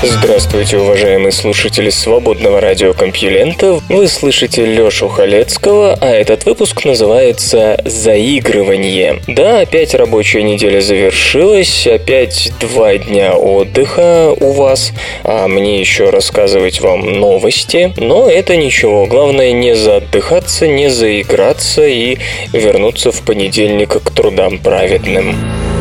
Здравствуйте, 0.00 0.78
уважаемые 0.78 1.32
слушатели 1.32 1.90
свободного 1.90 2.60
радиокомпьюлента. 2.60 3.80
Вы 3.88 4.06
слышите 4.06 4.64
Лёшу 4.64 5.08
Халецкого, 5.08 5.98
а 6.00 6.06
этот 6.06 6.44
выпуск 6.44 6.84
называется 6.84 7.82
«Заигрывание». 7.84 9.20
Да, 9.26 9.58
опять 9.58 9.96
рабочая 9.96 10.44
неделя 10.44 10.80
завершилась, 10.80 11.88
опять 11.88 12.52
два 12.60 12.96
дня 12.96 13.32
отдыха 13.34 14.32
у 14.38 14.52
вас, 14.52 14.92
а 15.24 15.48
мне 15.48 15.80
еще 15.80 16.10
рассказывать 16.10 16.80
вам 16.80 17.00
новости. 17.18 17.92
Но 17.96 18.30
это 18.30 18.56
ничего, 18.56 19.06
главное 19.06 19.50
не 19.50 19.74
заотдыхаться, 19.74 20.68
не 20.68 20.90
заиграться 20.90 21.84
и 21.84 22.18
вернуться 22.52 23.10
в 23.10 23.22
понедельник 23.22 24.00
к 24.00 24.10
трудам 24.12 24.58
праведным. 24.58 25.34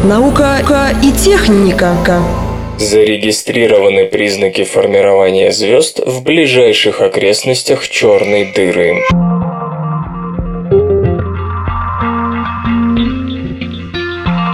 Наука 0.03 0.57
и 1.03 1.11
техника. 1.11 1.95
Зарегистрированы 2.79 4.05
признаки 4.05 4.63
формирования 4.63 5.51
звезд 5.51 5.99
в 5.99 6.23
ближайших 6.23 7.01
окрестностях 7.01 7.89
черной 7.89 8.45
дыры. 8.53 9.01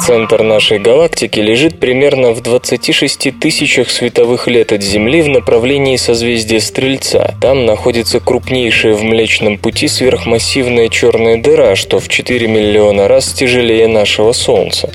Центр 0.06 0.44
нашей 0.44 0.80
галактики 0.80 1.40
лежит 1.40 1.80
примерно 1.80 2.32
в 2.34 2.42
26 2.42 3.40
тысячах 3.40 3.90
световых 3.90 4.50
лет 4.50 4.74
от 4.74 4.84
Земли 4.84 5.22
в 5.22 5.30
направлении 5.30 5.96
созвездия 5.96 6.60
Стрельца. 6.60 7.34
Там 7.40 7.66
находится 7.66 8.20
крупнейшая 8.20 8.96
в 8.96 9.04
Млечном 9.04 9.58
Пути 9.58 9.88
сверхмассивная 9.88 10.90
черная 10.90 11.42
дыра, 11.42 11.78
что 11.78 12.02
в 12.02 12.10
4 12.10 12.48
миллиона 12.48 13.08
раз 13.08 13.32
тяжелее 13.32 13.88
нашего 13.88 14.34
Солнца. 14.34 14.92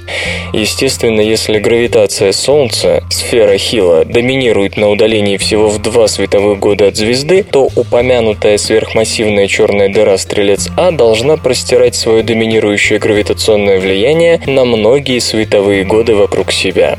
Естественно, 0.53 1.23
если 1.23 1.59
гравитация 1.59 2.33
Солнца, 2.33 3.03
сфера 3.09 3.57
Хилла, 3.57 4.05
доминирует 4.05 4.77
на 4.77 4.91
удалении 4.91 5.39
всего 5.39 5.71
в 5.71 5.81
2 5.81 6.07
световых 6.07 6.59
года 6.59 6.89
от 6.89 6.97
звезды, 6.97 7.47
то 7.51 7.71
упомянутая 7.77 8.59
сверхмассивная 8.59 9.47
черная 9.47 9.89
дыра 9.89 10.19
Стрелец 10.19 10.69
А 10.77 10.91
должна 10.91 11.39
простирать 11.39 11.95
свое 11.95 12.23
доминирующее 12.23 12.99
гравитационное 12.99 13.81
влияние 13.81 14.43
на 14.47 14.67
многие 14.67 14.98
многие 14.99 15.21
световые 15.21 15.85
годы 15.85 16.17
вокруг 16.17 16.51
себя. 16.51 16.99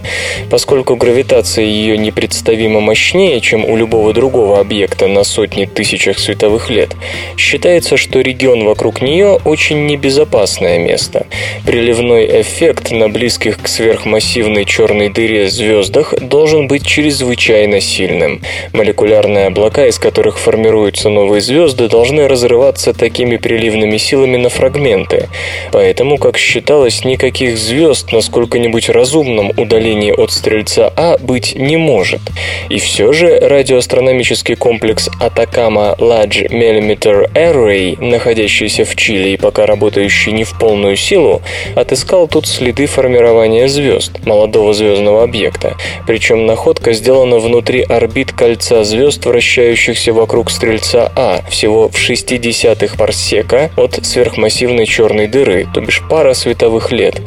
Поскольку 0.49 0.95
гравитация 0.95 1.65
ее 1.65 1.97
непредставимо 1.97 2.79
мощнее, 2.79 3.41
чем 3.41 3.65
у 3.65 3.75
любого 3.75 4.13
другого 4.13 4.61
объекта 4.61 5.07
на 5.07 5.25
сотни 5.25 5.65
тысячах 5.65 6.17
световых 6.17 6.69
лет, 6.69 6.91
считается, 7.35 7.97
что 7.97 8.21
регион 8.21 8.63
вокруг 8.63 9.01
нее 9.01 9.37
очень 9.43 9.85
небезопасное 9.85 10.79
место. 10.79 11.27
Приливной 11.65 12.41
эффект 12.41 12.91
на 12.91 13.09
близких 13.09 13.61
к 13.61 13.67
сверхмассивной 13.67 14.63
черной 14.63 15.09
дыре 15.09 15.49
звездах 15.49 16.13
должен 16.21 16.69
быть 16.69 16.87
чрезвычайно 16.87 17.81
сильным. 17.81 18.41
Молекулярные 18.71 19.47
облака, 19.47 19.87
из 19.87 19.99
которых 19.99 20.39
формируются 20.39 21.09
новые 21.09 21.41
звезды, 21.41 21.89
должны 21.89 22.29
разрываться 22.29 22.93
такими 22.93 23.35
приливными 23.35 23.97
силами 23.97 24.37
на 24.37 24.47
фрагменты. 24.47 25.27
Поэтому, 25.73 26.17
как 26.17 26.37
считалось, 26.37 27.03
никаких 27.03 27.57
звезд 27.57 27.88
звезд 27.89 28.11
на 28.11 28.21
сколько-нибудь 28.21 28.89
разумном 28.89 29.51
удалении 29.57 30.11
от 30.11 30.31
Стрельца 30.31 30.93
А 30.95 31.17
быть 31.17 31.55
не 31.55 31.75
может. 31.75 32.21
И 32.69 32.77
все 32.77 33.13
же 33.13 33.39
радиоастрономический 33.39 34.55
комплекс 34.55 35.09
Атакама 35.19 35.95
Large 35.97 36.49
Millimeter 36.51 37.31
Array, 37.33 37.99
находящийся 37.99 38.85
в 38.85 38.95
Чили 38.95 39.29
и 39.29 39.37
пока 39.37 39.65
работающий 39.65 40.33
не 40.33 40.43
в 40.43 40.57
полную 40.59 40.97
силу, 40.97 41.41
отыскал 41.75 42.27
тут 42.27 42.45
следы 42.45 42.85
формирования 42.85 43.67
звезд, 43.67 44.11
молодого 44.23 44.73
звездного 44.73 45.23
объекта. 45.23 45.75
Причем 46.05 46.45
находка 46.45 46.93
сделана 46.93 47.39
внутри 47.39 47.81
орбит 47.81 48.33
кольца 48.33 48.83
звезд, 48.83 49.25
вращающихся 49.25 50.13
вокруг 50.13 50.51
Стрельца 50.51 51.11
А, 51.15 51.41
всего 51.49 51.89
в 51.89 51.95
60-х 51.95 52.95
парсека 52.97 53.71
от 53.75 54.05
сверхмассивной 54.05 54.85
черной 54.85 55.25
дыры, 55.25 55.67
то 55.73 55.81
бишь 55.81 56.03
пара 56.07 56.35
световых 56.35 56.91
лет 56.91 57.19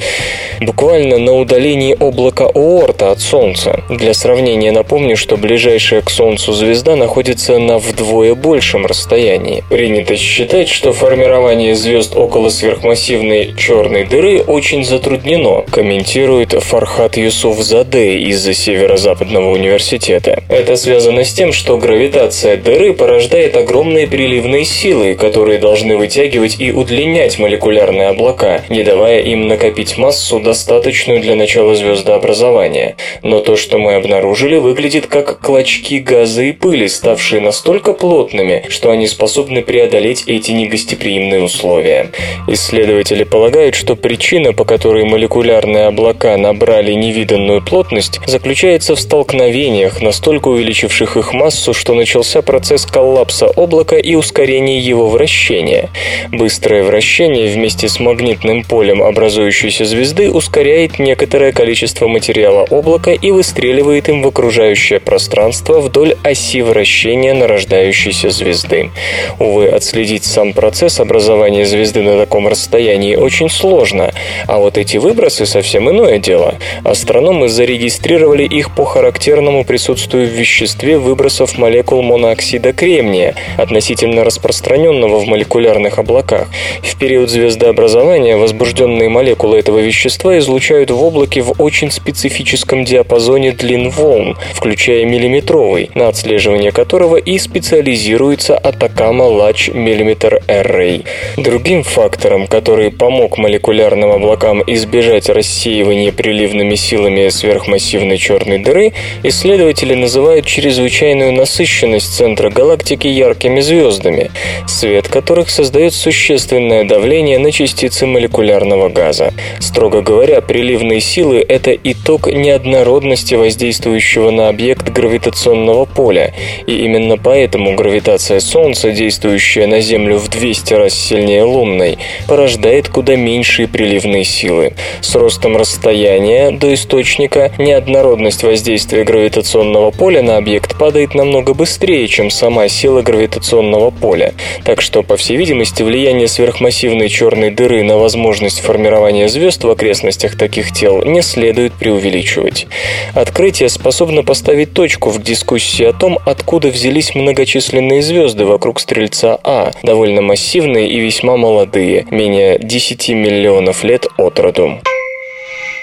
буквально 0.61 1.19
на 1.19 1.33
удалении 1.35 1.97
облака 1.99 2.47
Оорта 2.47 3.11
от 3.11 3.21
Солнца. 3.21 3.83
Для 3.89 4.15
сравнения 4.15 4.73
напомню, 4.73 5.17
что 5.17 5.37
ближайшая 5.37 6.03
к 6.03 6.11
Солнцу 6.11 6.53
звезда 6.53 6.97
находится 6.97 7.59
на 7.59 7.79
вдвое 7.79 8.35
большем 8.35 8.87
расстоянии. 8.87 9.65
Принято 9.69 10.17
считать, 10.17 10.69
что 10.69 10.93
формирование 10.93 11.75
звезд 11.75 12.17
около 12.17 12.49
сверхмассивной 12.49 13.55
черной 13.57 14.05
дыры 14.05 14.43
очень 14.43 14.85
затруднено, 14.85 15.63
комментирует 15.71 16.53
Фархат 16.53 17.17
Юсуф 17.17 17.59
Заде 17.59 18.19
из 18.19 18.43
Северо-Западного 18.45 19.51
университета. 19.51 20.43
Это 20.49 20.77
связано 20.77 21.25
с 21.25 21.33
тем, 21.33 21.53
что 21.53 21.79
гравитация 21.79 22.57
дыры 22.57 22.93
порождает 22.93 23.57
огромные 23.57 24.07
приливные 24.07 24.65
силы, 24.65 25.15
которые 25.15 25.59
должны 25.59 25.97
вытягивать 25.97 26.57
и 26.59 26.73
удлинять 26.73 27.39
молекулярные 27.39 28.09
облака, 28.09 28.63
не 28.69 28.83
давая 28.83 29.21
им 29.21 29.49
накопить 29.49 29.97
массу 29.99 30.41
достаточную 30.43 31.21
для 31.21 31.37
начала 31.37 31.75
звездообразования, 31.75 32.97
но 33.23 33.41
то, 33.41 33.57
что 33.57 33.79
мы 33.79 33.95
обнаружили, 33.95 34.57
выглядит 34.57 35.07
как 35.07 35.41
клочки 35.41 35.99
газа 35.99 36.43
и 36.43 36.53
пыли, 36.53 36.89
ставшие 36.89 37.41
настолько 37.41 37.93
плотными, 37.93 38.65
что 38.69 38.91
они 38.91 39.07
способны 39.07 39.63
преодолеть 39.63 40.25
эти 40.27 40.51
негостеприимные 40.51 41.43
условия. 41.43 42.11
Исследователи 42.49 43.25
полагают, 43.25 43.75
что 43.75 43.97
причина, 43.97 44.53
по 44.53 44.65
которой 44.65 45.05
молекулярные 45.05 45.87
облака 45.87 46.37
набрали 46.37 46.93
невиданную 46.93 47.63
плотность, 47.63 48.21
заключается 48.27 48.97
в 48.97 49.01
столкновениях, 49.01 50.03
настолько 50.03 50.49
увеличивших 50.49 51.17
их 51.17 51.33
массу, 51.33 51.75
что 51.75 51.95
начался 51.95 52.43
процесс 52.43 52.87
коллапса 52.87 53.47
облака 53.47 53.97
и 53.97 54.15
ускорения 54.15 54.79
его 54.79 55.09
вращения. 55.09 55.91
Быстрое 56.31 56.83
вращение 56.83 57.49
вместе 57.49 57.89
с 57.89 58.01
магнитным 58.01 58.65
полем 58.65 59.03
образующейся 59.03 59.85
звезды 59.85 60.31
ускоряет 60.33 60.99
некоторое 60.99 61.53
количество 61.53 62.09
материала 62.09 62.67
облака 62.71 63.13
и 63.13 63.31
выстреливает 63.31 64.09
им 64.09 64.23
в 64.23 64.27
окружающее 64.27 64.99
пространство 64.99 65.81
вдоль 65.81 66.17
оси 66.25 66.63
вращения 66.63 67.35
нарождающейся 67.35 68.31
звезды. 68.31 68.91
Увы, 69.39 69.69
отследить 69.69 70.25
сам 70.25 70.53
процесс 70.53 71.01
образования 71.01 71.65
звезды 71.67 72.03
на 72.03 72.19
таком 72.19 72.49
расстоянии 72.49 73.17
очень 73.17 73.51
сложно, 73.51 74.13
а 74.47 74.59
вот 74.59 74.79
эти 74.79 74.97
выбросы 74.97 75.47
совсем 75.47 75.91
иное 75.91 76.19
дело. 76.19 76.55
Астрономы 76.85 77.49
зарегистрировали 77.49 78.45
их 78.45 78.75
по 78.75 78.85
характерному 78.85 79.65
присутствию 79.65 80.27
в 80.27 80.31
веществе 80.31 80.99
выбросов 80.99 81.59
молекул 81.59 82.03
монооксида 82.03 82.73
кремния, 82.73 83.35
относительно 83.57 84.25
распространенного 84.25 85.19
в 85.19 85.27
молекулярных 85.27 85.99
облаках. 85.99 86.49
В 86.83 86.97
период 86.97 87.31
звездообразования 87.31 88.37
возбужденные 88.37 89.09
молекулы 89.09 89.59
этого 89.59 89.79
вещества 89.79 90.22
вещества 90.23 90.39
излучают 90.39 90.91
в 90.91 91.03
облаке 91.03 91.43
в 91.43 91.55
очень 91.59 91.91
специфическом 91.91 92.85
диапазоне 92.85 93.53
длин 93.53 93.91
волн, 93.91 94.37
включая 94.55 95.05
миллиметровый, 95.05 95.91
на 95.95 96.09
отслеживание 96.09 96.71
которого 96.71 97.17
и 97.17 97.39
специализируется 97.39 98.59
Atacama 98.63 99.29
Large 99.31 99.73
Millimeter 99.75 100.41
Array. 100.47 101.05
Другим 101.37 101.83
фактором, 101.83 102.47
который 102.47 102.91
помог 102.91 103.39
молекулярным 103.39 104.11
облакам 104.11 104.63
избежать 104.67 105.29
рассеивания 105.29 106.13
приливными 106.13 106.77
силами 106.77 107.29
сверхмассивной 107.29 108.19
черной 108.19 108.59
дыры, 108.59 108.93
исследователи 109.25 109.95
называют 109.95 110.47
чрезвычайную 110.47 111.33
насыщенность 111.33 112.15
центра 112.17 112.51
галактики 112.51 113.09
яркими 113.09 113.61
звездами, 113.61 114.31
свет 114.67 115.09
которых 115.09 115.51
создает 115.51 115.95
существенное 115.95 116.85
давление 116.85 117.39
на 117.39 117.51
частицы 117.51 118.07
молекулярного 118.07 118.89
газа. 118.89 119.33
Строго 119.59 120.02
Говоря, 120.03 120.41
приливные 120.41 121.01
силы– 121.01 121.45
это 121.49 121.73
итог 121.73 122.27
неоднородности 122.27 123.37
воздействующего 123.37 124.31
на 124.33 124.49
объект 124.49 124.89
гравитационного 124.89 125.85
поля, 125.85 126.35
и 126.67 126.85
именно 126.85 127.17
поэтому 127.17 127.77
гравитация 127.77 128.41
Солнца, 128.41 128.91
действующая 128.91 129.69
на 129.69 129.81
Землю 129.81 130.17
в 130.19 130.29
200 130.29 130.75
раз 130.75 130.95
сильнее 130.95 131.45
лунной, 131.45 131.99
порождает 132.27 132.89
куда 132.89 133.15
меньшие 133.15 133.69
приливные 133.69 134.25
силы. 134.25 134.73
С 135.03 135.15
ростом 135.15 135.57
расстояния 135.57 136.51
до 136.51 136.75
источника 136.75 137.53
неоднородность 137.59 138.43
воздействия 138.43 139.05
гравитационного 139.05 139.93
поля 139.93 140.23
на 140.23 140.37
объект 140.37 140.77
падает 140.77 141.15
намного 141.15 141.55
быстрее, 141.55 142.09
чем 142.09 142.31
сама 142.31 142.67
сила 142.67 143.03
гравитационного 143.03 143.91
поля. 143.91 144.35
Так 144.65 144.81
что, 144.81 145.05
по 145.05 145.17
всей 145.17 145.37
видимости, 145.37 145.85
влияние 145.85 146.27
сверхмассивной 146.27 147.09
черной 147.09 147.51
дыры 147.51 147.85
на 147.85 147.99
возможность 147.99 148.59
формирования 148.59 149.29
звезд 149.29 149.63
в 149.63 149.71
окрестностях 149.93 150.39
таких 150.39 150.73
тел 150.73 151.03
не 151.05 151.21
следует 151.21 151.75
преувеличивать. 151.75 152.67
Открытие 153.15 153.69
способно 153.69 154.23
поставить 154.23 154.73
точку 154.73 155.11
в 155.11 155.23
дискуссии 155.23 155.85
о 155.85 155.93
том, 155.93 156.19
откуда 156.25 156.69
взялись 156.69 157.15
многочисленные 157.15 158.01
звезды 158.01 158.47
вокруг 158.47 158.81
Стрельца 158.81 159.39
А, 159.45 159.73
довольно 159.83 160.23
массивные 160.23 160.89
и 160.89 160.99
весьма 160.99 161.37
молодые, 161.37 162.07
менее 162.11 162.59
10 162.59 163.11
миллионов 163.11 163.85
лет 163.85 164.07
от 164.17 164.39
роду. 164.41 164.81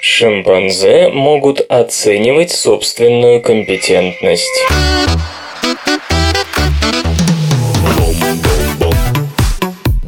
Шимпанзе 0.02 1.10
могут 1.10 1.62
оценивать 1.70 2.52
собственную 2.52 3.42
компетентность. 3.42 4.66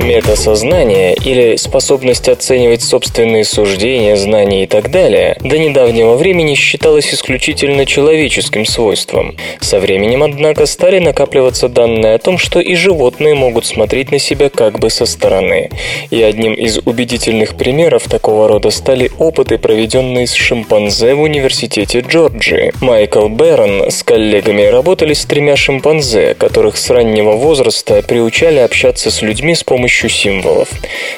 Метасознание 0.03 1.13
или 1.13 1.55
способность 1.57 2.27
оценивать 2.27 2.81
собственные 2.81 3.45
суждения, 3.45 4.15
знания 4.15 4.63
и 4.63 4.67
так 4.67 4.89
далее 4.89 5.37
до 5.41 5.59
недавнего 5.59 6.15
времени 6.15 6.55
считалось 6.55 7.13
исключительно 7.13 7.85
человеческим 7.85 8.65
свойством. 8.65 9.35
Со 9.59 9.79
временем, 9.79 10.23
однако, 10.23 10.65
стали 10.65 10.97
накапливаться 10.97 11.69
данные 11.69 12.15
о 12.15 12.17
том, 12.17 12.39
что 12.39 12.59
и 12.59 12.73
животные 12.73 13.35
могут 13.35 13.65
смотреть 13.65 14.11
на 14.11 14.17
себя 14.17 14.49
как 14.49 14.79
бы 14.79 14.89
со 14.89 15.05
стороны. 15.05 15.69
И 16.09 16.21
одним 16.23 16.53
из 16.55 16.79
убедительных 16.79 17.55
примеров 17.55 18.05
такого 18.05 18.47
рода 18.47 18.71
стали 18.71 19.11
опыты, 19.19 19.59
проведенные 19.59 20.25
с 20.25 20.33
шимпанзе 20.33 21.13
в 21.13 21.21
университете 21.21 21.99
Джорджии. 21.99 22.73
Майкл 22.81 23.27
Берн 23.27 23.91
с 23.91 24.01
коллегами 24.01 24.63
работали 24.63 25.13
с 25.13 25.25
тремя 25.25 25.55
шимпанзе, 25.55 26.33
которых 26.33 26.77
с 26.77 26.89
раннего 26.89 27.33
возраста 27.33 28.01
приучали 28.01 28.57
общаться 28.57 29.11
с 29.11 29.21
людьми 29.21 29.53
с 29.53 29.63
помощью 29.63 29.90
помощью 29.91 30.09
символов. 30.09 30.69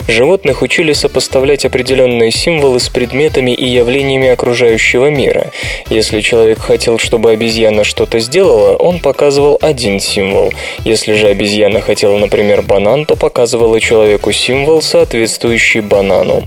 Животных 0.08 0.64
учили 0.64 0.94
сопоставлять 0.94 1.64
определенные 1.64 2.32
символы 2.32 2.80
с 2.80 2.90
предметами 2.90 3.52
и 3.52 3.66
явлениями 3.66 4.30
окружающего 4.30 5.12
мира. 5.12 5.52
Если 5.90 6.22
человек 6.22 6.60
хотел, 6.60 6.98
чтобы 6.98 7.32
обезьяна 7.32 7.84
что-то 7.84 8.20
сделала, 8.20 8.76
он 8.76 9.00
показывал 9.00 9.60
один 9.62 10.00
символ. 10.00 10.52
Если 10.86 11.14
же 11.14 11.28
обезьяна 11.28 11.82
хотела, 11.82 12.18
например, 12.18 12.64
банан, 12.64 13.06
то 13.06 13.16
показывала 13.16 13.80
человеку 13.80 14.32
символ, 14.32 14.82
соответствующий 14.82 15.82
банану. 15.82 16.44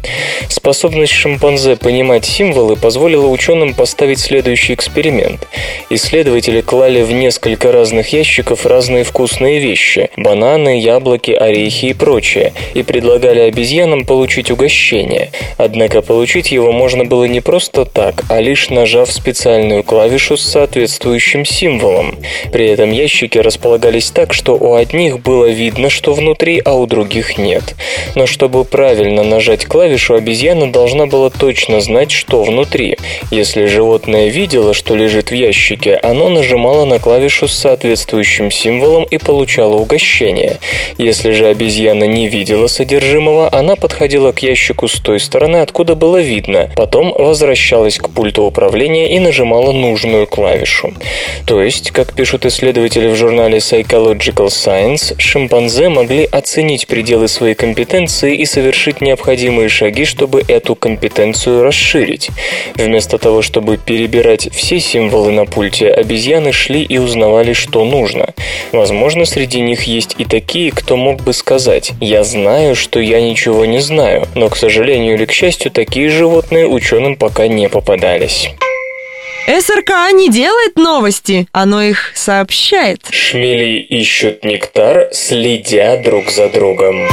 Способность 0.48 1.12
шимпанзе 1.12 1.76
понимать 1.76 2.24
символы 2.24 2.74
позволила 2.74 3.28
ученым 3.28 3.72
поставить 3.72 4.18
следующий 4.18 4.74
эксперимент. 4.74 5.46
Исследователи 5.90 6.60
клали 6.60 7.02
в 7.02 7.12
несколько 7.12 7.70
разных 7.70 8.12
ящиков 8.12 8.66
разные 8.66 9.04
вкусные 9.04 9.60
вещи– 9.60 10.10
бананы, 10.16 10.80
яблоки, 10.80 11.30
орехи 11.30 11.86
и 11.86 11.92
прочее 11.92 12.15
прочее, 12.16 12.54
и 12.72 12.82
предлагали 12.82 13.40
обезьянам 13.40 14.06
получить 14.06 14.50
угощение. 14.50 15.30
Однако 15.58 16.00
получить 16.00 16.50
его 16.50 16.72
можно 16.72 17.04
было 17.04 17.24
не 17.24 17.42
просто 17.42 17.84
так, 17.84 18.24
а 18.30 18.40
лишь 18.40 18.70
нажав 18.70 19.12
специальную 19.12 19.82
клавишу 19.82 20.38
с 20.38 20.42
соответствующим 20.42 21.44
символом. 21.44 22.16
При 22.52 22.68
этом 22.68 22.90
ящики 22.90 23.36
располагались 23.36 24.10
так, 24.10 24.32
что 24.32 24.56
у 24.56 24.74
одних 24.76 25.20
было 25.20 25.44
видно, 25.44 25.90
что 25.90 26.14
внутри, 26.14 26.62
а 26.64 26.72
у 26.74 26.86
других 26.86 27.36
нет. 27.36 27.74
Но 28.14 28.24
чтобы 28.24 28.64
правильно 28.64 29.22
нажать 29.22 29.66
клавишу, 29.66 30.14
обезьяна 30.14 30.72
должна 30.72 31.04
была 31.04 31.28
точно 31.28 31.82
знать, 31.82 32.12
что 32.12 32.42
внутри. 32.42 32.96
Если 33.30 33.66
животное 33.66 34.28
видело, 34.28 34.72
что 34.72 34.96
лежит 34.96 35.30
в 35.30 35.34
ящике, 35.34 35.96
оно 35.96 36.30
нажимало 36.30 36.86
на 36.86 36.98
клавишу 36.98 37.46
с 37.46 37.52
соответствующим 37.52 38.50
символом 38.50 39.04
и 39.04 39.18
получало 39.18 39.76
угощение. 39.76 40.56
Если 40.96 41.32
же 41.32 41.46
обезьяна 41.46 42.05
не 42.06 42.28
видела 42.28 42.66
содержимого, 42.66 43.48
она 43.52 43.76
подходила 43.76 44.32
к 44.32 44.42
ящику 44.42 44.88
с 44.88 45.00
той 45.00 45.20
стороны, 45.20 45.58
откуда 45.58 45.94
было 45.94 46.20
видно, 46.20 46.70
потом 46.76 47.12
возвращалась 47.12 47.98
к 47.98 48.08
пульту 48.10 48.44
управления 48.44 49.14
и 49.14 49.18
нажимала 49.18 49.72
нужную 49.72 50.26
клавишу. 50.26 50.94
То 51.46 51.62
есть, 51.62 51.90
как 51.90 52.14
пишут 52.14 52.46
исследователи 52.46 53.08
в 53.08 53.16
журнале 53.16 53.58
Psychological 53.58 54.48
Science, 54.48 55.14
шимпанзе 55.18 55.88
могли 55.88 56.24
оценить 56.24 56.86
пределы 56.86 57.28
своей 57.28 57.54
компетенции 57.54 58.36
и 58.36 58.44
совершить 58.46 59.00
необходимые 59.00 59.68
шаги, 59.68 60.04
чтобы 60.04 60.42
эту 60.46 60.74
компетенцию 60.74 61.62
расширить. 61.62 62.30
Вместо 62.74 63.18
того, 63.18 63.42
чтобы 63.42 63.76
перебирать 63.76 64.48
все 64.52 64.80
символы 64.80 65.32
на 65.32 65.46
пульте, 65.46 65.90
обезьяны 65.90 66.52
шли 66.52 66.82
и 66.82 66.98
узнавали, 66.98 67.52
что 67.52 67.84
нужно. 67.84 68.34
Возможно, 68.72 69.24
среди 69.24 69.60
них 69.60 69.84
есть 69.84 70.14
и 70.18 70.24
такие, 70.24 70.70
кто 70.70 70.96
мог 70.96 71.22
бы 71.22 71.32
сказать 71.32 71.92
я 72.00 72.24
знаю, 72.24 72.76
что 72.76 73.00
я 73.00 73.20
ничего 73.20 73.64
не 73.64 73.80
знаю, 73.80 74.26
но, 74.34 74.48
к 74.48 74.56
сожалению 74.56 75.14
или 75.14 75.24
к 75.24 75.32
счастью, 75.32 75.70
такие 75.70 76.10
животные 76.10 76.66
ученым 76.66 77.16
пока 77.16 77.48
не 77.48 77.68
попадались. 77.68 78.50
СРК 79.46 80.12
не 80.12 80.28
делает 80.28 80.76
новости, 80.76 81.46
оно 81.52 81.80
их 81.82 82.10
сообщает. 82.14 83.00
Шмели 83.10 83.78
ищут 83.78 84.44
нектар, 84.44 85.08
следя 85.12 85.96
друг 85.98 86.30
за 86.30 86.48
другом. 86.48 87.08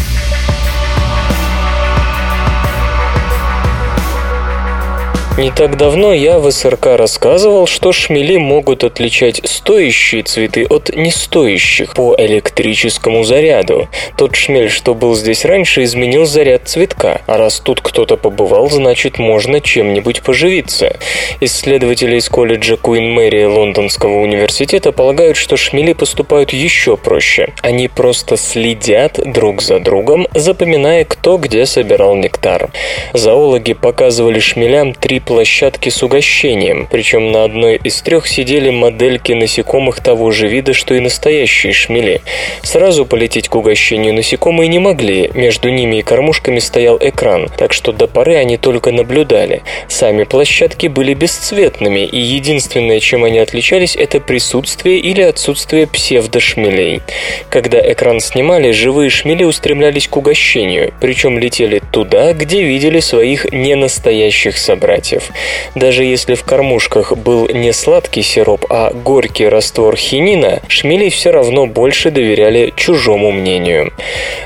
Не 5.36 5.50
так 5.50 5.78
давно 5.78 6.14
я 6.14 6.38
в 6.38 6.52
СРК 6.52 6.96
рассказывал, 6.96 7.66
что 7.66 7.92
шмели 7.92 8.38
могут 8.38 8.84
отличать 8.84 9.42
стоящие 9.44 10.22
цветы 10.22 10.68
от 10.70 10.96
нестоящих 10.96 11.96
по 11.96 12.14
электрическому 12.20 13.24
заряду. 13.24 13.90
Тот 14.16 14.36
шмель, 14.36 14.70
что 14.70 14.94
был 14.94 15.16
здесь 15.16 15.44
раньше, 15.44 15.86
изменил 15.86 16.28
заряд 16.28 16.68
цветка, 16.68 17.22
а 17.26 17.38
раз 17.38 17.60
тут 17.62 17.82
кто-то 17.82 18.16
побывал, 18.16 18.70
значит 18.70 19.18
можно 19.18 19.60
чем-нибудь 19.60 20.22
поживиться. 20.22 20.98
Исследователи 21.42 22.18
из 22.18 22.30
колледжа 22.30 22.78
Куин 22.78 23.12
Мэри 23.12 23.46
Лондонского 23.46 24.20
университета 24.20 24.92
полагают, 24.92 25.36
что 25.36 25.58
шмели 25.58 25.94
поступают 25.94 26.54
еще 26.54 26.96
проще. 26.96 27.54
Они 27.64 27.88
просто 27.88 28.38
следят 28.38 29.20
друг 29.26 29.64
за 29.64 29.80
другом, 29.80 30.28
запоминая, 30.36 31.06
кто 31.06 31.38
где 31.38 31.66
собирал 31.66 32.16
нектар. 32.16 32.70
Зоологи 33.14 33.74
показывали 33.74 34.38
шмелям 34.40 34.94
три 34.94 35.23
площадки 35.24 35.90
с 35.90 36.04
угощением, 36.04 36.88
причем 36.90 37.32
на 37.32 37.44
одной 37.44 37.78
из 37.84 38.02
трех 38.02 38.28
сидели 38.28 38.70
модельки 38.70 39.32
насекомых 39.32 40.02
того 40.02 40.32
же 40.32 40.48
вида, 40.48 40.74
что 40.74 40.94
и 40.94 41.00
настоящие 41.00 41.74
шмели. 41.74 42.22
Сразу 42.62 43.06
полететь 43.06 43.50
к 43.50 43.56
угощению 43.56 44.14
насекомые 44.14 44.68
не 44.68 44.80
могли, 44.80 45.30
между 45.34 45.70
ними 45.70 45.98
и 45.98 46.02
кормушками 46.02 46.60
стоял 46.60 46.98
экран, 47.00 47.50
так 47.58 47.74
что 47.74 47.92
до 47.92 48.08
поры 48.08 48.36
они 48.36 48.58
только 48.58 48.92
наблюдали. 48.92 49.64
Сами 49.88 50.24
площадки 50.24 50.88
были 50.88 51.14
бесцветными, 51.14 52.06
и 52.06 52.20
единственное, 52.20 53.00
чем 53.00 53.24
они 53.24 53.40
отличались, 53.40 53.96
это 53.96 54.20
присутствие 54.20 55.00
или 55.00 55.22
отсутствие 55.22 55.88
псевдошмелей. 55.88 57.02
Когда 57.50 57.80
экран 57.80 58.20
снимали, 58.20 58.72
живые 58.72 59.10
шмели 59.10 59.44
устремлялись 59.44 60.08
к 60.08 60.18
угощению, 60.18 60.94
причем 61.00 61.40
летели 61.40 61.82
туда, 61.92 62.34
где 62.34 62.64
видели 62.64 63.00
своих 63.00 63.52
ненастоящих 63.52 64.58
собратьев 64.58 65.13
листьев. 65.14 65.32
Даже 65.76 66.04
если 66.04 66.36
в 66.36 66.44
кормушках 66.44 67.16
был 67.18 67.48
не 67.48 67.72
сладкий 67.74 68.22
сироп, 68.22 68.66
а 68.70 68.92
горький 68.94 69.48
раствор 69.48 69.96
хинина, 69.96 70.62
шмели 70.68 71.10
все 71.10 71.32
равно 71.32 71.66
больше 71.66 72.12
доверяли 72.12 72.74
чужому 72.76 73.32
мнению. 73.32 73.94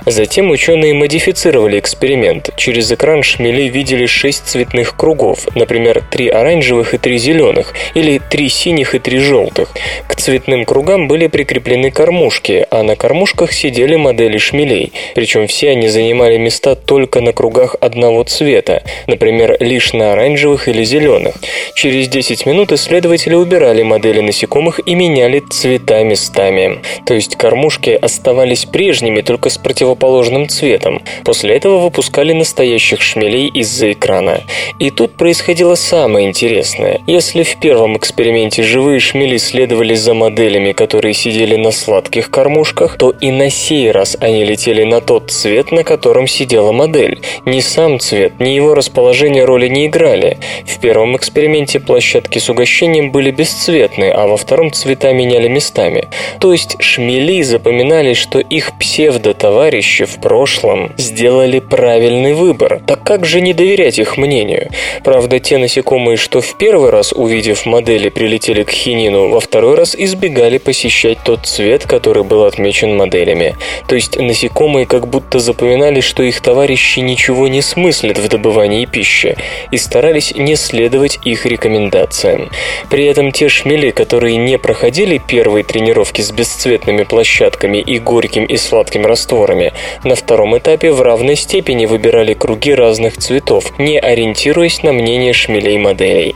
Затем 0.05 0.51
ученые 0.51 0.93
модифицировали 0.93 1.79
эксперимент. 1.79 2.49
Через 2.57 2.91
экран 2.91 3.23
шмели 3.23 3.63
видели 3.63 4.05
шесть 4.05 4.45
цветных 4.47 4.95
кругов, 4.95 5.47
например, 5.55 6.03
три 6.09 6.29
оранжевых 6.29 6.93
и 6.93 6.97
три 6.97 7.17
зеленых, 7.17 7.73
или 7.93 8.19
три 8.19 8.49
синих 8.49 8.95
и 8.95 8.99
три 8.99 9.19
желтых. 9.19 9.69
К 10.07 10.15
цветным 10.15 10.65
кругам 10.65 11.07
были 11.07 11.27
прикреплены 11.27 11.91
кормушки, 11.91 12.65
а 12.71 12.83
на 12.83 12.95
кормушках 12.95 13.51
сидели 13.51 13.95
модели 13.95 14.37
шмелей. 14.37 14.93
Причем 15.15 15.47
все 15.47 15.71
они 15.71 15.87
занимали 15.87 16.37
места 16.37 16.75
только 16.75 17.21
на 17.21 17.33
кругах 17.33 17.75
одного 17.79 18.23
цвета, 18.23 18.83
например, 19.07 19.57
лишь 19.59 19.93
на 19.93 20.13
оранжевых 20.13 20.56
фиолетовых 20.57 20.67
или 20.67 20.83
зеленых. 20.83 21.35
Через 21.73 22.07
10 22.07 22.45
минут 22.45 22.71
исследователи 22.71 23.35
убирали 23.35 23.83
модели 23.83 24.21
насекомых 24.21 24.79
и 24.85 24.95
меняли 24.95 25.39
цвета 25.39 26.03
местами. 26.03 26.81
То 27.05 27.13
есть 27.13 27.35
кормушки 27.35 27.89
оставались 27.89 28.65
прежними, 28.65 29.21
только 29.21 29.49
с 29.49 29.57
противоположным 29.57 30.49
цветом. 30.49 31.01
После 31.23 31.55
этого 31.55 31.77
выпускали 31.77 32.33
настоящих 32.33 33.01
шмелей 33.01 33.47
из-за 33.47 33.91
экрана. 33.91 34.41
И 34.79 34.89
тут 34.89 35.13
происходило 35.13 35.75
самое 35.75 36.27
интересное. 36.27 37.01
Если 37.07 37.43
в 37.43 37.59
первом 37.59 37.97
эксперименте 37.97 38.63
живые 38.63 38.99
шмели 38.99 39.37
следовали 39.37 39.95
за 39.95 40.13
моделями, 40.13 40.71
которые 40.71 41.13
сидели 41.13 41.55
на 41.55 41.71
сладких 41.71 42.29
кормушках, 42.29 42.97
то 42.97 43.11
и 43.21 43.31
на 43.31 43.49
сей 43.49 43.91
раз 43.91 44.17
они 44.19 44.43
летели 44.43 44.83
на 44.83 45.01
тот 45.01 45.31
цвет, 45.31 45.71
на 45.71 45.83
котором 45.83 46.27
сидела 46.27 46.71
модель. 46.71 47.21
Ни 47.45 47.59
сам 47.59 47.99
цвет, 47.99 48.39
ни 48.39 48.49
его 48.49 48.73
расположение 48.75 49.45
роли 49.45 49.67
не 49.67 49.87
играли. 49.87 50.37
В 50.65 50.79
первом 50.79 51.15
эксперименте 51.17 51.79
площадки 51.79 52.39
с 52.39 52.49
угощением 52.49 53.11
были 53.11 53.31
бесцветны, 53.31 54.09
а 54.09 54.27
во 54.27 54.37
втором 54.37 54.71
цвета 54.71 55.13
меняли 55.13 55.47
местами. 55.47 56.07
То 56.39 56.51
есть 56.51 56.75
шмели 56.79 57.41
запоминали, 57.41 58.13
что 58.13 58.39
их 58.39 58.77
псевдо-товарищи 58.77 60.05
в 60.05 60.19
прошлом 60.21 60.93
сделали 60.97 61.59
правильный 61.59 62.33
выбор. 62.33 62.81
Так 62.85 63.03
как 63.03 63.25
же 63.25 63.41
не 63.41 63.53
доверять 63.53 63.99
их 63.99 64.17
мнению? 64.17 64.69
Правда, 65.03 65.39
те 65.39 65.57
насекомые, 65.57 66.17
что 66.17 66.41
в 66.41 66.57
первый 66.57 66.89
раз, 66.91 67.13
увидев 67.13 67.65
модели, 67.65 68.09
прилетели 68.09 68.63
к 68.63 68.71
хинину, 68.71 69.29
во 69.29 69.39
второй 69.39 69.75
раз 69.75 69.95
избегали 69.95 70.57
посещать 70.57 71.17
тот 71.23 71.45
цвет, 71.45 71.85
который 71.85 72.23
был 72.23 72.43
отмечен 72.43 72.95
моделями. 72.95 73.55
То 73.87 73.95
есть 73.95 74.17
насекомые 74.17 74.85
как 74.85 75.07
будто 75.07 75.39
запоминали, 75.39 76.01
что 76.01 76.23
их 76.23 76.41
товарищи 76.41 76.99
ничего 76.99 77.47
не 77.47 77.61
смыслят 77.61 78.17
в 78.17 78.27
добывании 78.27 78.85
пищи 78.85 79.35
и 79.71 79.77
старались 79.77 80.31
не 80.37 80.55
следовать 80.55 81.19
их 81.23 81.45
рекомендациям. 81.45 82.49
При 82.89 83.05
этом 83.05 83.31
те 83.31 83.49
шмели, 83.49 83.91
которые 83.91 84.37
не 84.37 84.57
проходили 84.57 85.17
первые 85.25 85.63
тренировки 85.63 86.21
с 86.21 86.31
бесцветными 86.31 87.03
площадками 87.03 87.79
и 87.79 87.99
горьким 87.99 88.45
и 88.45 88.57
сладким 88.57 89.05
растворами, 89.05 89.73
на 90.03 90.15
втором 90.15 90.57
этапе 90.57 90.91
в 90.91 91.01
равной 91.01 91.35
степени 91.35 91.85
выбирали 91.85 92.33
круги 92.33 92.73
разных 92.73 93.17
цветов, 93.17 93.77
не 93.77 93.99
ориентируясь 93.99 94.83
на 94.83 94.93
мнение 94.93 95.33
шмелей-моделей. 95.33 96.35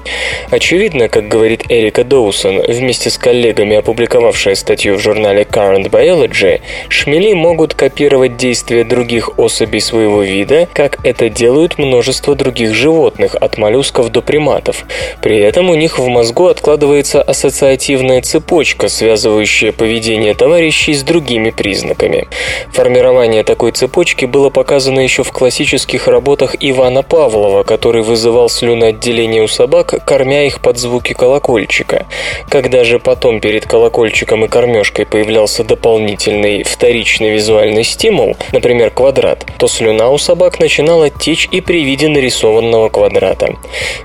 Очевидно, 0.49 1.07
как 1.07 1.27
говорит 1.27 1.65
Эрика 1.69 2.03
Доусон, 2.03 2.61
вместе 2.67 3.09
с 3.09 3.17
коллегами 3.17 3.77
опубликовавшая 3.77 4.55
статью 4.55 4.95
в 4.95 4.99
журнале 4.99 5.43
Current 5.43 5.89
Biology, 5.89 6.61
шмели 6.89 7.33
могут 7.33 7.73
копировать 7.73 8.37
действия 8.37 8.83
других 8.83 9.37
особей 9.37 9.79
своего 9.79 10.23
вида, 10.23 10.67
как 10.73 11.05
это 11.05 11.29
делают 11.29 11.77
множество 11.77 12.35
других 12.35 12.73
животных, 12.73 13.35
от 13.39 13.57
моллюсков 13.57 13.90
до 13.91 14.21
приматов. 14.21 14.85
При 15.21 15.37
этом 15.37 15.69
у 15.69 15.75
них 15.75 15.99
в 15.99 16.07
мозгу 16.07 16.47
откладывается 16.47 17.21
ассоциативная 17.21 18.21
цепочка, 18.21 18.87
связывающая 18.87 19.71
поведение 19.71 20.33
товарищей 20.33 20.93
с 20.93 21.03
другими 21.03 21.49
признаками. 21.49 22.27
Формирование 22.71 23.43
такой 23.43 23.71
цепочки 23.71 24.25
было 24.25 24.49
показано 24.49 24.99
еще 24.99 25.23
в 25.23 25.31
классических 25.31 26.07
работах 26.07 26.55
Ивана 26.59 27.03
Павлова, 27.03 27.63
который 27.63 28.01
вызывал 28.01 28.49
слюноотделение 28.49 29.43
у 29.43 29.47
собак, 29.47 30.05
кормя 30.05 30.45
их 30.45 30.61
под 30.61 30.77
звуки 30.77 31.13
колокольчика. 31.13 32.05
Когда 32.49 32.83
же 32.83 32.99
потом 32.99 33.39
перед 33.39 33.65
колокольчиком 33.65 34.45
и 34.45 34.47
кормежкой 34.47 35.05
появлялся 35.05 35.63
дополнительный 35.63 36.63
вторичный 36.63 37.31
визуальный 37.31 37.83
стимул, 37.83 38.37
например, 38.51 38.91
квадрат, 38.91 39.45
то 39.57 39.67
слюна 39.67 40.09
у 40.09 40.17
собак 40.17 40.59
начинала 40.59 41.09
течь 41.09 41.47
и 41.51 41.61
при 41.61 41.83
виде 41.83 42.07
нарисованного 42.07 42.89
квадрата. 42.89 43.55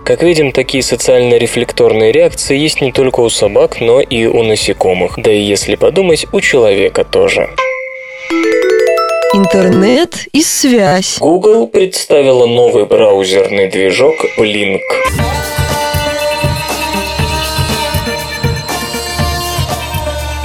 Как 0.04 0.22
видим, 0.22 0.52
такие 0.52 0.82
социально-рефлекторные 0.82 2.12
реакции 2.12 2.56
есть 2.56 2.80
не 2.80 2.92
только 2.92 3.20
у 3.20 3.28
собак, 3.28 3.80
но 3.80 4.00
и 4.00 4.26
у 4.26 4.42
насекомых, 4.42 5.14
да 5.16 5.32
и 5.32 5.40
если 5.40 5.74
подумать, 5.74 6.26
у 6.32 6.40
человека 6.40 7.04
тоже. 7.04 7.50
Интернет 9.34 10.26
и 10.32 10.42
связь. 10.42 11.18
Google 11.18 11.66
представила 11.66 12.46
новый 12.46 12.86
браузерный 12.86 13.68
движок 13.68 14.24
Blink. 14.38 14.80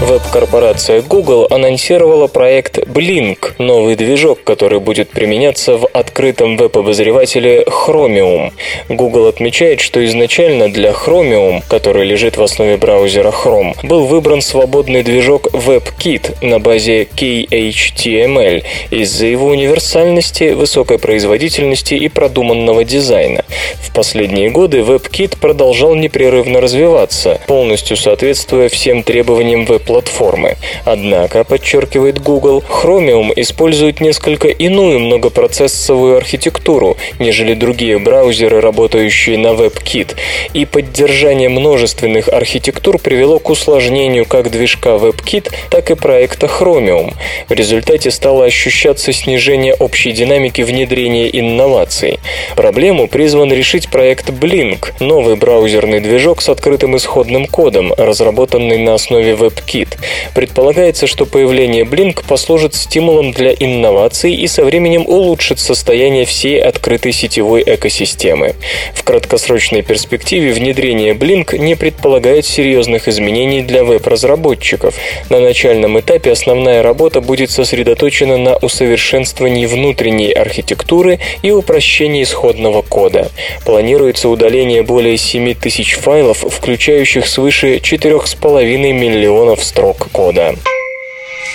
Веб-корпорация 0.02 1.04
Google 1.04 1.46
анонсировала 1.52 2.26
проект 2.26 2.80
Blink, 2.80 3.54
новый 3.60 3.96
движок, 3.96 4.44
который 4.44 4.80
будет 4.80 5.12
применяться 5.12 5.78
в 5.78 5.86
открытом 5.94 6.58
веб-обозревателе 6.58 7.62
Chromium. 7.62 8.52
Google 8.90 9.28
отмечает, 9.28 9.80
что 9.80 10.04
изначально 10.04 10.70
для 10.70 10.90
Chromium, 10.90 11.62
который 11.68 12.04
лежит 12.08 12.36
в 12.36 12.42
основе 12.42 12.78
браузера 12.78 13.30
Chrome, 13.30 13.76
был 13.84 14.08
выбран 14.08 14.42
свободный 14.42 15.04
движок 15.04 15.50
WebKit 15.54 16.44
на 16.44 16.60
базе 16.60 17.04
KHTML 17.04 18.64
из-за 18.90 19.28
его 19.28 19.50
универсальности, 19.50 20.54
высокой 20.54 20.98
производительности 20.98 21.94
и 21.94 22.10
продуманного 22.10 22.84
дизайна. 22.84 23.46
В 23.80 23.94
последние 23.94 24.50
годы 24.50 24.80
WebKit 24.80 25.38
продолжал 25.40 25.94
непрерывно 25.94 26.60
развиваться, 26.60 27.40
полностью 27.46 27.98
соответствуя 27.98 28.68
всем 28.68 29.04
требованиям 29.04 29.66
веб 29.66 29.91
платформы. 29.92 30.56
Однако, 30.86 31.44
подчеркивает 31.44 32.22
Google, 32.22 32.64
Chromium 32.66 33.34
использует 33.36 34.00
несколько 34.00 34.48
иную 34.48 35.00
многопроцессовую 35.00 36.16
архитектуру, 36.16 36.96
нежели 37.20 37.54
другие 37.54 38.00
браузеры, 38.00 38.62
работающие 38.62 39.38
на 39.38 39.48
WebKit, 39.48 40.16
и 40.54 40.64
поддержание 40.64 41.50
множественных 41.50 42.30
архитектур 42.30 43.00
привело 43.00 43.40
к 43.40 43.50
усложнению 43.50 44.26
как 44.26 44.50
движка 44.50 44.92
WebKit, 44.92 45.52
так 45.70 45.92
и 45.92 45.96
проекта 45.96 46.46
Chromium. 46.46 47.14
В 47.50 47.52
результате 47.52 48.12
стало 48.12 48.46
ощущаться 48.46 49.12
снижение 49.12 49.74
общей 49.74 50.14
динамики 50.14 50.62
внедрения 50.62 51.28
инноваций. 51.38 52.20
Проблему 52.56 53.10
призван 53.10 53.52
решить 53.52 53.90
проект 53.90 54.30
Blink, 54.30 54.94
новый 55.02 55.36
браузерный 55.36 56.00
движок 56.00 56.42
с 56.42 56.48
открытым 56.48 56.96
исходным 56.96 57.46
кодом, 57.46 57.92
разработанный 57.98 58.78
на 58.78 58.94
основе 58.94 59.34
WebKit 59.34 59.81
Git. 59.82 59.98
Предполагается, 60.34 61.08
что 61.08 61.26
появление 61.26 61.84
Blink 61.84 62.24
послужит 62.28 62.76
стимулом 62.76 63.32
для 63.32 63.52
инноваций 63.52 64.34
и 64.34 64.48
со 64.48 64.64
временем 64.64 65.06
улучшит 65.08 65.60
состояние 65.60 66.26
всей 66.26 66.62
открытой 66.62 67.12
сетевой 67.12 67.64
экосистемы. 67.66 68.56
В 68.94 69.04
краткосрочной 69.04 69.82
перспективе 69.82 70.54
внедрение 70.54 71.14
Blink 71.14 71.58
не 71.58 71.76
предполагает 71.76 72.46
серьезных 72.46 73.08
изменений 73.08 73.62
для 73.62 73.84
веб-разработчиков. 73.84 74.96
На 75.30 75.40
начальном 75.40 76.00
этапе 76.00 76.32
основная 76.32 76.84
работа 76.84 77.22
будет 77.22 77.52
сосредоточена 77.52 78.38
на 78.38 78.56
усовершенствовании 78.58 79.66
внутренней 79.66 80.32
архитектуры 80.32 81.20
и 81.42 81.52
упрощении 81.52 82.24
исходного 82.24 82.82
кода. 82.82 83.30
Планируется 83.66 84.30
удаление 84.30 84.84
более 84.84 85.18
7 85.18 85.54
тысяч 85.56 85.96
файлов, 85.96 86.46
включающих 86.50 87.28
свыше 87.28 87.78
4,5 87.78 88.94
миллионов 88.94 89.64
строк 89.72 90.10
кода. 90.12 90.54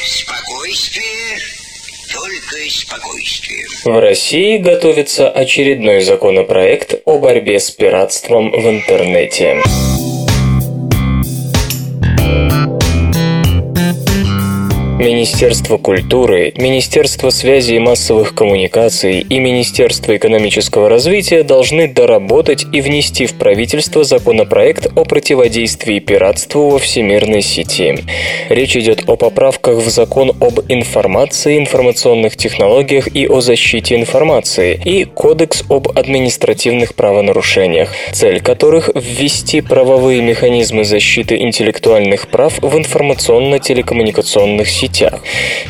Спокойствие, 0.02 1.36
только 2.10 2.70
спокойствие. 2.70 3.66
В 3.84 4.00
России 4.00 4.56
готовится 4.56 5.28
очередной 5.28 6.00
законопроект 6.00 6.94
о 7.04 7.18
борьбе 7.18 7.60
с 7.60 7.70
пиратством 7.70 8.50
в 8.52 8.70
интернете. 8.70 9.62
Министерство 14.98 15.76
культуры, 15.76 16.54
Министерство 16.56 17.28
связи 17.28 17.74
и 17.74 17.78
массовых 17.78 18.34
коммуникаций 18.34 19.20
и 19.20 19.38
Министерство 19.38 20.16
экономического 20.16 20.88
развития 20.88 21.42
должны 21.42 21.86
доработать 21.86 22.64
и 22.72 22.80
внести 22.80 23.26
в 23.26 23.34
правительство 23.34 24.04
законопроект 24.04 24.86
о 24.96 25.04
противодействии 25.04 25.98
пиратству 25.98 26.70
во 26.70 26.78
всемирной 26.78 27.42
сети. 27.42 27.98
Речь 28.48 28.74
идет 28.74 29.04
о 29.06 29.16
поправках 29.16 29.76
в 29.76 29.90
закон 29.90 30.30
об 30.40 30.60
информации, 30.70 31.58
информационных 31.58 32.38
технологиях 32.38 33.14
и 33.14 33.28
о 33.28 33.42
защите 33.42 33.96
информации 33.96 34.80
и 34.82 35.04
Кодекс 35.04 35.62
об 35.68 35.88
административных 35.88 36.94
правонарушениях, 36.94 37.90
цель 38.12 38.40
которых– 38.40 38.88
ввести 38.94 39.60
правовые 39.60 40.22
механизмы 40.22 40.84
защиты 40.84 41.36
интеллектуальных 41.36 42.28
прав 42.28 42.58
в 42.62 42.78
информационно-телекоммуникационных 42.78 44.66
системах 44.70 44.85
сетях. 44.86 45.20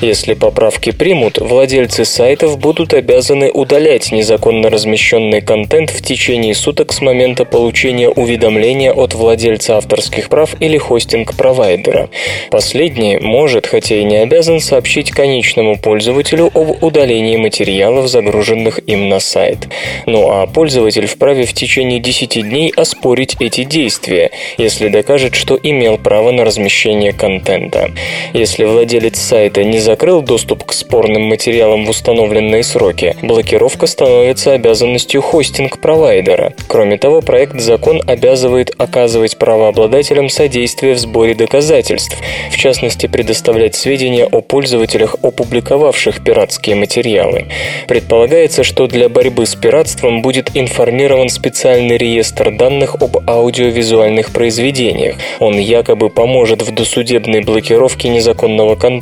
Если 0.00 0.34
поправки 0.34 0.92
примут, 0.92 1.38
владельцы 1.38 2.04
сайтов 2.04 2.58
будут 2.58 2.94
обязаны 2.94 3.50
удалять 3.50 4.12
незаконно 4.12 4.70
размещенный 4.70 5.40
контент 5.40 5.90
в 5.90 6.02
течение 6.02 6.54
суток 6.54 6.92
с 6.92 7.00
момента 7.00 7.44
получения 7.44 8.08
уведомления 8.08 8.92
от 8.92 9.14
владельца 9.14 9.78
авторских 9.78 10.28
прав 10.28 10.54
или 10.60 10.78
хостинг-провайдера. 10.78 12.08
Последний 12.50 13.18
может, 13.18 13.66
хотя 13.66 13.96
и 13.96 14.04
не 14.04 14.16
обязан, 14.16 14.60
сообщить 14.60 15.10
конечному 15.10 15.78
пользователю 15.78 16.50
об 16.54 16.82
удалении 16.82 17.36
материалов, 17.36 18.08
загруженных 18.08 18.80
им 18.86 19.08
на 19.08 19.20
сайт. 19.20 19.68
Ну 20.06 20.30
а 20.30 20.46
пользователь 20.46 21.06
вправе 21.06 21.46
в 21.46 21.52
течение 21.52 22.00
10 22.00 22.48
дней 22.48 22.72
оспорить 22.76 23.36
эти 23.40 23.64
действия, 23.64 24.30
если 24.58 24.88
докажет, 24.88 25.34
что 25.34 25.58
имел 25.62 25.98
право 25.98 26.30
на 26.32 26.44
размещение 26.44 27.12
контента. 27.12 27.90
Если 28.32 28.64
владелец 28.64 29.05
сайта 29.14 29.62
не 29.62 29.78
закрыл 29.78 30.22
доступ 30.22 30.64
к 30.64 30.72
спорным 30.72 31.22
материалам 31.22 31.84
в 31.84 31.90
установленные 31.90 32.64
сроки, 32.64 33.14
блокировка 33.22 33.86
становится 33.86 34.54
обязанностью 34.54 35.22
хостинг-провайдера. 35.22 36.54
Кроме 36.66 36.98
того, 36.98 37.20
проект 37.20 37.60
закон 37.60 38.02
обязывает 38.04 38.74
оказывать 38.76 39.38
правообладателям 39.38 40.28
содействие 40.28 40.94
в 40.94 40.98
сборе 40.98 41.36
доказательств, 41.36 42.16
в 42.50 42.56
частности, 42.56 43.06
предоставлять 43.06 43.76
сведения 43.76 44.24
о 44.24 44.40
пользователях, 44.40 45.14
опубликовавших 45.22 46.24
пиратские 46.24 46.74
материалы. 46.74 47.46
Предполагается, 47.86 48.64
что 48.64 48.88
для 48.88 49.08
борьбы 49.08 49.46
с 49.46 49.54
пиратством 49.54 50.22
будет 50.22 50.56
информирован 50.56 51.28
специальный 51.28 51.96
реестр 51.96 52.50
данных 52.50 52.96
об 52.96 53.18
аудиовизуальных 53.28 54.32
произведениях. 54.32 55.16
Он 55.38 55.58
якобы 55.58 56.10
поможет 56.10 56.62
в 56.62 56.74
досудебной 56.74 57.42
блокировке 57.42 58.08
незаконного 58.08 58.74
контента. 58.74 58.95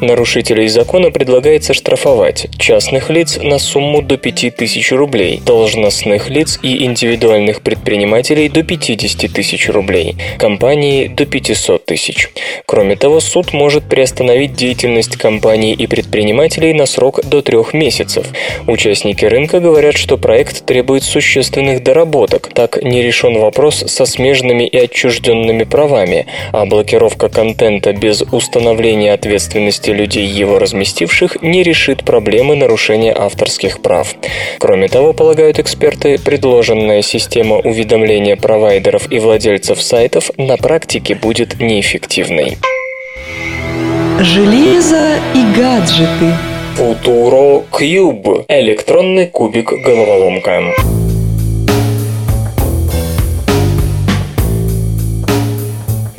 Нарушителей 0.00 0.68
закона 0.68 1.10
предлагается 1.10 1.74
штрафовать 1.74 2.46
частных 2.58 3.10
лиц 3.10 3.38
на 3.42 3.58
сумму 3.58 4.02
до 4.02 4.16
5000 4.16 4.92
рублей, 4.92 5.40
должностных 5.44 6.30
лиц 6.30 6.58
и 6.62 6.84
индивидуальных 6.84 7.62
предпринимателей 7.62 8.48
до 8.48 8.62
50 8.62 9.32
тысяч 9.32 9.68
рублей, 9.68 10.16
компании 10.38 11.08
до 11.08 11.26
500 11.26 11.84
тысяч. 11.84 12.30
Кроме 12.66 12.96
того, 12.96 13.20
суд 13.20 13.52
может 13.52 13.84
приостановить 13.84 14.54
деятельность 14.54 15.16
компаний 15.16 15.72
и 15.72 15.86
предпринимателей 15.86 16.72
на 16.74 16.86
срок 16.86 17.24
до 17.24 17.42
трех 17.42 17.74
месяцев. 17.74 18.26
Участники 18.66 19.24
рынка 19.24 19.60
говорят, 19.60 19.96
что 19.96 20.16
проект 20.16 20.64
требует 20.64 21.02
существенных 21.02 21.82
доработок. 21.82 22.50
Так 22.54 22.82
не 22.82 23.02
решен 23.02 23.38
вопрос 23.38 23.84
со 23.86 24.06
смежными 24.06 24.64
и 24.64 24.76
отчужденными 24.76 25.64
правами, 25.64 26.26
а 26.52 26.66
блокировка 26.66 27.28
контента 27.28 27.92
без 27.92 28.22
установления 28.22 29.07
ответственности 29.12 29.90
людей, 29.90 30.26
его 30.26 30.58
разместивших, 30.58 31.42
не 31.42 31.62
решит 31.62 32.04
проблемы 32.04 32.56
нарушения 32.56 33.14
авторских 33.16 33.80
прав. 33.80 34.14
Кроме 34.58 34.88
того, 34.88 35.12
полагают 35.12 35.58
эксперты, 35.58 36.18
предложенная 36.18 37.02
система 37.02 37.56
уведомления 37.56 38.36
провайдеров 38.36 39.10
и 39.10 39.18
владельцев 39.18 39.80
сайтов 39.80 40.30
на 40.36 40.56
практике 40.56 41.14
будет 41.14 41.60
неэффективной. 41.60 42.58
Железо 44.20 45.16
и 45.34 45.56
гаджеты. 45.56 46.34
Futuro 46.76 47.64
Cube– 47.72 48.44
электронный 48.48 49.26
кубик-головоломка. 49.26 50.97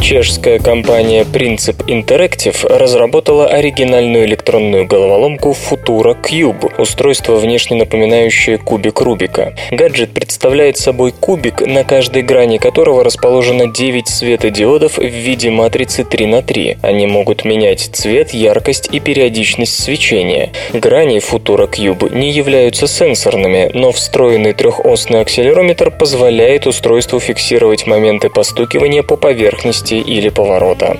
Чешская 0.09 0.57
компания 0.57 1.21
Princip 1.21 1.85
Interactive 1.85 2.65
разработала 2.67 3.45
оригинальную 3.45 4.25
электронную 4.25 4.87
головоломку 4.87 5.51
Futura 5.51 6.17
Cube, 6.19 6.81
устройство, 6.81 7.35
внешне 7.35 7.77
напоминающее 7.77 8.57
кубик 8.57 9.01
Рубика. 9.01 9.53
Гаджет 9.69 10.09
представляет 10.09 10.77
собой 10.77 11.11
кубик, 11.11 11.61
на 11.61 11.83
каждой 11.83 12.23
грани 12.23 12.57
которого 12.57 13.03
расположено 13.03 13.67
9 13.67 14.07
светодиодов 14.07 14.97
в 14.97 15.03
виде 15.03 15.51
матрицы 15.51 16.03
3 16.03 16.25
на 16.25 16.41
3. 16.41 16.79
Они 16.81 17.05
могут 17.05 17.45
менять 17.45 17.91
цвет, 17.93 18.33
яркость 18.33 18.89
и 18.91 18.99
периодичность 18.99 19.79
свечения. 19.79 20.49
Грани 20.73 21.19
Futura 21.19 21.69
Cube 21.69 22.11
не 22.11 22.31
являются 22.31 22.87
сенсорными, 22.87 23.69
но 23.75 23.91
встроенный 23.91 24.53
трехосный 24.53 25.21
акселерометр 25.21 25.91
позволяет 25.91 26.65
устройству 26.65 27.19
фиксировать 27.19 27.85
моменты 27.85 28.31
постукивания 28.31 29.03
по 29.03 29.15
поверхности 29.15 29.98
или 30.01 30.29
поворота. 30.29 30.97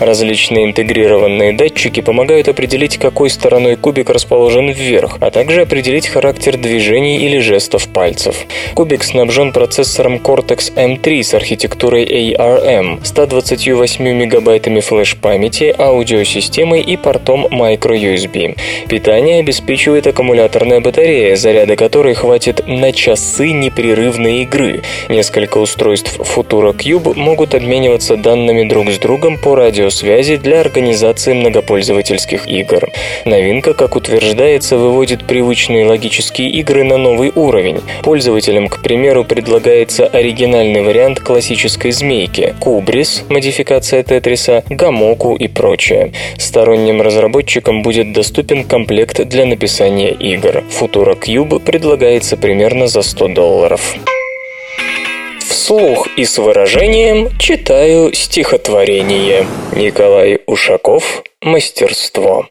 Различные 0.00 0.66
интегрированные 0.66 1.52
датчики 1.52 2.00
помогают 2.00 2.48
определить, 2.48 2.98
какой 2.98 3.30
стороной 3.30 3.76
кубик 3.76 4.10
расположен 4.10 4.70
вверх, 4.70 5.18
а 5.20 5.30
также 5.30 5.62
определить 5.62 6.08
характер 6.08 6.56
движений 6.56 7.18
или 7.18 7.38
жестов 7.38 7.88
пальцев. 7.88 8.36
Кубик 8.74 9.02
снабжен 9.04 9.52
процессором 9.52 10.16
Cortex 10.16 10.74
M3 10.74 11.22
с 11.22 11.34
архитектурой 11.34 12.04
ARM, 12.04 13.00
128 13.04 14.04
мегабайтами 14.04 14.80
флеш-памяти, 14.80 15.74
аудиосистемой 15.78 16.82
и 16.82 16.96
портом 16.96 17.46
microUSB. 17.46 18.56
Питание 18.88 19.40
обеспечивает 19.40 20.06
аккумуляторная 20.06 20.80
батарея, 20.80 21.36
заряда 21.36 21.76
которой 21.76 22.14
хватит 22.14 22.66
на 22.66 22.92
часы 22.92 23.52
непрерывной 23.52 24.42
игры. 24.42 24.82
Несколько 25.08 25.58
устройств 25.58 26.18
Futura 26.18 26.76
Cube 26.76 27.16
могут 27.16 27.54
обмениваться 27.54 28.16
данными 28.16 28.35
данными 28.36 28.68
друг 28.68 28.90
с 28.90 28.98
другом 28.98 29.38
по 29.38 29.54
радиосвязи 29.54 30.36
для 30.36 30.60
организации 30.60 31.32
многопользовательских 31.32 32.46
игр. 32.46 32.90
Новинка, 33.24 33.72
как 33.72 33.96
утверждается, 33.96 34.76
выводит 34.76 35.24
привычные 35.24 35.86
логические 35.86 36.50
игры 36.50 36.84
на 36.84 36.98
новый 36.98 37.32
уровень. 37.34 37.80
Пользователям, 38.02 38.68
к 38.68 38.82
примеру, 38.82 39.24
предлагается 39.24 40.06
оригинальный 40.06 40.82
вариант 40.82 41.20
классической 41.20 41.92
змейки– 41.92 42.54
Кубрис, 42.60 43.24
модификация 43.28 44.02
Тетриса, 44.02 44.62
Гамоку 44.68 45.34
и 45.34 45.48
прочее. 45.48 46.12
Сторонним 46.36 47.00
разработчикам 47.00 47.82
будет 47.82 48.12
доступен 48.12 48.64
комплект 48.64 49.24
для 49.26 49.46
написания 49.46 50.10
игр. 50.10 50.62
Futura 50.78 51.18
Cube 51.18 51.60
предлагается 51.60 52.36
примерно 52.36 52.86
за 52.86 53.02
100 53.02 53.28
долларов 53.28 53.96
вслух 55.66 56.06
и 56.16 56.24
с 56.24 56.38
выражением 56.38 57.36
читаю 57.40 58.12
стихотворение. 58.14 59.48
Николай 59.74 60.38
Ушаков 60.46 61.24
«Мастерство». 61.42 62.46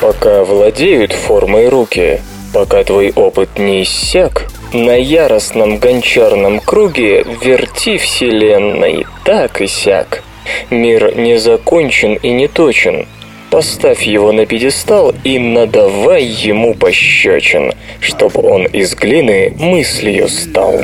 Пока 0.00 0.42
владеют 0.42 1.12
формой 1.12 1.68
руки, 1.68 2.20
пока 2.52 2.82
твой 2.82 3.12
опыт 3.14 3.60
не 3.60 3.84
иссяк, 3.84 4.48
на 4.72 4.96
яростном 4.96 5.78
гончарном 5.78 6.58
круге 6.58 7.24
верти 7.40 7.98
вселенной 7.98 9.06
так 9.24 9.60
и 9.60 9.68
сяк. 9.68 10.24
Мир 10.70 11.16
не 11.16 11.38
закончен 11.38 12.14
и 12.14 12.30
не 12.30 12.48
точен, 12.48 13.06
Поставь 13.50 14.02
его 14.02 14.32
на 14.32 14.44
пьедестал 14.44 15.14
и 15.24 15.38
надавай 15.38 16.24
ему 16.24 16.74
пощечин, 16.74 17.72
чтобы 18.00 18.42
он 18.42 18.66
из 18.66 18.94
глины 18.94 19.54
мыслью 19.58 20.28
стал. 20.28 20.82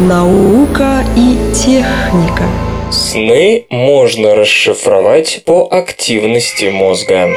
Наука 0.00 1.04
и 1.16 1.38
техника. 1.54 2.44
Сны 2.90 3.64
можно 3.70 4.34
расшифровать 4.34 5.42
по 5.46 5.68
активности 5.70 6.66
мозга. 6.66 7.30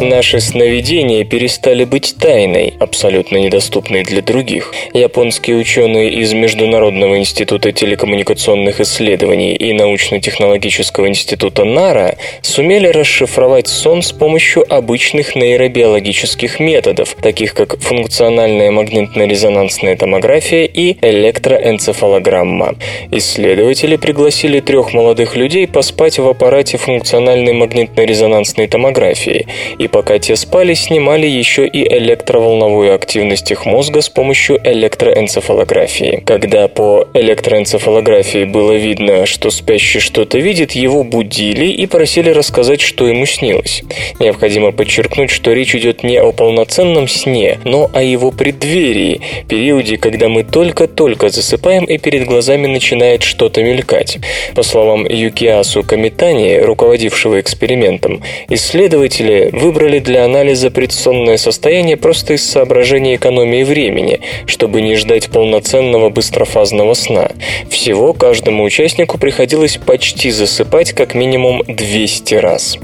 Наши 0.00 0.40
сновидения 0.40 1.24
перестали 1.24 1.84
быть 1.84 2.16
тайной, 2.20 2.74
абсолютно 2.78 3.38
недоступной 3.38 4.04
для 4.04 4.20
других. 4.20 4.74
Японские 4.92 5.56
ученые 5.56 6.12
из 6.12 6.34
Международного 6.34 7.16
института 7.16 7.72
телекоммуникационных 7.72 8.80
исследований 8.80 9.56
и 9.56 9.72
научно-технологического 9.72 11.08
института 11.08 11.64
НАРА 11.64 12.16
сумели 12.42 12.88
расшифровать 12.88 13.68
сон 13.68 14.02
с 14.02 14.12
помощью 14.12 14.70
обычных 14.72 15.34
нейробиологических 15.34 16.60
методов, 16.60 17.16
таких 17.22 17.54
как 17.54 17.80
функциональная 17.80 18.70
магнитно-резонансная 18.70 19.96
томография 19.96 20.66
и 20.66 20.98
электроэнцефалограмма. 21.00 22.76
Исследователи 23.12 23.96
пригласили 23.96 24.60
трех 24.60 24.92
молодых 24.92 25.36
людей 25.36 25.66
поспать 25.66 26.18
в 26.18 26.28
аппарате 26.28 26.76
функциональной 26.76 27.54
магнитно-резонансной 27.54 28.68
томографии 28.68 29.46
и 29.78 29.85
и 29.86 29.88
пока 29.88 30.18
те 30.18 30.34
спали, 30.34 30.74
снимали 30.74 31.28
еще 31.28 31.64
и 31.64 31.86
электроволновую 31.96 32.92
активность 32.92 33.52
их 33.52 33.66
мозга 33.66 34.00
с 34.00 34.08
помощью 34.08 34.60
электроэнцефалографии. 34.64 36.24
Когда 36.26 36.66
по 36.66 37.06
электроэнцефалографии 37.14 38.44
было 38.44 38.72
видно, 38.72 39.26
что 39.26 39.50
спящий 39.50 40.00
что-то 40.00 40.38
видит, 40.38 40.72
его 40.72 41.04
будили 41.04 41.66
и 41.66 41.86
просили 41.86 42.30
рассказать, 42.30 42.80
что 42.80 43.06
ему 43.06 43.26
снилось. 43.26 43.84
Необходимо 44.18 44.72
подчеркнуть, 44.72 45.30
что 45.30 45.52
речь 45.52 45.76
идет 45.76 46.02
не 46.02 46.18
о 46.18 46.32
полноценном 46.32 47.06
сне, 47.06 47.60
но 47.64 47.88
о 47.92 48.02
его 48.02 48.32
преддверии, 48.32 49.20
периоде, 49.48 49.98
когда 49.98 50.28
мы 50.28 50.42
только-только 50.42 51.28
засыпаем 51.28 51.84
и 51.84 51.96
перед 51.98 52.24
глазами 52.26 52.66
начинает 52.66 53.22
что-то 53.22 53.62
мелькать. 53.62 54.18
По 54.56 54.64
словам 54.64 55.06
Юкиасу 55.06 55.84
Камитани, 55.84 56.58
руководившего 56.58 57.40
экспериментом, 57.40 58.22
исследователи 58.48 59.50
выбрали 59.76 59.98
для 59.98 60.24
анализа 60.24 60.70
предсонное 60.70 61.36
состояние 61.36 61.98
просто 61.98 62.32
из 62.32 62.42
соображения 62.48 63.16
экономии 63.16 63.62
времени, 63.62 64.20
чтобы 64.46 64.80
не 64.80 64.94
ждать 64.94 65.28
полноценного 65.28 66.08
быстрофазного 66.08 66.94
сна. 66.94 67.28
Всего 67.68 68.14
каждому 68.14 68.64
участнику 68.64 69.18
приходилось 69.18 69.76
почти 69.76 70.30
засыпать 70.30 70.92
как 70.92 71.14
минимум 71.14 71.62
200 71.68 72.34
раз. 72.36 72.78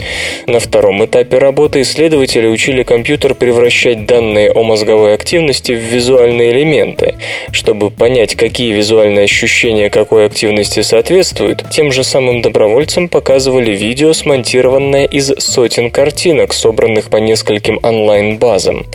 На 0.46 0.60
втором 0.60 1.02
этапе 1.02 1.38
работы 1.38 1.80
исследователи 1.80 2.46
учили 2.46 2.82
компьютер 2.82 3.34
превращать 3.34 4.04
данные 4.04 4.52
о 4.52 4.62
мозговой 4.62 5.14
активности 5.14 5.72
в 5.72 5.80
визуальные 5.80 6.52
элементы. 6.52 7.14
Чтобы 7.52 7.90
понять, 7.90 8.34
какие 8.34 8.70
визуальные 8.72 9.24
ощущения 9.24 9.88
какой 9.88 10.26
активности 10.26 10.82
соответствуют, 10.82 11.64
тем 11.70 11.90
же 11.90 12.04
самым 12.04 12.42
добровольцам 12.42 13.08
показывали 13.08 13.70
видео, 13.74 14.12
смонтированное 14.12 15.06
из 15.06 15.32
сотен 15.38 15.90
картинок, 15.90 16.52
собранных 16.52 16.81
по 16.82 17.18
нескольким 17.18 17.78
онлайн-базам. 17.80 18.86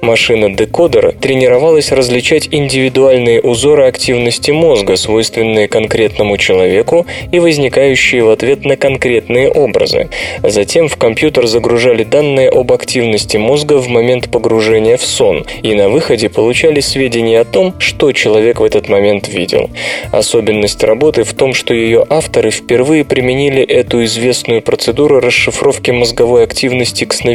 Машина-декодер 0.00 1.14
тренировалась 1.20 1.92
различать 1.92 2.48
индивидуальные 2.50 3.40
узоры 3.40 3.84
активности 3.84 4.50
мозга, 4.50 4.96
свойственные 4.96 5.68
конкретному 5.68 6.36
человеку 6.36 7.06
и 7.30 7.38
возникающие 7.38 8.24
в 8.24 8.30
ответ 8.30 8.64
на 8.64 8.76
конкретные 8.76 9.50
образы. 9.50 10.08
Затем 10.42 10.88
в 10.88 10.96
компьютер 10.96 11.46
загружали 11.46 12.02
данные 12.02 12.48
об 12.48 12.72
активности 12.72 13.36
мозга 13.36 13.78
в 13.78 13.86
момент 13.86 14.32
погружения 14.32 14.96
в 14.96 15.04
сон, 15.04 15.46
и 15.62 15.74
на 15.74 15.90
выходе 15.90 16.28
получали 16.28 16.80
сведения 16.80 17.40
о 17.40 17.44
том, 17.44 17.74
что 17.78 18.10
человек 18.10 18.58
в 18.58 18.64
этот 18.64 18.88
момент 18.88 19.28
видел. 19.28 19.70
Особенность 20.10 20.82
работы 20.82 21.22
в 21.22 21.34
том, 21.34 21.54
что 21.54 21.72
ее 21.72 22.04
авторы 22.10 22.50
впервые 22.50 23.04
применили 23.04 23.62
эту 23.62 24.02
известную 24.02 24.60
процедуру 24.60 25.20
расшифровки 25.20 25.92
мозговой 25.92 26.42
активности 26.42 27.04
к 27.04 27.12
сновидениям. 27.12 27.27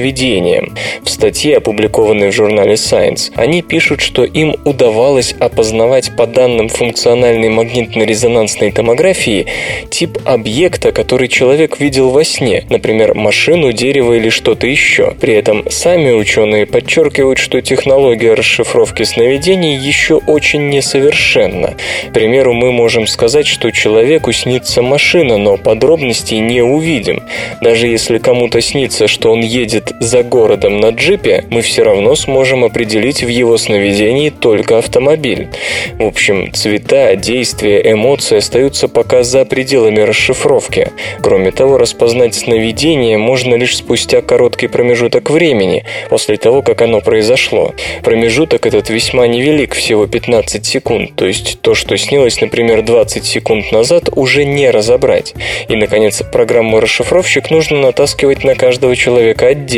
В 1.03 1.09
статье, 1.09 1.57
опубликованной 1.57 2.29
в 2.29 2.33
журнале 2.33 2.73
Science, 2.73 3.31
они 3.35 3.61
пишут, 3.61 4.01
что 4.01 4.23
им 4.23 4.55
удавалось 4.65 5.33
опознавать 5.39 6.15
по 6.15 6.25
данным 6.25 6.69
функциональной 6.69 7.49
магнитно-резонансной 7.49 8.71
томографии 8.71 9.47
тип 9.89 10.17
объекта, 10.25 10.91
который 10.91 11.27
человек 11.27 11.79
видел 11.79 12.09
во 12.09 12.23
сне, 12.23 12.65
например, 12.69 13.13
машину, 13.15 13.71
дерево 13.71 14.13
или 14.13 14.29
что-то 14.29 14.67
еще. 14.67 15.13
При 15.19 15.33
этом 15.33 15.69
сами 15.69 16.11
ученые 16.11 16.65
подчеркивают, 16.65 17.39
что 17.39 17.61
технология 17.61 18.33
расшифровки 18.33 19.03
сновидений 19.03 19.75
еще 19.75 20.15
очень 20.15 20.69
несовершенна. 20.69 21.75
К 22.09 22.13
примеру, 22.13 22.53
мы 22.53 22.71
можем 22.71 23.07
сказать, 23.07 23.47
что 23.47 23.71
человеку 23.71 24.31
снится 24.31 24.81
машина, 24.81 25.37
но 25.37 25.57
подробностей 25.57 26.39
не 26.39 26.61
увидим. 26.61 27.23
Даже 27.61 27.87
если 27.87 28.17
кому-то 28.17 28.61
снится, 28.61 29.07
что 29.07 29.31
он 29.31 29.41
едет 29.41 29.82
за 29.99 30.23
городом 30.23 30.79
на 30.79 30.89
джипе, 30.89 31.45
мы 31.49 31.61
все 31.61 31.83
равно 31.83 32.15
сможем 32.15 32.63
определить 32.63 33.23
в 33.23 33.27
его 33.27 33.57
сновидении 33.57 34.29
только 34.29 34.77
автомобиль. 34.77 35.49
В 35.99 36.03
общем, 36.03 36.51
цвета, 36.53 37.15
действия, 37.15 37.81
эмоции 37.91 38.37
остаются 38.37 38.87
пока 38.87 39.23
за 39.23 39.45
пределами 39.45 39.99
расшифровки. 39.99 40.91
Кроме 41.21 41.51
того, 41.51 41.77
распознать 41.77 42.35
сновидение 42.35 43.17
можно 43.17 43.55
лишь 43.55 43.77
спустя 43.77 44.21
короткий 44.21 44.67
промежуток 44.67 45.29
времени, 45.29 45.85
после 46.09 46.37
того, 46.37 46.61
как 46.61 46.81
оно 46.81 47.01
произошло. 47.01 47.73
Промежуток 48.03 48.65
этот 48.65 48.89
весьма 48.89 49.27
невелик, 49.27 49.73
всего 49.73 50.07
15 50.07 50.65
секунд, 50.65 51.15
то 51.15 51.25
есть 51.25 51.59
то, 51.61 51.75
что 51.75 51.97
снилось, 51.97 52.41
например, 52.41 52.81
20 52.81 53.25
секунд 53.25 53.71
назад, 53.71 54.09
уже 54.15 54.45
не 54.45 54.69
разобрать. 54.69 55.33
И, 55.67 55.75
наконец, 55.75 56.21
программу-расшифровщик 56.31 57.51
нужно 57.51 57.79
натаскивать 57.79 58.43
на 58.43 58.55
каждого 58.55 58.95
человека 58.95 59.47
отдельно. 59.47 59.72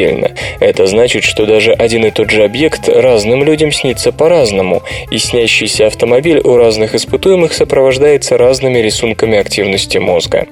Это 0.60 0.88
значит, 0.88 1.24
что 1.24 1.46
даже 1.46 1.72
один 1.72 2.06
и 2.06 2.12
тот 2.12 2.30
же 2.30 2.44
объект 2.44 2.90
разным 2.90 3.44
людям 3.44 3.72
снится 3.72 4.12
по-разному, 4.12 4.84
и 5.12 5.18
снящийся 5.18 5.88
автомобиль 5.88 6.40
у 6.40 6.58
разных 6.58 6.96
испытуемых 6.96 7.54
сопровождается 7.54 8.38
разными 8.38 8.80
рисунками 8.80 9.38
активности 9.38 9.98
мозга. 9.98 10.48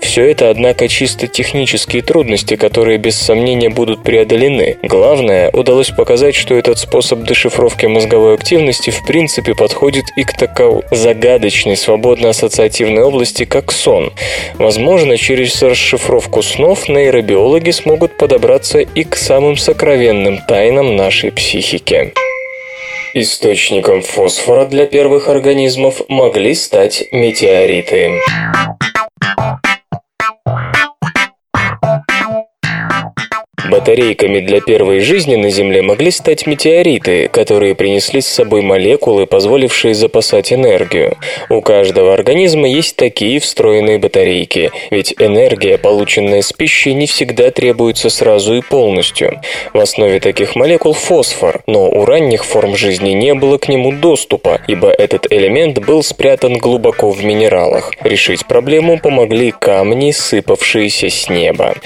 Все 0.00 0.24
это, 0.24 0.50
однако, 0.50 0.88
чисто 0.88 1.26
технические 1.26 2.02
трудности, 2.02 2.56
которые 2.56 2.98
без 2.98 3.16
сомнения 3.16 3.70
будут 3.70 4.02
преодолены. 4.02 4.76
Главное, 4.82 5.50
удалось 5.52 5.90
показать, 5.90 6.34
что 6.34 6.54
этот 6.54 6.78
способ 6.78 7.22
дешифровки 7.24 7.86
мозговой 7.86 8.34
активности 8.34 8.90
в 8.90 9.04
принципе 9.06 9.54
подходит 9.54 10.04
и 10.16 10.24
к 10.24 10.36
такой 10.36 10.82
загадочной 10.90 11.76
свободно-ассоциативной 11.76 13.02
области, 13.02 13.44
как 13.44 13.72
сон. 13.72 14.12
Возможно, 14.54 15.16
через 15.16 15.62
расшифровку 15.62 16.42
снов 16.42 16.88
нейробиологи 16.88 17.70
смогут 17.70 18.16
подобраться 18.16 18.81
и 18.94 19.04
к 19.04 19.16
самым 19.16 19.56
сокровенным 19.56 20.38
тайнам 20.46 20.96
нашей 20.96 21.32
психики. 21.32 22.12
Источником 23.14 24.02
фосфора 24.02 24.64
для 24.64 24.86
первых 24.86 25.28
организмов 25.28 26.00
могли 26.08 26.54
стать 26.54 27.04
метеориты. 27.12 28.20
Батарейками 33.72 34.40
для 34.40 34.60
первой 34.60 35.00
жизни 35.00 35.34
на 35.34 35.48
Земле 35.48 35.80
могли 35.80 36.10
стать 36.10 36.46
метеориты, 36.46 37.28
которые 37.28 37.74
принесли 37.74 38.20
с 38.20 38.26
собой 38.26 38.60
молекулы, 38.60 39.24
позволившие 39.26 39.94
запасать 39.94 40.52
энергию. 40.52 41.16
У 41.48 41.62
каждого 41.62 42.12
организма 42.12 42.68
есть 42.68 42.96
такие 42.96 43.40
встроенные 43.40 43.98
батарейки, 43.98 44.70
ведь 44.90 45.14
энергия, 45.18 45.78
полученная 45.78 46.42
с 46.42 46.52
пищей, 46.52 46.92
не 46.92 47.06
всегда 47.06 47.50
требуется 47.50 48.10
сразу 48.10 48.56
и 48.56 48.60
полностью. 48.60 49.40
В 49.72 49.78
основе 49.78 50.20
таких 50.20 50.54
молекул 50.54 50.92
фосфор, 50.92 51.62
но 51.66 51.88
у 51.88 52.04
ранних 52.04 52.44
форм 52.44 52.76
жизни 52.76 53.12
не 53.12 53.32
было 53.32 53.56
к 53.56 53.68
нему 53.68 53.90
доступа, 53.90 54.60
ибо 54.68 54.90
этот 54.90 55.32
элемент 55.32 55.78
был 55.78 56.02
спрятан 56.02 56.58
глубоко 56.58 57.10
в 57.10 57.24
минералах. 57.24 57.90
Решить 58.04 58.44
проблему 58.44 58.98
помогли 58.98 59.50
камни, 59.50 60.10
сыпавшиеся 60.10 61.08
с 61.08 61.30
неба. 61.30 61.76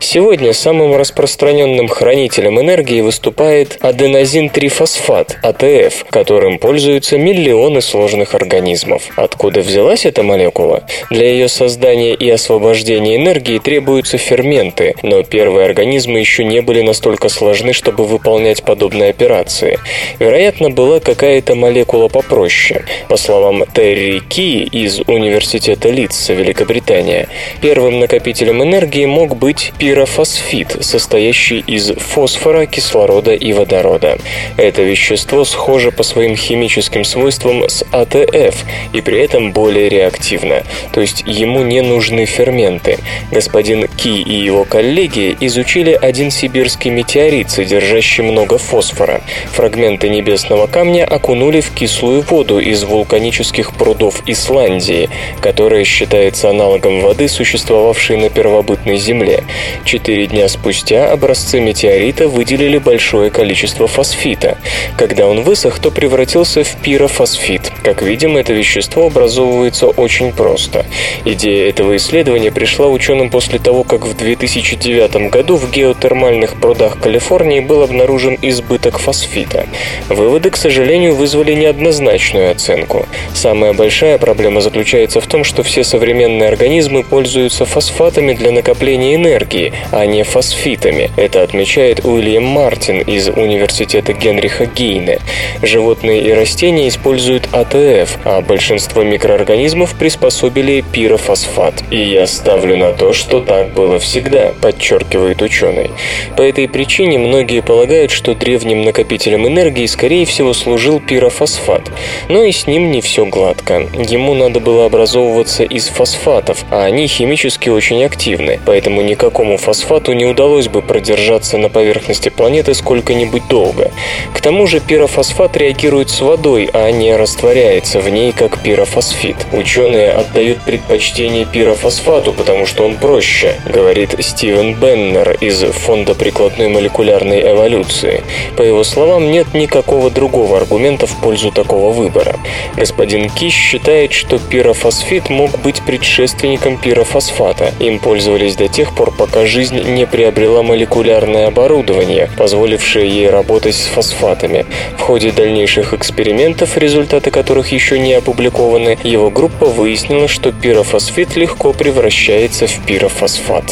Сегодня 0.00 0.52
самым 0.52 0.96
распространенным 0.96 1.35
распространенным 1.36 1.88
хранителем 1.88 2.58
энергии 2.60 3.02
выступает 3.02 3.76
аденозин-трифосфат, 3.82 5.36
АТФ, 5.42 6.06
которым 6.08 6.58
пользуются 6.58 7.18
миллионы 7.18 7.82
сложных 7.82 8.34
организмов. 8.34 9.02
Откуда 9.16 9.60
взялась 9.60 10.06
эта 10.06 10.22
молекула? 10.22 10.84
Для 11.10 11.30
ее 11.30 11.48
создания 11.48 12.14
и 12.14 12.30
освобождения 12.30 13.16
энергии 13.16 13.58
требуются 13.58 14.16
ферменты, 14.16 14.94
но 15.02 15.22
первые 15.24 15.66
организмы 15.66 16.20
еще 16.20 16.42
не 16.42 16.62
были 16.62 16.80
настолько 16.80 17.28
сложны, 17.28 17.74
чтобы 17.74 18.06
выполнять 18.06 18.62
подобные 18.62 19.10
операции. 19.10 19.78
Вероятно, 20.18 20.70
была 20.70 21.00
какая-то 21.00 21.54
молекула 21.54 22.08
попроще. 22.08 22.86
По 23.10 23.18
словам 23.18 23.64
Терри 23.74 24.22
Ки 24.26 24.62
из 24.62 25.00
Университета 25.00 25.90
Лидса, 25.90 26.32
Великобритания, 26.32 27.28
первым 27.60 28.00
накопителем 28.00 28.62
энергии 28.62 29.04
мог 29.04 29.36
быть 29.36 29.74
пирофосфит, 29.78 30.78
состоящий 30.80 31.25
состоящий 31.26 31.60
из 31.66 31.92
фосфора, 31.96 32.66
кислорода 32.66 33.34
и 33.34 33.52
водорода. 33.52 34.18
Это 34.56 34.82
вещество 34.82 35.44
схоже 35.44 35.90
по 35.90 36.02
своим 36.02 36.36
химическим 36.36 37.04
свойствам 37.04 37.64
с 37.68 37.84
АТФ 37.90 38.64
и 38.92 39.00
при 39.00 39.18
этом 39.18 39.52
более 39.52 39.88
реактивно, 39.88 40.62
то 40.92 41.00
есть 41.00 41.24
ему 41.26 41.62
не 41.62 41.82
нужны 41.82 42.26
ферменты. 42.26 42.98
Господин 43.32 43.88
Ки 43.88 44.20
и 44.22 44.34
его 44.34 44.64
коллеги 44.64 45.36
изучили 45.40 45.98
один 46.00 46.30
сибирский 46.30 46.90
метеорит, 46.90 47.50
содержащий 47.50 48.22
много 48.22 48.58
фосфора. 48.58 49.20
Фрагменты 49.52 50.08
небесного 50.08 50.66
камня 50.66 51.04
окунули 51.04 51.60
в 51.60 51.70
кислую 51.72 52.22
воду 52.22 52.60
из 52.60 52.84
вулканических 52.84 53.74
прудов 53.74 54.22
Исландии, 54.26 55.08
которая 55.40 55.84
считается 55.84 56.50
аналогом 56.50 57.00
воды, 57.00 57.28
существовавшей 57.28 58.16
на 58.16 58.28
первобытной 58.28 58.96
Земле. 58.96 59.42
Четыре 59.84 60.26
дня 60.26 60.48
спустя 60.48 61.05
образцы 61.12 61.60
метеорита 61.60 62.28
выделили 62.28 62.78
большое 62.78 63.30
количество 63.30 63.86
фосфита. 63.86 64.58
Когда 64.96 65.26
он 65.26 65.42
высох, 65.42 65.78
то 65.78 65.90
превратился 65.90 66.64
в 66.64 66.76
пирофосфит. 66.76 67.72
Как 67.82 68.02
видим, 68.02 68.36
это 68.36 68.52
вещество 68.52 69.06
образовывается 69.06 69.86
очень 69.86 70.32
просто. 70.32 70.86
Идея 71.24 71.68
этого 71.68 71.96
исследования 71.96 72.50
пришла 72.50 72.88
ученым 72.88 73.30
после 73.30 73.58
того, 73.58 73.84
как 73.84 74.06
в 74.06 74.16
2009 74.16 75.30
году 75.30 75.56
в 75.56 75.70
геотермальных 75.70 76.60
прудах 76.60 76.98
Калифорнии 77.00 77.60
был 77.60 77.82
обнаружен 77.82 78.38
избыток 78.42 78.98
фосфита. 78.98 79.66
Выводы, 80.08 80.50
к 80.50 80.56
сожалению, 80.56 81.14
вызвали 81.14 81.54
неоднозначную 81.54 82.50
оценку. 82.50 83.06
Самая 83.34 83.72
большая 83.72 84.18
проблема 84.18 84.60
заключается 84.60 85.20
в 85.20 85.26
том, 85.26 85.44
что 85.44 85.62
все 85.62 85.84
современные 85.84 86.48
организмы 86.48 87.02
пользуются 87.02 87.64
фосфатами 87.64 88.32
для 88.32 88.50
накопления 88.50 89.14
энергии, 89.14 89.72
а 89.92 90.06
не 90.06 90.22
фосфитами. 90.24 90.95
Это 91.16 91.42
отмечает 91.42 92.04
Уильям 92.04 92.44
Мартин 92.44 93.00
из 93.00 93.28
Университета 93.28 94.12
Генриха 94.12 94.66
Гейне. 94.66 95.18
Животные 95.62 96.22
и 96.22 96.32
растения 96.32 96.88
используют 96.88 97.48
АТФ, 97.52 98.18
а 98.24 98.40
большинство 98.40 99.02
микроорганизмов 99.02 99.94
приспособили 99.94 100.84
пирофосфат. 100.92 101.84
И 101.90 101.98
я 101.98 102.26
ставлю 102.26 102.76
на 102.76 102.92
то, 102.92 103.12
что 103.12 103.40
так 103.40 103.72
было 103.72 103.98
всегда, 103.98 104.52
подчеркивает 104.60 105.42
ученый. 105.42 105.90
По 106.36 106.42
этой 106.42 106.68
причине 106.68 107.18
многие 107.18 107.62
полагают, 107.62 108.10
что 108.10 108.34
древним 108.34 108.82
накопителем 108.82 109.46
энергии 109.46 109.86
скорее 109.86 110.26
всего 110.26 110.52
служил 110.52 111.00
пирофосфат. 111.00 111.90
Но 112.28 112.42
и 112.42 112.52
с 112.52 112.66
ним 112.66 112.90
не 112.90 113.00
все 113.00 113.26
гладко. 113.26 113.86
Ему 113.94 114.34
надо 114.34 114.60
было 114.60 114.86
образовываться 114.86 115.62
из 115.62 115.88
фосфатов, 115.88 116.64
а 116.70 116.84
они 116.84 117.06
химически 117.06 117.68
очень 117.68 118.04
активны, 118.04 118.60
поэтому 118.64 119.02
никакому 119.02 119.56
фосфату 119.56 120.12
не 120.12 120.24
удалось 120.24 120.68
бы 120.68 120.82
продержаться 120.86 121.58
на 121.58 121.68
поверхности 121.68 122.30
планеты 122.30 122.74
сколько-нибудь 122.74 123.46
долго. 123.48 123.90
К 124.32 124.40
тому 124.40 124.66
же 124.66 124.80
пирофосфат 124.80 125.56
реагирует 125.56 126.10
с 126.10 126.20
водой, 126.20 126.70
а 126.72 126.90
не 126.90 127.14
растворяется 127.14 128.00
в 128.00 128.08
ней 128.08 128.32
как 128.32 128.62
пирофосфит. 128.62 129.36
Ученые 129.52 130.10
отдают 130.12 130.62
предпочтение 130.62 131.44
пирофосфату, 131.44 132.32
потому 132.32 132.66
что 132.66 132.84
он 132.84 132.96
проще, 132.96 133.56
говорит 133.66 134.14
Стивен 134.20 134.74
Беннер 134.74 135.36
из 135.40 135.62
Фонда 135.62 136.14
прикладной 136.14 136.68
молекулярной 136.68 137.42
эволюции. 137.42 138.22
По 138.56 138.62
его 138.62 138.84
словам, 138.84 139.30
нет 139.30 139.54
никакого 139.54 140.10
другого 140.10 140.58
аргумента 140.58 141.06
в 141.06 141.20
пользу 141.20 141.50
такого 141.50 141.92
выбора. 141.92 142.36
Господин 142.76 143.28
Киш 143.30 143.54
считает, 143.54 144.12
что 144.12 144.38
пирофосфит 144.38 145.28
мог 145.30 145.58
быть 145.60 145.82
предшественником 145.82 146.78
пирофосфата. 146.78 147.72
Им 147.80 147.98
пользовались 147.98 148.56
до 148.56 148.68
тех 148.68 148.94
пор, 148.94 149.12
пока 149.16 149.46
жизнь 149.46 149.80
не 149.82 150.06
приобрела 150.06 150.62
молекулярное 150.76 151.46
оборудование, 151.46 152.28
позволившее 152.36 153.08
ей 153.08 153.30
работать 153.30 153.74
с 153.74 153.86
фосфатами. 153.86 154.66
В 154.98 155.00
ходе 155.00 155.32
дальнейших 155.32 155.94
экспериментов, 155.94 156.76
результаты 156.76 157.30
которых 157.30 157.72
еще 157.72 157.98
не 157.98 158.12
опубликованы, 158.12 158.98
его 159.02 159.30
группа 159.30 159.64
выяснила, 159.64 160.28
что 160.28 160.52
пирофосфит 160.52 161.34
легко 161.34 161.72
превращается 161.72 162.66
в 162.66 162.84
пирофосфат. 162.84 163.64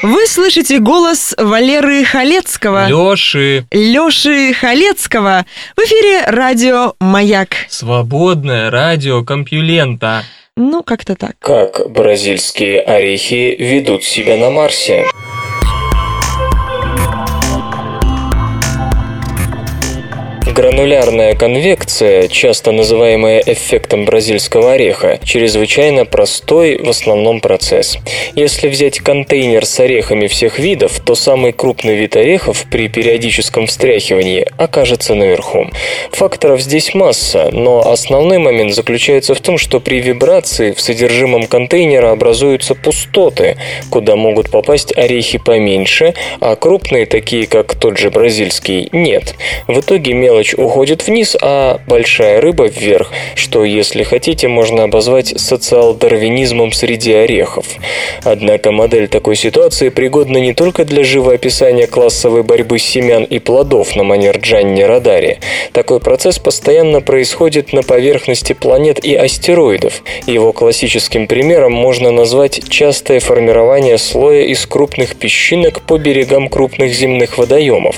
Вы 0.00 0.26
слышите 0.26 0.78
голос 0.78 1.34
Валеры 1.36 2.04
Халецкого. 2.04 2.88
Лёши. 2.88 3.66
Лёши 3.70 4.54
Халецкого. 4.54 5.44
В 5.76 5.80
эфире 5.80 6.24
радио 6.26 6.94
«Маяк». 7.00 7.48
Свободное 7.68 8.70
радио 8.70 9.24
Компьюлента. 9.24 10.22
Ну, 10.56 10.82
как-то 10.82 11.16
так. 11.16 11.32
Как 11.40 11.90
бразильские 11.90 12.80
орехи 12.80 13.56
ведут 13.58 14.04
себя 14.04 14.36
на 14.36 14.50
Марсе? 14.50 15.04
Гранулярная 20.58 21.36
конвекция, 21.36 22.26
часто 22.26 22.72
называемая 22.72 23.40
эффектом 23.46 24.04
бразильского 24.04 24.72
ореха, 24.72 25.20
чрезвычайно 25.22 26.04
простой 26.04 26.78
в 26.82 26.88
основном 26.88 27.40
процесс. 27.40 27.96
Если 28.34 28.66
взять 28.66 28.98
контейнер 28.98 29.64
с 29.64 29.78
орехами 29.78 30.26
всех 30.26 30.58
видов, 30.58 30.98
то 30.98 31.14
самый 31.14 31.52
крупный 31.52 31.94
вид 31.94 32.16
орехов 32.16 32.66
при 32.72 32.88
периодическом 32.88 33.68
встряхивании 33.68 34.48
окажется 34.56 35.14
наверху. 35.14 35.70
Факторов 36.10 36.60
здесь 36.60 36.92
масса, 36.92 37.50
но 37.52 37.88
основной 37.88 38.38
момент 38.38 38.74
заключается 38.74 39.36
в 39.36 39.40
том, 39.40 39.58
что 39.58 39.78
при 39.78 40.00
вибрации 40.00 40.72
в 40.72 40.80
содержимом 40.80 41.46
контейнера 41.46 42.10
образуются 42.10 42.74
пустоты, 42.74 43.58
куда 43.90 44.16
могут 44.16 44.50
попасть 44.50 44.92
орехи 44.98 45.38
поменьше, 45.38 46.14
а 46.40 46.56
крупные, 46.56 47.06
такие 47.06 47.46
как 47.46 47.76
тот 47.76 47.96
же 47.96 48.10
бразильский, 48.10 48.88
нет. 48.90 49.36
В 49.68 49.78
итоге 49.78 50.14
мелочь 50.14 50.47
мелочь 50.48 50.54
уходит 50.54 51.06
вниз, 51.06 51.36
а 51.40 51.80
большая 51.86 52.40
рыба 52.40 52.66
вверх, 52.66 53.10
что, 53.34 53.64
если 53.64 54.02
хотите, 54.02 54.48
можно 54.48 54.84
обозвать 54.84 55.34
социал-дарвинизмом 55.36 56.72
среди 56.72 57.12
орехов. 57.12 57.66
Однако 58.24 58.72
модель 58.72 59.08
такой 59.08 59.36
ситуации 59.36 59.88
пригодна 59.88 60.38
не 60.38 60.54
только 60.54 60.84
для 60.84 61.04
живоописания 61.04 61.86
классовой 61.86 62.42
борьбы 62.42 62.78
семян 62.78 63.24
и 63.24 63.38
плодов 63.38 63.96
на 63.96 64.04
манер 64.04 64.38
Джанни 64.38 64.82
Радари. 64.82 65.38
Такой 65.72 66.00
процесс 66.00 66.38
постоянно 66.38 67.00
происходит 67.00 67.72
на 67.72 67.82
поверхности 67.82 68.52
планет 68.52 69.04
и 69.04 69.14
астероидов. 69.14 70.02
Его 70.26 70.52
классическим 70.52 71.26
примером 71.26 71.72
можно 71.72 72.10
назвать 72.10 72.68
частое 72.68 73.20
формирование 73.20 73.98
слоя 73.98 74.42
из 74.42 74.66
крупных 74.66 75.16
песчинок 75.16 75.82
по 75.82 75.98
берегам 75.98 76.48
крупных 76.48 76.92
земных 76.92 77.38
водоемов. 77.38 77.96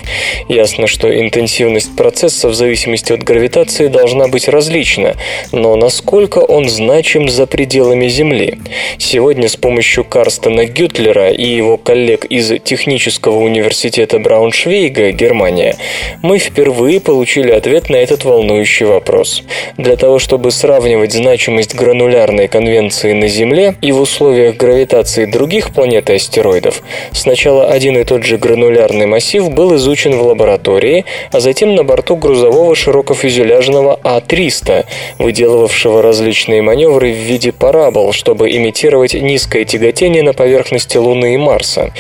Ясно, 0.49 0.87
что 0.87 1.09
интенсивность 1.09 1.95
процесса 1.97 2.30
процесса 2.31 2.49
в 2.49 2.55
зависимости 2.55 3.13
от 3.13 3.25
гравитации 3.25 3.89
должна 3.89 4.29
быть 4.29 4.49
различна, 4.49 5.17
но 5.51 5.75
насколько 5.75 6.39
он 6.39 6.69
значим 6.69 7.29
за 7.29 7.47
пределами 7.47 8.07
Земли? 8.09 8.59
Сегодня 8.99 9.49
с 9.49 9.57
помощью 9.57 10.05
Карстена 10.05 10.65
Гютлера 10.65 11.31
и 11.31 11.45
его 11.45 11.77
коллег 11.77 12.25
из 12.27 12.53
Технического 12.63 13.39
университета 13.39 14.21
Брауншвейга, 14.21 15.11
Германия, 15.11 15.77
мы 16.23 16.39
впервые 16.39 17.01
получили 17.01 17.51
ответ 17.51 17.91
на 17.91 17.97
этот 17.97 18.25
волнующий 18.25 18.87
вопрос. 18.87 19.43
Для 19.77 19.97
того, 19.97 20.21
чтобы 20.21 20.53
сравнивать 20.53 21.13
значимость 21.13 21.75
гранулярной 21.75 22.47
конвенции 22.47 23.13
на 23.13 23.27
Земле 23.27 23.75
и 23.83 23.91
в 23.91 24.01
условиях 24.01 24.57
гравитации 24.57 25.25
других 25.25 25.73
планет 25.73 26.11
и 26.11 26.15
астероидов, 26.15 26.83
сначала 27.13 27.67
один 27.67 27.99
и 27.99 28.05
тот 28.05 28.23
же 28.23 28.39
гранулярный 28.39 29.07
массив 29.07 29.51
был 29.51 29.75
изучен 29.75 30.17
в 30.17 30.23
лаборатории, 30.23 31.05
а 31.33 31.41
затем 31.41 31.75
на 31.75 31.83
борту 31.83 32.20
грузового 32.21 32.77
широкофюзеляжного 32.77 33.99
А-300, 34.05 34.85
выделывавшего 35.19 36.03
различные 36.03 36.63
маневры 36.63 37.13
в 37.13 37.17
виде 37.17 37.51
парабол, 37.51 38.13
чтобы 38.13 38.51
имитировать 38.51 39.15
низкое 39.15 39.65
тяготение 39.65 40.23
на 40.23 40.33
поверхности 40.33 40.97
Луны 40.99 41.35
и 41.35 41.37
Марса. 41.37 41.93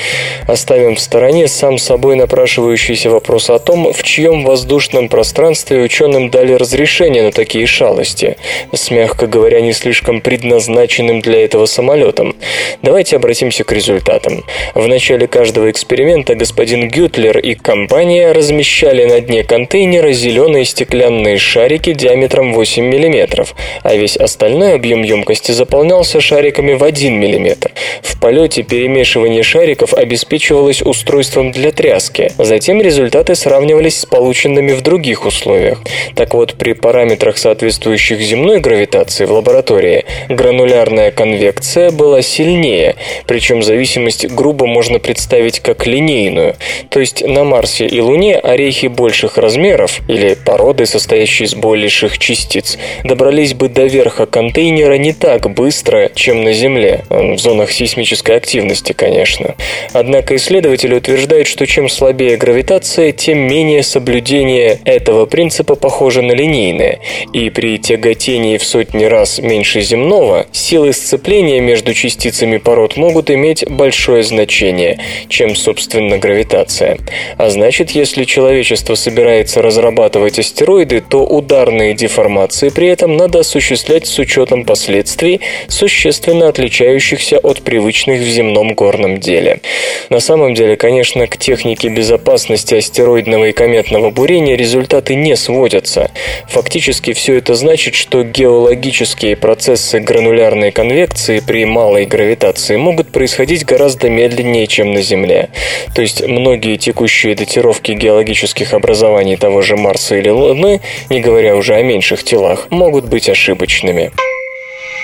Оставим 0.46 0.94
в 0.94 1.00
стороне 1.00 1.48
сам 1.48 1.78
собой 1.78 2.14
напрашивающийся 2.16 3.11
вопрос 3.11 3.50
о 3.50 3.59
том, 3.59 3.92
в 3.92 4.02
чьем 4.02 4.44
воздушном 4.44 5.09
пространстве 5.09 5.83
ученым 5.83 6.30
дали 6.30 6.52
разрешение 6.52 7.22
на 7.22 7.33
такие 7.33 7.66
шалости, 7.66 8.37
с, 8.72 8.90
мягко 8.90 9.26
говоря, 9.26 9.61
не 9.61 9.72
слишком 9.72 10.20
предназначенным 10.20 11.20
для 11.20 11.44
этого 11.44 11.66
самолетом. 11.66 12.37
Давайте 12.83 13.16
обратимся 13.16 13.64
к 13.64 13.72
результатам. 13.72 14.44
В 14.74 14.87
начале 14.87 15.26
каждого 15.26 15.70
эксперимента 15.70 16.35
господин 16.35 16.88
Гютлер 16.88 17.38
и 17.38 17.54
компания 17.54 18.33
размещали 18.33 19.04
на 19.04 19.20
дне 19.20 19.42
контейнера 19.44 20.10
зеленые 20.12 20.64
стеклянные 20.64 21.38
шарики 21.38 21.92
диаметром 21.92 22.53
8 22.53 22.85
мм, 22.85 23.46
а 23.83 23.94
весь 23.94 24.16
остальной 24.16 24.75
объем 24.75 25.03
емкости 25.03 25.53
заполнялся 25.53 26.20
шариками 26.20 26.75
в 26.75 26.85
1 26.85 27.12
мм. 27.14 27.70
В 28.03 28.20
полете 28.20 28.62
перемешивание 28.62 29.42
шариков 29.42 29.94
обеспечивалось 29.94 30.83
устройством 30.83 31.53
для 31.53 31.73
тряски. 31.73 32.33
Затем 32.38 32.81
результаты 32.81 33.35
сравнивались 33.35 34.01
с 34.01 34.07
полученными 34.07 34.73
в 34.73 34.83
других 34.83 35.27
условиях. 35.27 35.81
Так 36.14 36.35
вот, 36.35 36.55
при 36.55 36.73
параметрах, 36.73 37.38
соответствующих 37.38 38.20
земной 38.20 38.61
гравитации 38.61 39.25
в 39.25 39.33
лаборатории, 39.33 40.05
гранулярная 40.29 41.11
конвекция 41.11 41.90
была 41.90 42.23
сильнее, 42.23 42.96
причем 43.27 43.62
зависимость 43.62 44.29
грубо 44.29 44.66
можно 44.66 44.99
представить 44.99 45.61
как 45.61 45.87
линейную. 45.87 46.57
То 46.88 47.01
есть 47.01 47.27
на 47.27 47.44
Марсе 47.44 47.87
и 47.87 48.01
Луне 48.01 48.37
орехи 48.37 48.87
больших 48.87 49.38
размеров 49.38 49.99
или 50.08 50.34
породы, 50.34 50.86
состоящие 50.86 51.46
из 51.46 51.54
больших 51.54 52.18
частиц, 52.18 52.78
добрались 53.04 53.54
бы 53.54 53.68
до 53.68 53.84
верха 53.84 54.26
контейнера 54.26 54.94
не 54.94 55.12
так 55.12 55.50
быстро, 55.52 56.10
чем 56.14 56.42
на 56.44 56.52
Земле, 56.52 57.04
в 57.08 57.38
зонах 57.38 57.70
сейсмической 57.70 58.36
активности, 58.36 58.92
конечно. 58.92 59.54
Однако 59.92 60.36
исследователи 60.36 60.94
утверждают, 60.94 61.46
что 61.46 61.66
чем 61.66 61.88
слабее 61.88 62.36
гравитация, 62.36 63.12
тем 63.12 63.38
менее 63.38 63.82
соблюдение 63.82 64.78
этого 64.84 65.26
принципа 65.26 65.74
похоже 65.74 66.22
на 66.22 66.32
линейное, 66.32 67.00
и 67.32 67.50
при 67.50 67.78
тяготении 67.78 68.58
в 68.58 68.64
сотни 68.64 69.04
раз 69.04 69.38
меньше 69.38 69.80
земного 69.80 70.46
силы 70.52 70.92
сцепления 70.92 71.60
между 71.60 71.94
частицами 71.94 72.56
пород 72.58 72.96
могут 72.96 73.30
иметь 73.30 73.68
большое 73.68 74.22
значение, 74.22 74.98
чем, 75.28 75.54
собственно, 75.54 76.18
гравитация. 76.18 76.98
А 77.36 77.50
значит, 77.50 77.90
если 77.90 78.24
человечество 78.24 78.94
собирается 78.94 79.62
разрабатывать 79.90 80.38
астероиды, 80.38 81.00
то 81.00 81.24
ударные 81.24 81.94
деформации 81.94 82.68
при 82.68 82.87
этом 82.88 83.16
надо 83.16 83.40
осуществлять 83.40 84.07
с 84.07 84.18
учетом 84.18 84.64
последствий, 84.64 85.40
существенно 85.68 86.48
отличающихся 86.48 87.38
от 87.38 87.62
привычных 87.62 88.20
в 88.20 88.29
земном 88.29 88.74
горном 88.74 89.18
деле. 89.18 89.61
На 90.09 90.20
самом 90.20 90.55
деле, 90.55 90.76
конечно, 90.76 91.26
к 91.26 91.37
технике 91.37 91.88
безопасности 91.88 92.76
астероидного 92.76 93.46
и 93.46 93.53
кометного 93.53 94.11
бурения 94.11 94.57
результаты 94.57 95.14
не 95.14 95.37
сводятся. 95.37 96.11
Фактически 96.48 97.12
все 97.12 97.35
это 97.35 97.55
значит, 97.55 97.94
что 97.94 98.22
геологические 98.22 99.37
процессы 99.37 99.98
гранулярной 99.98 100.70
конвекции 100.70 101.40
при 101.40 101.64
малой 101.64 102.07
гравитации 102.07 102.76
могут 102.76 103.09
происходить 103.09 103.64
гораздо 103.64 104.09
медленнее, 104.09 104.66
чем 104.66 104.92
на 104.92 105.03
Земле. 105.03 105.48
То 105.94 106.03
есть 106.03 106.26
многие 106.26 106.76
текущие 106.76 107.35
датировки 107.35 107.92
геологических 107.92 108.72
образований 108.74 109.37
того 109.37 109.62
же 109.62 109.76
Марса 109.80 110.16
или 110.16 110.28
Луны, 110.28 110.80
не 111.08 111.20
говоря 111.20 111.56
уже 111.56 111.74
о 111.74 111.82
меньших 111.82 112.22
телах, 112.22 112.68
могут 112.70 113.06
быть 113.06 113.28
ошибочными. 113.28 114.12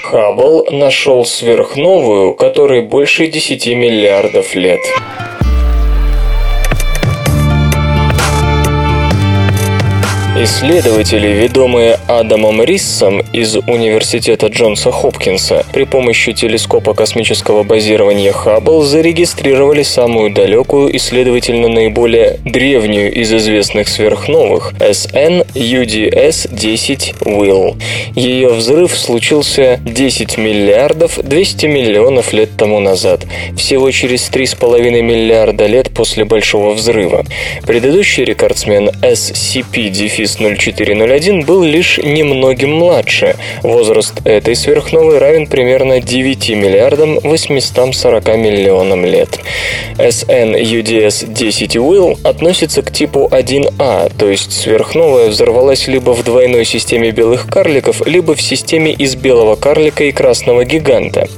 Хаббл 0.05 0.69
нашел 0.71 1.25
сверхновую, 1.25 2.35
которой 2.35 2.83
больше 2.83 3.27
10 3.27 3.67
миллиардов 3.75 4.55
лет. 4.55 4.81
Исследователи, 10.39 11.29
ведомые 11.29 11.99
Адамом 12.09 12.63
Риссом 12.63 13.23
из 13.33 13.57
Университета 13.57 14.49
Джонса 14.49 14.93
Хопкинса, 14.93 15.65
при 15.73 15.85
помощи 15.85 16.35
телескопа 16.35 16.93
космического 16.93 17.63
базирования 17.63 18.33
Хаббл 18.33 18.83
зарегистрировали 18.83 19.83
самую 19.83 20.29
далекую 20.31 20.91
и, 20.91 20.99
следовательно, 20.99 21.69
наиболее 21.69 22.39
древнюю 22.45 23.15
из 23.15 23.33
известных 23.33 23.89
сверхновых– 23.89 24.75
SN 24.79 25.47
UDS-10 25.55 27.21
Will. 27.21 27.81
Ее 28.15 28.51
взрыв 28.51 28.95
случился 28.95 29.81
10 29.87 30.37
миллиардов 30.37 31.19
200 31.19 31.65
миллионов 31.65 32.35
лет 32.35 32.51
тому 32.59 32.79
назад, 32.79 33.25
всего 33.57 33.91
через 33.91 34.29
3,5 34.29 35.01
миллиарда 35.01 35.65
лет 35.65 35.95
после 35.95 36.27
Большого 36.27 36.75
взрыва. 36.75 37.25
Предыдущий 37.67 38.25
рекордсмен 38.25 38.91
SCP-10 39.01 40.26
Борис 40.27 40.39
0401 40.59 41.43
был 41.43 41.63
лишь 41.63 41.99
немногим 41.99 42.73
младше. 42.73 43.37
Возраст 43.63 44.15
этой 44.25 44.57
сверхновой 44.57 45.19
равен 45.19 45.47
примерно 45.47 46.01
9 46.01 46.51
миллиардам 46.51 47.21
840 47.23 48.37
миллионам 48.37 49.05
лет. 49.05 49.39
SN 49.99 50.61
UDS 50.61 51.33
10 51.33 51.77
Will 51.77 52.19
относится 52.25 52.83
к 52.83 52.93
типу 52.93 53.29
1А, 53.31 54.13
то 54.19 54.29
есть 54.29 54.53
сверхновая 54.53 55.29
взорвалась 55.29 55.87
либо 55.87 56.11
в 56.11 56.25
двойной 56.25 56.65
системе 56.65 57.13
белых 57.13 57.47
карликов, 57.47 58.05
либо 58.05 58.35
в 58.35 58.43
системе 58.43 58.93
из 58.93 59.15
белого 59.15 59.55
карлика 59.55 60.05
и 60.05 60.13
красного 60.13 60.65
гиганта. 60.65 61.29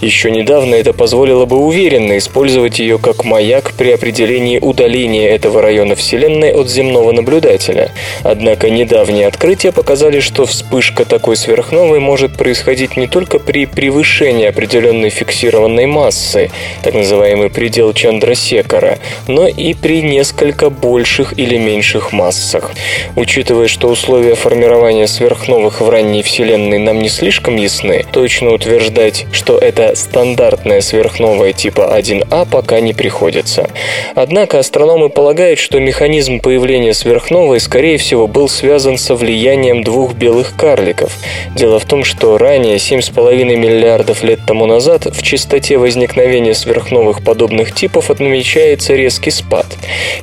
Еще 0.00 0.32
недавно 0.32 0.74
это 0.74 0.92
позволило 0.92 1.46
бы 1.46 1.58
уверенно 1.58 2.18
использовать 2.18 2.80
ее 2.80 2.98
как 2.98 3.24
маяк 3.24 3.72
при 3.78 3.92
определении 3.92 4.58
удаления 4.58 5.30
этого 5.30 5.62
района 5.62 5.94
Вселенной 5.94 6.50
от 6.50 6.68
земного 6.68 7.12
наблюдателя. 7.12 7.92
Однако 8.32 8.70
недавние 8.70 9.26
открытия 9.26 9.72
показали, 9.72 10.20
что 10.20 10.46
вспышка 10.46 11.04
такой 11.04 11.36
сверхновой 11.36 12.00
может 12.00 12.34
происходить 12.38 12.96
не 12.96 13.06
только 13.06 13.38
при 13.38 13.66
превышении 13.66 14.46
определенной 14.46 15.10
фиксированной 15.10 15.84
массы, 15.84 16.50
так 16.82 16.94
называемый 16.94 17.50
предел 17.50 17.92
Чандрасекара, 17.92 18.98
но 19.28 19.46
и 19.46 19.74
при 19.74 20.00
несколько 20.00 20.70
больших 20.70 21.38
или 21.38 21.58
меньших 21.58 22.14
массах. 22.14 22.72
Учитывая, 23.16 23.68
что 23.68 23.88
условия 23.88 24.34
формирования 24.34 25.08
сверхновых 25.08 25.82
в 25.82 25.90
ранней 25.90 26.22
Вселенной 26.22 26.78
нам 26.78 27.00
не 27.00 27.10
слишком 27.10 27.56
ясны, 27.56 28.06
точно 28.12 28.54
утверждать, 28.54 29.26
что 29.30 29.58
это 29.58 29.94
стандартная 29.94 30.80
сверхновая 30.80 31.52
типа 31.52 31.94
1А 31.98 32.48
пока 32.50 32.80
не 32.80 32.94
приходится. 32.94 33.68
Однако 34.14 34.58
астрономы 34.58 35.10
полагают, 35.10 35.58
что 35.58 35.78
механизм 35.78 36.40
появления 36.40 36.94
сверхновой, 36.94 37.60
скорее 37.60 37.98
всего, 37.98 38.21
всего, 38.22 38.26
был 38.26 38.48
связан 38.48 38.98
со 38.98 39.14
влиянием 39.14 39.82
двух 39.82 40.14
белых 40.14 40.54
карликов. 40.56 41.12
Дело 41.56 41.78
в 41.78 41.84
том, 41.84 42.04
что 42.04 42.38
ранее, 42.38 42.76
7,5 42.76 43.56
миллиардов 43.56 44.22
лет 44.22 44.40
тому 44.46 44.66
назад, 44.66 45.06
в 45.06 45.22
частоте 45.22 45.78
возникновения 45.78 46.54
сверхновых 46.54 47.24
подобных 47.24 47.74
типов 47.74 48.10
отмечается 48.10 48.94
резкий 48.94 49.30
спад. 49.30 49.66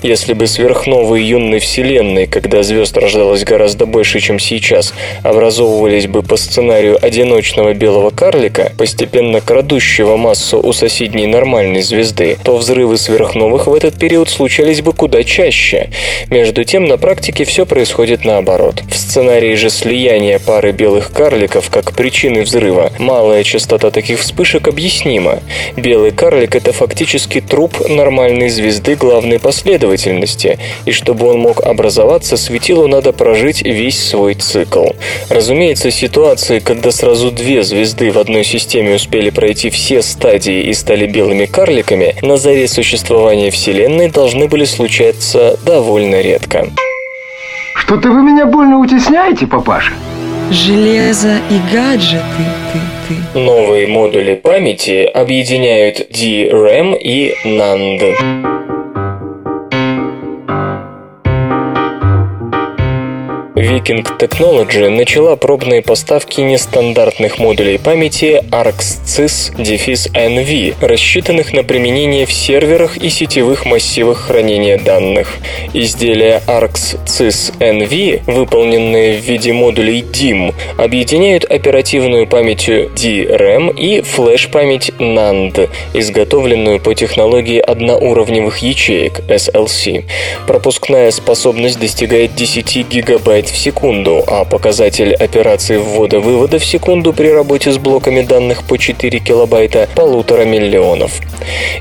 Если 0.02 0.34
бы 0.34 0.48
сверхновые 0.48 1.28
юной 1.28 1.60
Вселенной, 1.60 2.28
когда 2.28 2.64
звезд 2.64 2.98
рождалось 2.98 3.44
гораздо 3.44 3.86
больше, 3.86 4.20
чем 4.20 4.40
сейчас, 4.40 4.94
образовывались 5.24 6.08
бы 6.08 6.22
по 6.22 6.38
сценарию 6.38 6.98
одиночного 7.02 7.74
белого 7.74 8.12
карлика, 8.12 8.72
постепенно 8.78 9.42
крадущего 9.42 10.16
массу 10.18 10.60
у 10.62 10.74
соседней 10.74 11.28
нормальной 11.28 11.82
звезды, 11.82 12.38
то 12.44 12.56
взрывы 12.56 12.98
сверхновых 12.98 13.68
в 13.68 13.74
этот 13.74 14.00
период 14.00 14.30
случались 14.30 14.82
бы 14.82 14.94
куда 14.94 15.24
чаще. 15.24 15.90
Между 16.30 16.64
тем, 16.64 16.86
на 16.86 16.98
практике 16.98 17.44
все 17.44 17.66
происходит 17.66 17.89
происходит 17.90 18.24
наоборот. 18.24 18.84
В 18.88 18.96
сценарии 18.96 19.56
же 19.56 19.72
слияния 19.72 20.38
пары 20.38 20.72
белых 20.74 21.12
карликов 21.12 21.72
как 21.72 21.94
причины 21.94 22.44
взрыва 22.44 22.92
малая 23.00 23.44
частота 23.44 23.90
таких 23.90 24.20
вспышек 24.20 24.68
объяснима. 24.68 25.40
Белый 25.76 26.12
карлик– 26.12 26.56
это 26.56 26.72
фактически 26.72 27.42
труп 27.42 27.90
нормальной 27.90 28.50
звезды 28.50 28.96
главной 28.96 29.40
последовательности, 29.40 30.60
и 30.86 30.92
чтобы 30.92 31.30
он 31.30 31.40
мог 31.40 31.62
образоваться, 31.62 32.38
светилу 32.38 32.88
надо 32.88 33.12
прожить 33.12 33.64
весь 33.64 33.98
свой 33.98 34.36
цикл. 34.36 34.90
Разумеется, 35.30 35.90
ситуации, 35.90 36.60
когда 36.60 36.92
сразу 36.92 37.32
две 37.32 37.64
звезды 37.64 38.12
в 38.12 38.20
одной 38.20 38.44
системе 38.44 38.96
успели 38.96 39.32
пройти 39.32 39.72
все 39.72 40.04
стадии 40.04 40.62
и 40.62 40.74
стали 40.74 41.08
белыми 41.08 41.48
карликами, 41.48 42.16
на 42.22 42.38
заре 42.38 42.68
существования 42.68 43.50
Вселенной 43.50 44.10
должны 44.10 44.48
были 44.48 44.66
случаться 44.66 45.58
довольно 45.66 46.22
редко. 46.22 46.70
Что-то 47.90 48.12
вы 48.12 48.22
меня 48.22 48.46
больно 48.46 48.78
утесняете, 48.78 49.48
папаша. 49.48 49.94
Железо 50.52 51.38
и 51.50 51.74
гаджеты, 51.74 52.22
ты, 52.72 53.16
ты. 53.34 53.40
Новые 53.40 53.88
модули 53.88 54.36
памяти 54.36 55.06
объединяют 55.06 56.12
DRAM 56.12 56.96
и 56.96 57.34
NAND. 57.46 58.59
Viking 63.80 64.06
Technology 64.20 64.90
начала 64.90 65.38
пробные 65.38 65.82
поставки 65.82 66.42
нестандартных 66.42 67.40
модулей 67.40 67.78
памяти 67.78 68.44
ArcSys-NV, 68.52 70.76
рассчитанных 70.82 71.54
на 71.54 71.64
применение 71.64 72.26
в 72.26 72.34
серверах 72.34 72.98
и 72.98 73.10
сетевых 73.10 73.66
массивах 73.66 74.18
хранения 74.18 74.78
данных. 74.78 75.38
Изделия 75.74 76.42
ArcSys-NV, 76.46 78.24
выполненные 78.26 79.18
в 79.18 79.24
виде 79.24 79.54
модулей 79.54 80.02
DIMM, 80.02 80.54
объединяют 80.78 81.46
оперативную 81.46 82.28
память 82.28 82.68
DRAM 82.68 83.74
и 83.78 84.02
флеш-память 84.02 84.92
NAND, 85.00 85.70
изготовленную 85.94 86.82
по 86.82 86.94
технологии 86.94 87.60
одноуровневых 87.60 88.58
ячеек 88.58 89.22
SLC. 89.30 90.04
Пропускная 90.48 91.12
способность 91.12 91.80
достигает 91.80 92.36
10 92.36 92.90
гигабайт 92.90 93.48
в 93.48 93.56
секунду 93.56 93.69
секунду, 93.70 94.24
а 94.26 94.46
показатель 94.46 95.14
операций 95.14 95.78
ввода-вывода 95.78 96.58
в 96.58 96.66
секунду 96.66 97.14
при 97.14 97.28
работе 97.28 97.72
с 97.72 97.78
блоками 97.78 98.22
данных 98.22 98.64
по 98.64 98.80
4 98.80 99.20
килобайта– 99.20 99.88
полутора 99.96 100.44
миллионов. 100.44 101.12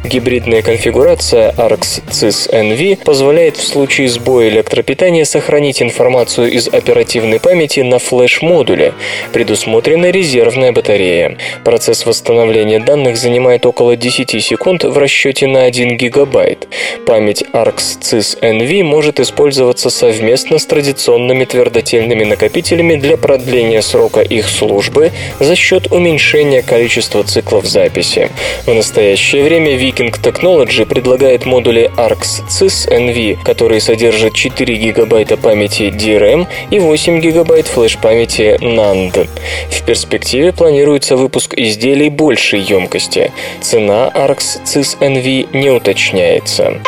Гибридная 0.05 0.61
конфигурация 0.61 1.51
ARX 1.53 2.03
CIS 2.11 2.53
NV 2.53 3.05
позволяет 3.05 3.57
в 3.57 3.67
случае 3.67 4.11
сбоя 4.11 4.51
электропитания 4.51 5.25
сохранить 5.25 5.81
информацию 5.81 6.53
из 6.53 6.69
оперативной 6.69 7.41
памяти 7.41 7.81
на 7.81 7.99
флеш-модуле. 7.99 8.93
Предусмотрена 9.33 10.11
резервная 10.11 10.73
батарея. 10.73 11.39
Процесс 11.65 12.05
восстановления 12.05 12.81
данных 12.81 13.17
занимает 13.17 13.65
около 13.65 13.97
10 13.97 14.45
секунд 14.45 14.85
в 14.85 14.99
расчете 14.99 15.47
на 15.47 15.63
1 15.63 15.97
гигабайт. 15.97 16.69
Память 17.07 17.45
ARX 17.55 17.99
CIS 18.03 18.41
NV 18.43 18.83
может 18.83 19.21
использоваться 19.21 19.89
совместно 19.89 20.59
с 20.59 20.67
традиционными 20.67 21.45
твердотельными 21.69 22.25
накопителями 22.25 22.97
для 22.97 23.17
продления 23.17 23.83
срока 23.83 24.21
их 24.21 24.49
службы 24.49 25.13
за 25.39 25.55
счет 25.55 25.93
уменьшения 25.93 26.63
количества 26.63 27.23
циклов 27.25 27.67
записи. 27.67 28.31
В 28.67 28.73
настоящее 28.73 29.45
время 29.45 29.77
Viking 29.77 30.13
Technology 30.21 30.87
предлагает 30.87 31.45
модули 31.45 31.91
ARX 31.97 32.43
CIS 32.49 32.89
NV, 32.91 33.43
которые 33.45 33.81
содержат 33.81 34.35
4 34.35 34.77
гигабайта 34.77 35.37
памяти 35.37 35.93
DRAM 35.95 36.47
и 36.71 36.79
8 36.79 37.21
гигабайт 37.21 37.67
флеш-памяти 37.67 38.59
NAND. 38.61 39.29
В 39.71 39.83
перспективе 39.83 40.53
планируется 40.53 41.17
выпуск 41.17 41.55
изделий 41.55 42.09
большей 42.09 42.61
емкости. 42.61 43.31
Цена 43.61 44.11
ARX 44.15 44.63
CIS 44.65 44.99
NV 45.01 45.49
не 45.53 45.71
уточняется. 45.71 46.81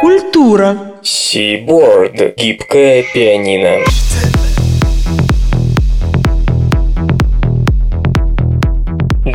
Культура. 0.00 0.89
Seaboard– 1.02 2.34
гибкое 2.36 3.04
пианино. 3.14 3.84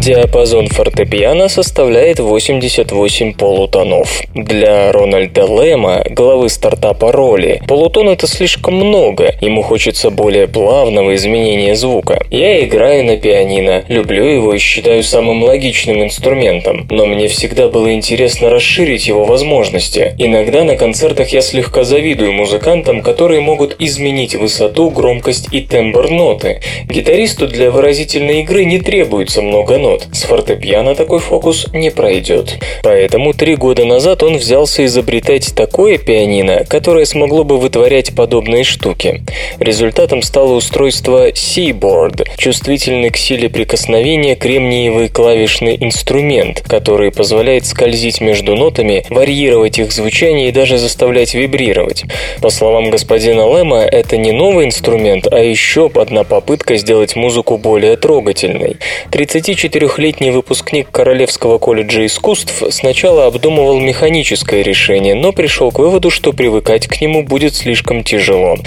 Диапазон 0.06 0.68
фортепиано 0.68 1.50
составляет 1.50 2.20
88 2.20 3.34
полутонов. 3.34 4.22
Для 4.36 4.92
Рональда 4.92 5.46
Лэма, 5.46 6.04
главы 6.12 6.50
стартапа 6.50 7.12
Роли, 7.12 7.60
полутон 7.68 8.10
это 8.10 8.28
слишком 8.28 8.76
много, 8.76 9.34
ему 9.42 9.64
хочется 9.64 10.12
более 10.12 10.48
плавного 10.48 11.16
изменения 11.16 11.74
звука. 11.74 12.24
Я 12.30 12.64
играю 12.64 13.04
на 13.04 13.18
пианино, 13.18 13.84
люблю 13.88 14.26
его 14.26 14.54
и 14.54 14.60
считаю 14.60 15.02
самым 15.02 15.44
логичным 15.44 16.04
инструментом, 16.04 16.86
но 16.92 17.08
мне 17.08 17.28
всегда 17.28 17.68
было 17.68 17.92
интересно 17.92 18.52
расширить 18.52 19.08
его 19.08 19.26
возможности. 19.26 20.14
Иногда 20.20 20.64
на 20.66 20.76
концертах 20.76 21.30
я 21.30 21.42
слегка 21.42 21.84
завидую 21.84 22.32
музыкантам, 22.32 23.02
которые 23.02 23.42
могут 23.42 23.76
изменить 23.80 24.36
высоту, 24.36 24.92
громкость 24.92 25.48
и 25.52 25.62
тембр 25.62 26.12
ноты. 26.12 26.62
Гитаристу 26.88 27.48
для 27.48 27.72
выразительной 27.72 28.42
игры 28.42 28.66
не 28.66 28.78
требуется 28.78 29.42
много 29.42 29.80
нот. 29.80 29.95
С 30.12 30.24
фортепиано 30.24 30.96
такой 30.96 31.20
фокус 31.20 31.68
не 31.74 31.92
пройдет. 31.92 32.60
Поэтому 32.84 33.34
три 33.34 33.56
года 33.56 33.86
назад 33.86 34.24
он 34.24 34.38
взялся 34.38 34.86
изобретать 34.86 35.56
такое 35.56 35.98
пианино, 35.98 36.66
которое 36.68 37.06
смогло 37.06 37.44
бы 37.44 37.58
вытворять 37.58 38.16
подобные 38.16 38.64
штуки. 38.64 39.24
Результатом 39.60 40.22
стало 40.22 40.54
устройство 40.54 41.30
Seaboard, 41.32 42.28
чувствительный 42.38 43.10
к 43.10 43.18
силе 43.18 43.50
прикосновения 43.50 44.36
кремниевый 44.36 45.10
клавишный 45.10 45.78
инструмент, 45.80 46.62
который 46.68 47.12
позволяет 47.12 47.66
скользить 47.66 48.22
между 48.22 48.56
нотами, 48.56 49.06
варьировать 49.10 49.80
их 49.80 49.92
звучание 49.92 50.50
и 50.50 50.52
даже 50.52 50.78
заставлять 50.78 51.34
вибрировать. 51.34 52.04
По 52.42 52.50
словам 52.50 52.90
господина 52.90 53.46
Лэма, 53.46 53.82
это 53.82 54.18
не 54.18 54.32
новый 54.32 54.66
инструмент, 54.66 55.28
а 55.32 55.40
еще 55.40 55.90
одна 55.96 56.24
попытка 56.24 56.78
сделать 56.78 57.16
музыку 57.16 57.58
более 57.58 57.96
трогательной. 57.98 58.78
34 59.12 59.85
Четырехлетний 59.86 60.32
выпускник 60.32 60.90
Королевского 60.90 61.60
колледжа 61.60 62.08
искусств 62.08 62.64
сначала 62.72 63.28
обдумывал 63.28 63.80
механическое 63.80 64.64
решение, 64.64 65.14
но 65.14 65.32
пришел 65.32 65.72
к 65.72 65.78
выводу, 65.78 66.10
что 66.10 66.34
привыкать 66.34 66.88
к 66.88 67.00
нему 67.02 67.22
будет 67.22 67.54
слишком 67.54 68.04
тяжело, 68.04 68.58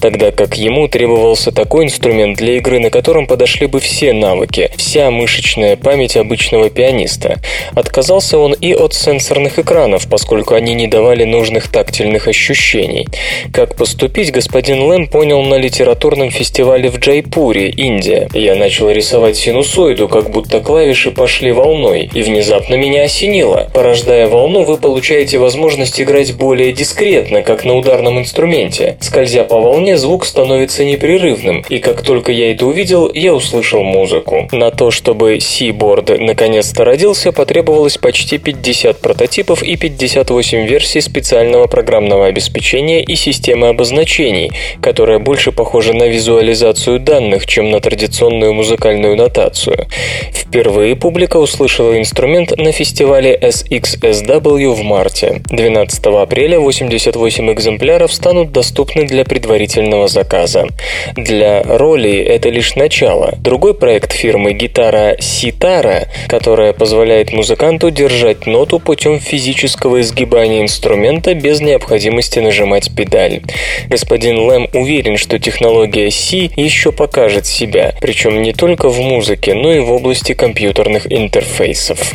тогда 0.00 0.30
как 0.30 0.56
ему 0.56 0.86
требовался 0.86 1.50
такой 1.50 1.86
инструмент 1.86 2.38
для 2.38 2.58
игры, 2.58 2.78
на 2.78 2.90
котором 2.90 3.26
подошли 3.26 3.66
бы 3.66 3.80
все 3.80 4.12
навыки, 4.12 4.70
вся 4.76 5.10
мышечная 5.10 5.74
память 5.76 6.16
обычного 6.16 6.70
пианиста. 6.70 7.40
Отказался 7.74 8.38
он 8.38 8.52
и 8.52 8.72
от 8.72 8.94
сенсорных 8.94 9.58
экранов, 9.58 10.06
поскольку 10.08 10.54
они 10.54 10.74
не 10.74 10.86
давали 10.86 11.24
нужных 11.24 11.66
тактильных 11.72 12.28
ощущений. 12.28 13.08
Как 13.52 13.74
поступить, 13.74 14.30
господин 14.30 14.82
Лэм 14.82 15.08
понял 15.08 15.42
на 15.42 15.56
литературном 15.56 16.30
фестивале 16.30 16.88
в 16.88 17.00
Джайпуре, 17.00 17.68
Индия. 17.68 18.28
Я 18.32 18.54
начал 18.54 18.88
рисовать 18.90 19.36
синусоиду, 19.36 20.06
как 20.06 20.30
будто 20.30 20.60
клавиши 20.68 21.12
пошли 21.12 21.50
волной, 21.50 22.10
и 22.12 22.20
внезапно 22.20 22.74
меня 22.74 23.04
осенило. 23.04 23.70
Порождая 23.72 24.28
волну, 24.28 24.64
вы 24.64 24.76
получаете 24.76 25.38
возможность 25.38 25.98
играть 25.98 26.34
более 26.34 26.72
дискретно, 26.74 27.40
как 27.40 27.64
на 27.64 27.74
ударном 27.74 28.18
инструменте. 28.18 28.98
Скользя 29.00 29.44
по 29.44 29.58
волне, 29.58 29.96
звук 29.96 30.26
становится 30.26 30.84
непрерывным, 30.84 31.64
и 31.70 31.78
как 31.78 32.02
только 32.02 32.32
я 32.32 32.52
это 32.52 32.66
увидел, 32.66 33.10
я 33.10 33.32
услышал 33.32 33.82
музыку. 33.82 34.46
На 34.52 34.70
то, 34.70 34.90
чтобы 34.90 35.36
Seaboard 35.36 36.18
наконец-то 36.22 36.84
родился, 36.84 37.32
потребовалось 37.32 37.96
почти 37.96 38.36
50 38.36 38.98
прототипов 38.98 39.62
и 39.62 39.74
58 39.74 40.66
версий 40.66 41.00
специального 41.00 41.66
программного 41.66 42.26
обеспечения 42.26 43.02
и 43.02 43.14
системы 43.14 43.68
обозначений, 43.68 44.50
которая 44.82 45.18
больше 45.18 45.50
похожа 45.50 45.94
на 45.94 46.08
визуализацию 46.08 47.00
данных, 47.00 47.46
чем 47.46 47.70
на 47.70 47.80
традиционную 47.80 48.52
музыкальную 48.52 49.16
нотацию. 49.16 49.86
В 50.34 50.47
Впервые 50.48 50.96
публика 50.96 51.36
услышала 51.36 51.98
инструмент 51.98 52.56
на 52.56 52.72
фестивале 52.72 53.38
SXSW 53.38 54.72
в 54.72 54.82
марте. 54.82 55.42
12 55.50 56.06
апреля 56.06 56.58
88 56.58 57.52
экземпляров 57.52 58.10
станут 58.10 58.50
доступны 58.50 59.04
для 59.04 59.26
предварительного 59.26 60.08
заказа. 60.08 60.66
Для 61.14 61.62
роли 61.62 62.16
это 62.18 62.48
лишь 62.48 62.76
начало. 62.76 63.34
Другой 63.40 63.74
проект 63.74 64.14
фирмы 64.14 64.54
гитара 64.54 65.16
Ситара, 65.20 66.08
которая 66.28 66.72
позволяет 66.72 67.30
музыканту 67.34 67.90
держать 67.90 68.46
ноту 68.46 68.78
путем 68.78 69.20
физического 69.20 70.00
изгибания 70.00 70.62
инструмента 70.62 71.34
без 71.34 71.60
необходимости 71.60 72.38
нажимать 72.38 72.90
педаль. 72.96 73.42
Господин 73.88 74.38
Лэм 74.38 74.68
уверен, 74.72 75.18
что 75.18 75.38
технология 75.38 76.10
C 76.10 76.48
еще 76.56 76.90
покажет 76.90 77.44
себя, 77.44 77.92
причем 78.00 78.40
не 78.40 78.54
только 78.54 78.88
в 78.88 78.98
музыке, 78.98 79.52
но 79.52 79.74
и 79.74 79.80
в 79.80 79.92
области 79.92 80.37
компьютерных 80.38 81.12
интерфейсов. 81.12 82.14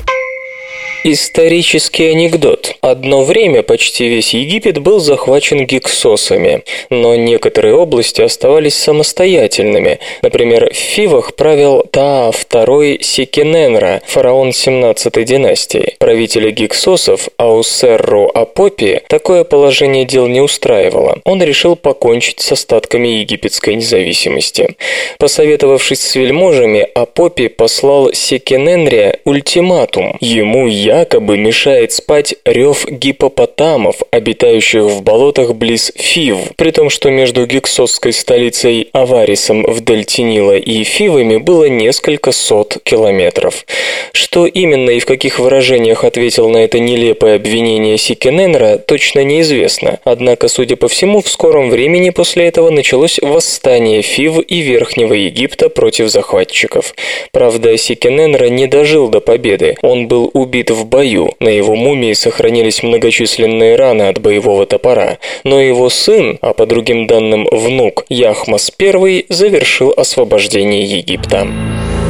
Исторический 1.05 2.05
анекдот. 2.11 2.75
Одно 2.79 3.25
время 3.25 3.61
почти 3.61 4.07
весь 4.07 4.33
Египет 4.33 4.77
был 4.77 5.01
захвачен 5.01 5.65
гиксосами, 5.65 6.63
но 6.89 7.17
некоторые 7.17 7.75
области 7.75 8.21
оставались 8.21 8.75
самостоятельными. 8.75 9.99
Например, 10.21 10.71
в 10.71 10.77
Фивах 10.77 11.35
правил 11.35 11.83
Таа 11.91 12.31
II 12.31 13.03
Секененра, 13.03 14.01
фараон 14.05 14.53
17 14.53 15.25
династии. 15.25 15.95
Правителя 15.99 16.51
гиксосов 16.51 17.27
Аусерру 17.35 18.31
Апопи 18.33 19.01
такое 19.09 19.43
положение 19.43 20.05
дел 20.05 20.27
не 20.27 20.39
устраивало. 20.39 21.19
Он 21.25 21.43
решил 21.43 21.75
покончить 21.75 22.39
с 22.39 22.53
остатками 22.53 23.09
египетской 23.09 23.75
независимости. 23.75 24.77
Посоветовавшись 25.19 25.99
с 25.99 26.15
вельможами, 26.15 26.87
Апопи 26.95 27.49
послал 27.49 28.13
Секененре 28.13 29.19
ультиматум. 29.25 30.15
Ему 30.21 30.67
я 30.67 30.92
якобы 30.99 31.37
мешает 31.37 31.91
спать 31.91 32.35
рев 32.45 32.85
гипопотамов, 32.87 33.97
обитающих 34.11 34.83
в 34.83 35.01
болотах 35.01 35.53
близ 35.55 35.91
Фив, 35.95 36.37
при 36.55 36.71
том, 36.71 36.89
что 36.89 37.09
между 37.09 37.45
гиксосской 37.45 38.13
столицей 38.13 38.89
Аварисом 38.93 39.63
в 39.63 39.81
дельте 39.81 40.23
Нила 40.23 40.55
и 40.55 40.83
Фивами 40.83 41.37
было 41.37 41.65
несколько 41.65 42.31
сот 42.31 42.77
километров. 42.83 43.65
Что 44.13 44.45
именно 44.45 44.91
и 44.91 44.99
в 44.99 45.05
каких 45.05 45.39
выражениях 45.39 46.03
ответил 46.03 46.49
на 46.49 46.57
это 46.57 46.79
нелепое 46.79 47.35
обвинение 47.35 47.97
Сикененра, 47.97 48.77
точно 48.77 49.23
неизвестно. 49.23 49.99
Однако, 50.03 50.47
судя 50.47 50.75
по 50.75 50.87
всему, 50.87 51.21
в 51.21 51.29
скором 51.29 51.69
времени 51.69 52.11
после 52.11 52.47
этого 52.47 52.69
началось 52.69 53.19
восстание 53.19 54.01
Фив 54.01 54.39
и 54.47 54.61
Верхнего 54.61 55.13
Египта 55.13 55.69
против 55.69 56.09
захватчиков. 56.09 56.93
Правда, 57.31 57.77
Сикененра 57.77 58.45
не 58.49 58.67
дожил 58.67 59.09
до 59.09 59.19
победы. 59.19 59.75
Он 59.81 60.07
был 60.07 60.29
убит 60.33 60.69
в 60.69 60.82
в 60.83 60.85
бою. 60.85 61.33
На 61.39 61.49
его 61.49 61.75
мумии 61.75 62.13
сохранились 62.13 62.83
многочисленные 62.83 63.75
раны 63.75 64.03
от 64.03 64.19
боевого 64.19 64.65
топора. 64.65 65.17
Но 65.43 65.59
его 65.61 65.89
сын, 65.89 66.37
а 66.41 66.53
по 66.53 66.65
другим 66.65 67.07
данным 67.07 67.47
внук, 67.51 68.05
Яхмас 68.09 68.71
I, 68.79 69.25
завершил 69.29 69.93
освобождение 69.95 70.83
Египта. 70.83 71.47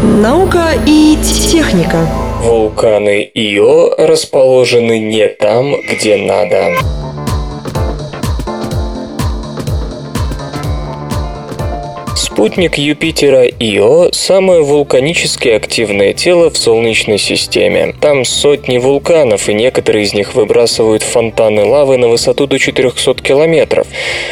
Наука 0.04 0.72
и 0.86 1.18
техника. 1.52 2.08
Вулканы 2.42 3.30
Ио 3.34 3.96
расположены 3.98 5.00
не 5.00 5.28
там, 5.28 5.76
где 5.90 6.18
надо. 6.18 6.74
Спутник 12.34 12.80
Юпитера 12.80 13.46
Ио– 13.46 14.10
самое 14.12 14.64
вулканически 14.64 15.50
активное 15.50 16.14
тело 16.14 16.50
в 16.50 16.58
Солнечной 16.58 17.20
системе. 17.20 17.94
Там 18.02 18.26
сотни 18.26 18.80
вулканов, 18.80 19.50
и 19.50 19.54
некоторые 19.54 20.04
из 20.04 20.16
них 20.16 20.34
выбрасывают 20.34 21.04
фонтаны 21.04 21.64
лавы 21.64 21.98
на 21.98 22.08
высоту 22.08 22.48
до 22.48 22.58
400 22.58 23.22
километров. 23.22 23.86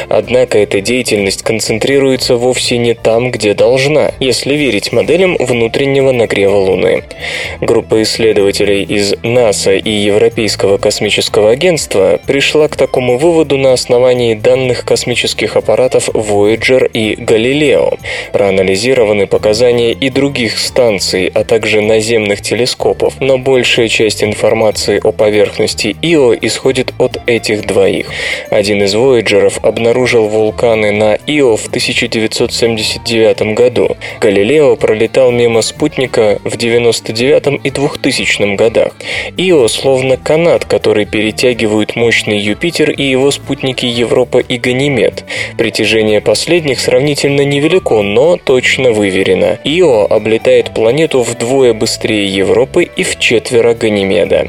Однако 0.10 0.58
эта 0.58 0.82
деятельность 0.82 1.44
концентрируется 1.44 2.38
вовсе 2.38 2.80
не 2.80 2.96
там, 2.96 3.30
где 3.30 3.54
должна, 3.54 4.14
если 4.20 4.56
верить 4.56 4.92
моделям 4.92 5.38
внутреннего 5.38 6.12
нагрева 6.12 6.58
Луны. 6.58 7.04
Группа 7.62 8.02
исследователей 8.02 8.82
из 8.82 9.14
НАСА 9.22 9.76
и 9.76 9.92
Европейского 9.92 10.80
космического 10.80 11.52
агентства 11.52 12.20
пришла 12.26 12.68
к 12.68 12.76
такому 12.76 13.20
выводу 13.20 13.60
на 13.60 13.74
основании 13.74 14.34
данных 14.34 14.86
космических 14.86 15.56
аппаратов 15.56 16.10
Voyager 16.10 16.90
и 16.92 17.14
Galileo. 17.14 17.91
Проанализированы 18.32 19.28
показания 19.28 19.92
и 19.92 20.10
других 20.10 20.58
станций, 20.58 21.28
а 21.34 21.44
также 21.44 21.82
наземных 21.82 22.42
телескопов, 22.42 23.16
но 23.20 23.38
большая 23.38 23.88
часть 23.88 24.24
информации 24.24 25.00
о 25.04 25.12
поверхности 25.12 25.96
Ио 26.02 26.34
исходит 26.34 26.94
от 26.98 27.20
этих 27.28 27.66
двоих. 27.66 28.08
Один 28.50 28.84
из 28.84 28.96
Voyager'ов 28.96 29.60
обнаружил 29.62 30.28
вулканы 30.28 30.92
на 30.92 31.16
Ио 31.28 31.56
в 31.56 31.68
1979 31.68 33.56
году. 33.56 33.98
Галилео 34.20 34.76
пролетал 34.76 35.32
мимо 35.32 35.62
спутника 35.62 36.40
в 36.44 36.58
99 36.58 37.62
и 37.64 37.70
2000 37.70 38.56
годах. 38.56 38.94
Ио 39.38 39.68
словно 39.68 40.18
канат, 40.18 40.66
который 40.66 41.06
перетягивают 41.06 41.96
мощный 41.96 42.40
Юпитер 42.40 42.92
и 42.92 43.04
его 43.04 43.32
спутники 43.32 43.86
Европа 43.86 44.40
и 44.40 44.58
Ганимед. 44.58 45.26
Притяжение 45.58 46.22
последних 46.22 46.80
сравнительно 46.80 47.42
невелико, 47.42 47.81
но 47.90 48.38
точно 48.38 48.92
выверено. 48.92 49.60
Ио 49.64 50.06
облетает 50.06 50.74
планету 50.74 51.22
вдвое 51.22 51.74
быстрее 51.74 52.28
Европы 52.28 52.84
и 52.84 53.04
в 53.04 53.18
четверо 53.20 53.74
Ганимеда. 53.74 54.48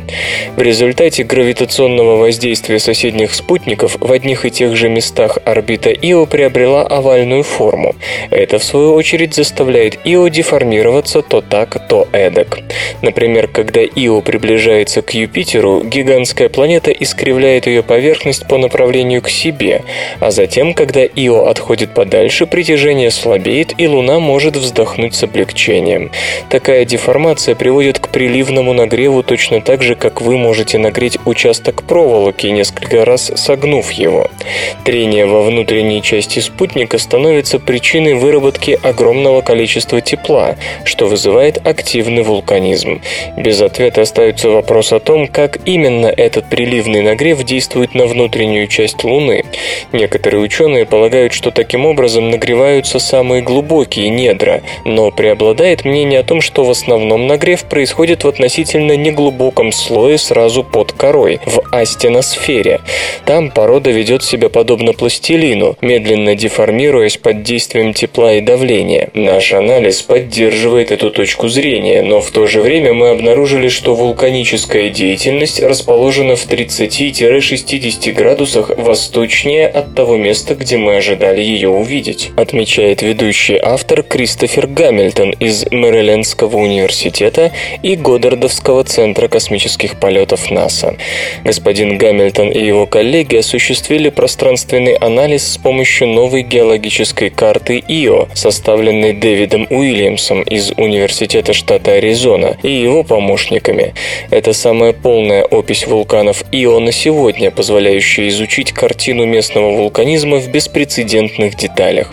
В 0.57 0.62
результате 0.62 1.24
гравитационного 1.24 2.16
воздействия 2.16 2.78
соседних 2.78 3.35
спутников 3.35 3.97
в 4.01 4.12
одних 4.12 4.45
и 4.45 4.51
тех 4.51 4.76
же 4.76 4.89
местах 4.89 5.39
орбита 5.45 5.91
Ио 5.91 6.26
приобрела 6.26 6.83
овальную 6.83 7.43
форму. 7.43 7.95
Это, 8.30 8.59
в 8.59 8.64
свою 8.64 8.95
очередь, 8.95 9.35
заставляет 9.35 9.99
Ио 10.05 10.28
деформироваться 10.28 11.22
то 11.22 11.41
так, 11.41 11.89
то 11.89 12.09
эдак. 12.12 12.59
Например, 13.03 13.49
когда 13.49 13.83
Ио 13.83 14.20
приближается 14.20 15.03
к 15.03 15.14
Юпитеру, 15.14 15.83
гигантская 15.83 16.49
планета 16.49 16.91
искривляет 16.91 17.66
ее 17.66 17.83
поверхность 17.83 18.47
по 18.49 18.59
направлению 18.59 19.22
к 19.22 19.28
себе, 19.28 19.83
а 20.20 20.30
затем, 20.30 20.74
когда 20.74 21.05
Ио 21.05 21.47
отходит 21.47 21.95
подальше, 21.95 22.47
притяжение 22.47 23.11
слабеет 23.23 23.75
и 23.79 23.87
Луна 23.87 24.18
может 24.18 24.57
вздохнуть 24.57 25.14
с 25.14 25.23
облегчением. 25.23 26.11
Такая 26.51 26.85
деформация 26.85 27.55
приводит 27.55 27.99
к 27.99 28.09
приливному 28.09 28.73
нагреву 28.73 29.23
точно 29.23 29.61
так 29.61 29.83
же, 29.83 29.95
как 29.95 30.20
вы 30.20 30.37
можете 30.37 30.79
нагреть 30.79 31.18
участок 31.25 31.85
проволоки, 31.85 32.49
несколько 32.49 33.05
раз 33.05 33.33
согнув 33.37 33.93
его. 33.93 34.29
Трение 34.85 35.27
во 35.27 35.43
внутренней 35.43 36.03
части 36.03 36.41
спутника 36.41 36.99
становится 36.99 37.59
причиной 37.59 38.14
выработки 38.14 38.79
огромного 38.83 39.41
количества 39.41 40.01
тепла, 40.01 40.57
что 40.85 41.07
вызывает 41.07 41.64
активный 41.64 42.23
вулканизм. 42.23 43.01
Без 43.37 43.61
ответа 43.61 44.03
остается 44.03 44.51
вопрос 44.51 44.93
о 44.93 44.99
том, 44.99 45.29
как 45.29 45.59
именно 45.64 46.07
этот 46.07 46.51
приливный 46.51 47.03
нагрев 47.03 47.45
действует 47.45 47.95
на 47.95 48.07
внутреннюю 48.07 48.66
часть 48.66 49.05
Луны. 49.05 49.45
Некоторые 49.93 50.41
ученые 50.41 50.87
полагают, 50.87 51.33
что 51.33 51.51
таким 51.51 51.87
образом 51.87 52.31
нагреваются 52.31 52.99
самые 53.12 53.42
глубокие 53.42 54.08
недра, 54.08 54.62
но 54.86 55.10
преобладает 55.10 55.84
мнение 55.84 56.20
о 56.20 56.22
том, 56.22 56.40
что 56.40 56.64
в 56.64 56.70
основном 56.70 57.26
нагрев 57.26 57.64
происходит 57.64 58.24
в 58.24 58.28
относительно 58.28 58.96
неглубоком 58.96 59.70
слое 59.70 60.16
сразу 60.16 60.64
под 60.64 60.92
корой, 60.92 61.38
в 61.44 61.60
астеносфере. 61.72 62.80
Там 63.26 63.50
порода 63.50 63.90
ведет 63.90 64.24
себя 64.24 64.48
подобно 64.48 64.94
пластилину, 64.94 65.76
медленно 65.82 66.34
деформируясь 66.34 67.18
под 67.18 67.42
действием 67.42 67.92
тепла 67.92 68.32
и 68.32 68.40
давления. 68.40 69.10
Наш 69.12 69.52
анализ 69.52 70.00
поддерживает 70.00 70.90
эту 70.90 71.10
точку 71.10 71.48
зрения, 71.48 72.00
но 72.00 72.22
в 72.22 72.30
то 72.30 72.46
же 72.46 72.62
время 72.62 72.94
мы 72.94 73.10
обнаружили, 73.10 73.68
что 73.68 73.94
вулканическая 73.94 74.88
деятельность 74.88 75.62
расположена 75.62 76.36
в 76.36 76.48
30-60 76.48 78.10
градусах 78.12 78.70
восточнее 78.78 79.68
от 79.68 79.94
того 79.94 80.16
места, 80.16 80.54
где 80.54 80.78
мы 80.78 80.96
ожидали 80.96 81.42
ее 81.42 81.68
увидеть, 81.68 82.30
отмечает 82.38 83.01
ведущий 83.03 83.59
автор 83.61 84.03
Кристофер 84.03 84.66
Гамильтон 84.66 85.30
из 85.32 85.66
Мэрилендского 85.70 86.57
университета 86.57 87.53
и 87.82 87.96
Годдардовского 87.96 88.84
центра 88.84 89.28
космических 89.28 89.98
полетов 89.98 90.50
НАСА. 90.50 90.96
Господин 91.44 91.98
Гамильтон 91.98 92.50
и 92.50 92.64
его 92.64 92.86
коллеги 92.86 93.36
осуществили 93.36 94.09
пространственный 94.09 94.94
анализ 94.94 95.46
с 95.46 95.59
помощью 95.59 96.09
новой 96.09 96.42
геологической 96.42 97.30
карты 97.30 97.82
ИО, 97.86 98.28
составленной 98.34 99.12
Дэвидом 99.12 99.66
Уильямсом 99.70 100.42
из 100.42 100.70
Университета 100.70 101.53
штата 101.53 101.92
Аризона 101.92 102.57
и 102.62 102.70
его 102.70 103.03
помощниками. 103.03 103.94
Это 104.30 104.53
самая 104.53 104.92
полная 104.92 105.44
опись 105.44 105.86
вулканов 105.86 106.44
ИО 106.53 106.78
на 106.78 106.92
сегодня, 106.92 107.50
позволяющая 107.50 108.28
изучить 108.28 108.72
картину 108.72 109.26
местного 109.26 109.70
вулканизма 109.72 110.38
в 110.38 110.48
беспрецедентных 110.48 111.57
деталях. 111.57 112.11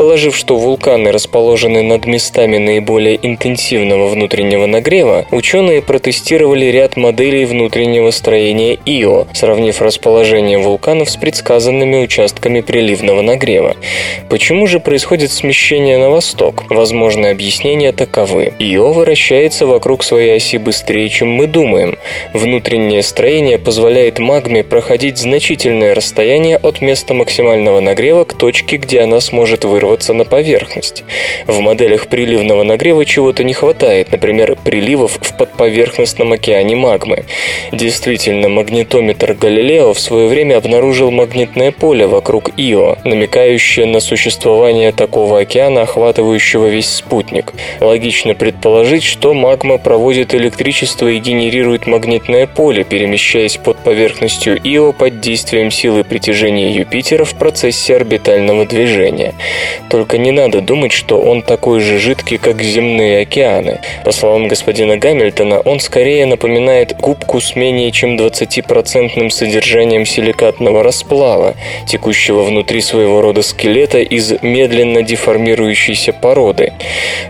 Предположив, 0.00 0.34
что 0.34 0.56
вулканы 0.56 1.12
расположены 1.12 1.82
над 1.82 2.06
местами 2.06 2.56
наиболее 2.56 3.18
интенсивного 3.20 4.08
внутреннего 4.08 4.64
нагрева, 4.64 5.26
ученые 5.30 5.82
протестировали 5.82 6.64
ряд 6.64 6.96
моделей 6.96 7.44
внутреннего 7.44 8.10
строения 8.10 8.78
ИО, 8.86 9.26
сравнив 9.34 9.82
расположение 9.82 10.56
вулканов 10.56 11.10
с 11.10 11.16
предсказанными 11.18 12.02
участками 12.02 12.62
приливного 12.62 13.20
нагрева. 13.20 13.76
Почему 14.30 14.66
же 14.66 14.80
происходит 14.80 15.32
смещение 15.32 15.98
на 15.98 16.08
восток? 16.08 16.64
Возможные 16.70 17.32
объяснения 17.32 17.92
таковы. 17.92 18.54
Ио 18.58 18.94
вращается 18.94 19.66
вокруг 19.66 20.02
своей 20.02 20.36
оси 20.36 20.56
быстрее, 20.56 21.10
чем 21.10 21.28
мы 21.28 21.46
думаем. 21.46 21.98
Внутреннее 22.32 23.02
строение 23.02 23.58
позволяет 23.58 24.18
магме 24.18 24.64
проходить 24.64 25.18
значительное 25.18 25.94
расстояние 25.94 26.56
от 26.56 26.80
места 26.80 27.12
максимального 27.12 27.80
нагрева 27.80 28.24
к 28.24 28.32
точке, 28.32 28.78
где 28.78 29.02
она 29.02 29.20
сможет 29.20 29.64
вырваться 29.64 29.89
на 30.12 30.24
поверхность. 30.24 31.04
В 31.46 31.60
моделях 31.60 32.08
приливного 32.08 32.62
нагрева 32.62 33.04
чего-то 33.04 33.44
не 33.44 33.52
хватает, 33.52 34.12
например, 34.12 34.56
приливов 34.62 35.18
в 35.20 35.36
подповерхностном 35.36 36.32
океане 36.32 36.76
магмы. 36.76 37.24
Действительно, 37.72 38.48
магнитометр 38.48 39.34
Галилео 39.34 39.92
в 39.92 40.00
свое 40.00 40.28
время 40.28 40.56
обнаружил 40.56 41.10
магнитное 41.10 41.72
поле 41.72 42.06
вокруг 42.06 42.50
Ио, 42.56 42.96
намекающее 43.04 43.86
на 43.86 44.00
существование 44.00 44.92
такого 44.92 45.40
океана, 45.40 45.82
охватывающего 45.82 46.66
весь 46.66 46.88
спутник. 46.88 47.52
Логично 47.80 48.34
предположить, 48.34 49.02
что 49.02 49.34
магма 49.34 49.78
проводит 49.78 50.34
электричество 50.34 51.08
и 51.08 51.18
генерирует 51.18 51.86
магнитное 51.86 52.46
поле, 52.46 52.84
перемещаясь 52.84 53.56
под 53.56 53.78
поверхностью 53.78 54.58
Ио 54.62 54.92
под 54.92 55.20
действием 55.20 55.70
силы 55.70 56.04
притяжения 56.04 56.70
Юпитера 56.72 57.24
в 57.24 57.34
процессе 57.34 57.96
орбитального 57.96 58.66
движения. 58.66 59.34
Только 59.88 60.18
не 60.18 60.30
надо 60.30 60.60
думать, 60.60 60.92
что 60.92 61.20
он 61.20 61.42
такой 61.42 61.80
же 61.80 61.98
жидкий, 61.98 62.38
как 62.38 62.62
земные 62.62 63.22
океаны. 63.22 63.80
По 64.04 64.12
словам 64.12 64.48
господина 64.48 64.96
Гамильтона, 64.96 65.60
он 65.60 65.80
скорее 65.80 66.26
напоминает 66.26 66.96
губку 66.96 67.40
с 67.40 67.56
менее 67.56 67.90
чем 67.90 68.16
20% 68.16 69.30
содержанием 69.30 70.06
силикатного 70.06 70.82
расплава, 70.82 71.54
текущего 71.86 72.42
внутри 72.42 72.80
своего 72.80 73.20
рода 73.20 73.42
скелета 73.42 73.98
из 73.98 74.32
медленно 74.42 75.02
деформирующейся 75.02 76.12
породы. 76.12 76.72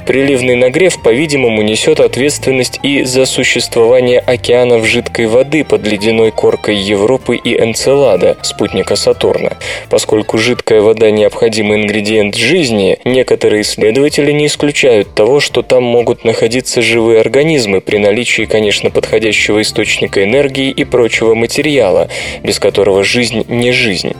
Приливный 0.06 0.56
нагрев, 0.56 1.02
по-видимому, 1.02 1.62
несет 1.62 2.00
ответственность 2.00 2.80
и 2.82 3.04
за 3.04 3.26
существование 3.26 4.18
океанов 4.18 4.86
жидкой 4.86 5.26
воды 5.26 5.64
под 5.64 5.86
ледяной 5.86 6.30
коркой 6.30 6.76
Европы 6.76 7.36
и 7.36 7.58
Энцелада, 7.58 8.36
спутника 8.42 8.96
Сатурна. 8.96 9.56
Поскольку 9.88 10.38
жидкая 10.38 10.80
вода– 10.80 11.10
необходимый 11.20 11.82
ингредиент 11.82 12.29
жизни, 12.34 12.98
некоторые 13.04 13.62
исследователи 13.62 14.32
не 14.32 14.46
исключают 14.46 15.14
того, 15.14 15.40
что 15.40 15.62
там 15.62 15.82
могут 15.82 16.24
находиться 16.24 16.82
живые 16.82 17.20
организмы 17.20 17.80
при 17.80 17.98
наличии, 17.98 18.44
конечно, 18.44 18.90
подходящего 18.90 19.62
источника 19.62 20.24
энергии 20.24 20.70
и 20.70 20.84
прочего 20.84 21.34
материала, 21.34 22.08
без 22.42 22.58
которого 22.58 23.04
жизнь 23.04 23.44
не 23.48 23.72
жизнь. 23.72 24.12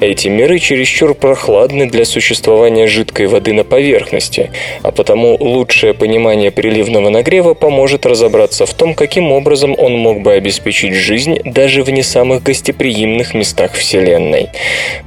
Эти 0.00 0.28
миры 0.28 0.58
чересчур 0.58 1.14
прохладны 1.14 1.88
для 1.88 2.04
существования 2.04 2.86
жидкой 2.86 3.26
воды 3.26 3.52
на 3.52 3.64
поверхности, 3.64 4.50
а 4.82 4.92
потому 4.92 5.36
лучшее 5.38 5.94
понимание 5.94 6.50
приливного 6.50 7.10
нагрева 7.10 7.54
поможет 7.54 8.06
разобраться 8.06 8.66
в 8.66 8.74
том, 8.74 8.94
каким 8.94 9.32
образом 9.32 9.74
он 9.78 9.94
мог 9.94 10.22
бы 10.22 10.32
обеспечить 10.32 10.94
жизнь 10.94 11.38
даже 11.44 11.82
в 11.82 11.90
не 11.90 12.02
самых 12.02 12.42
гостеприимных 12.42 13.34
местах 13.34 13.72
Вселенной. 13.72 14.48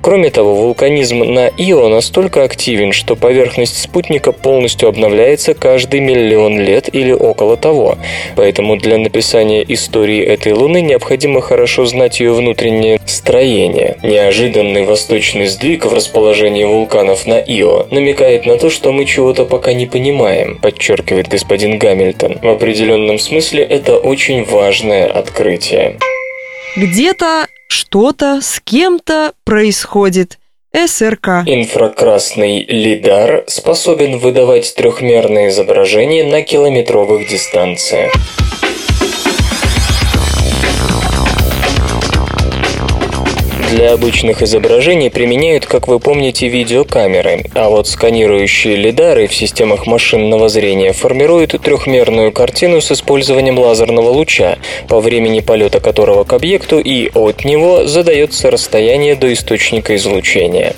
Кроме 0.02 0.30
того, 0.30 0.56
вулканизм 0.56 1.20
на 1.20 1.48
Ио 1.48 1.90
настолько 1.90 2.44
активен, 2.52 2.92
что 2.92 3.16
поверхность 3.16 3.82
спутника 3.82 4.34
полностью 4.34 4.90
обновляется 4.90 5.54
каждый 5.54 6.02
миллион 6.02 6.60
лет 6.60 6.94
или 6.94 7.14
около 7.14 7.56
того. 7.56 7.98
Поэтому 8.36 8.76
для 8.76 8.98
написания 8.98 9.64
истории 9.66 10.22
этой 10.22 10.52
Луны 10.52 10.82
необходимо 10.82 11.40
хорошо 11.40 11.86
знать 11.86 12.20
ее 12.20 12.34
внутреннее 12.34 13.00
строение. 13.06 13.98
Неожиданный 14.04 14.84
восточный 14.84 15.48
сдвиг 15.48 15.86
в 15.86 15.94
расположении 15.94 16.66
вулканов 16.66 17.26
на 17.26 17.40
Ио 17.40 17.88
намекает 17.90 18.46
на 18.46 18.58
то, 18.58 18.70
что 18.70 18.92
мы 18.92 19.06
чего-то 19.06 19.46
пока 19.46 19.72
не 19.72 19.86
понимаем, 19.86 20.60
подчеркивает 20.62 21.30
господин 21.30 21.80
Гамильтон. 21.80 22.40
В 22.42 22.50
определенном 22.50 23.18
смысле 23.18 23.64
это 23.64 23.96
очень 23.96 24.44
важное 24.44 25.08
открытие. 25.08 25.98
Где-то 26.76 27.48
что-то 27.70 28.42
с 28.42 28.60
кем-то 28.60 29.32
происходит. 29.46 30.41
СРК. 30.74 31.44
Инфракрасный 31.46 32.64
лидар 32.64 33.44
способен 33.48 34.20
выдавать 34.20 34.74
трехмерные 34.74 35.50
изображения 35.50 36.24
на 36.24 36.44
километровых 36.44 37.28
дистанциях. 37.28 38.14
Для 43.72 43.94
обычных 43.94 44.42
изображений 44.42 45.10
применяют, 45.10 45.66
как 45.66 45.88
вы 45.88 46.02
помните, 46.02 46.50
видеокамеры, 46.50 47.46
а 47.56 47.70
вот 47.70 47.88
сканирующие 47.88 48.76
лидары 48.76 49.28
в 49.28 49.34
системах 49.34 49.88
машинного 49.88 50.50
зрения 50.50 50.92
формируют 50.92 51.52
трехмерную 51.52 52.34
картину 52.34 52.82
с 52.82 52.92
использованием 52.92 53.58
лазерного 53.58 54.10
луча, 54.10 54.58
по 54.90 55.00
времени 55.00 55.40
полета 55.40 55.80
которого 55.80 56.26
к 56.26 56.34
объекту 56.34 56.80
и 56.80 57.12
от 57.14 57.46
него 57.46 57.86
задается 57.88 58.52
расстояние 58.52 59.16
до 59.16 59.32
источника 59.32 59.96
излучения. 59.96 60.76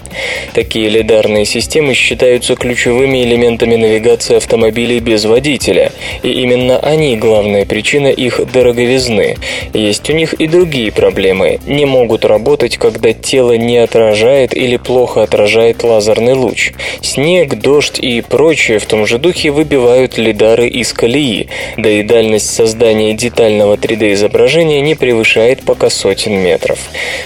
Такие 0.53 0.87
лидарные 0.87 1.45
системы 1.45 1.95
считаются 1.95 2.55
ключевыми 2.55 3.23
элементами 3.23 3.75
навигации 3.75 4.35
автомобилей 4.35 4.99
без 4.99 5.25
водителя, 5.25 5.91
и 6.21 6.29
именно 6.29 6.77
они 6.77 7.17
главная 7.17 7.65
причина 7.65 8.09
их 8.09 8.39
дороговизны. 8.51 9.37
Есть 9.73 10.07
у 10.11 10.13
них 10.13 10.35
и 10.35 10.45
другие 10.45 10.91
проблемы. 10.91 11.59
Не 11.65 11.85
могут 11.85 12.23
работать 12.23 12.77
когда 12.83 13.13
тело 13.13 13.53
не 13.53 13.77
отражает 13.77 14.53
или 14.53 14.75
плохо 14.75 15.23
отражает 15.23 15.85
лазерный 15.85 16.33
луч. 16.33 16.73
Снег, 17.01 17.55
дождь 17.55 17.97
и 17.97 18.19
прочее 18.19 18.79
в 18.79 18.85
том 18.85 19.07
же 19.07 19.19
духе 19.19 19.51
выбивают 19.51 20.17
лидары 20.17 20.67
из 20.67 20.91
колеи, 20.91 21.47
да 21.77 21.89
и 21.89 22.03
дальность 22.03 22.53
создания 22.53 23.13
детального 23.13 23.75
3D-изображения 23.75 24.81
не 24.81 24.95
превышает 24.95 25.61
пока 25.61 25.89
сотен 25.89 26.33
метров. 26.33 26.77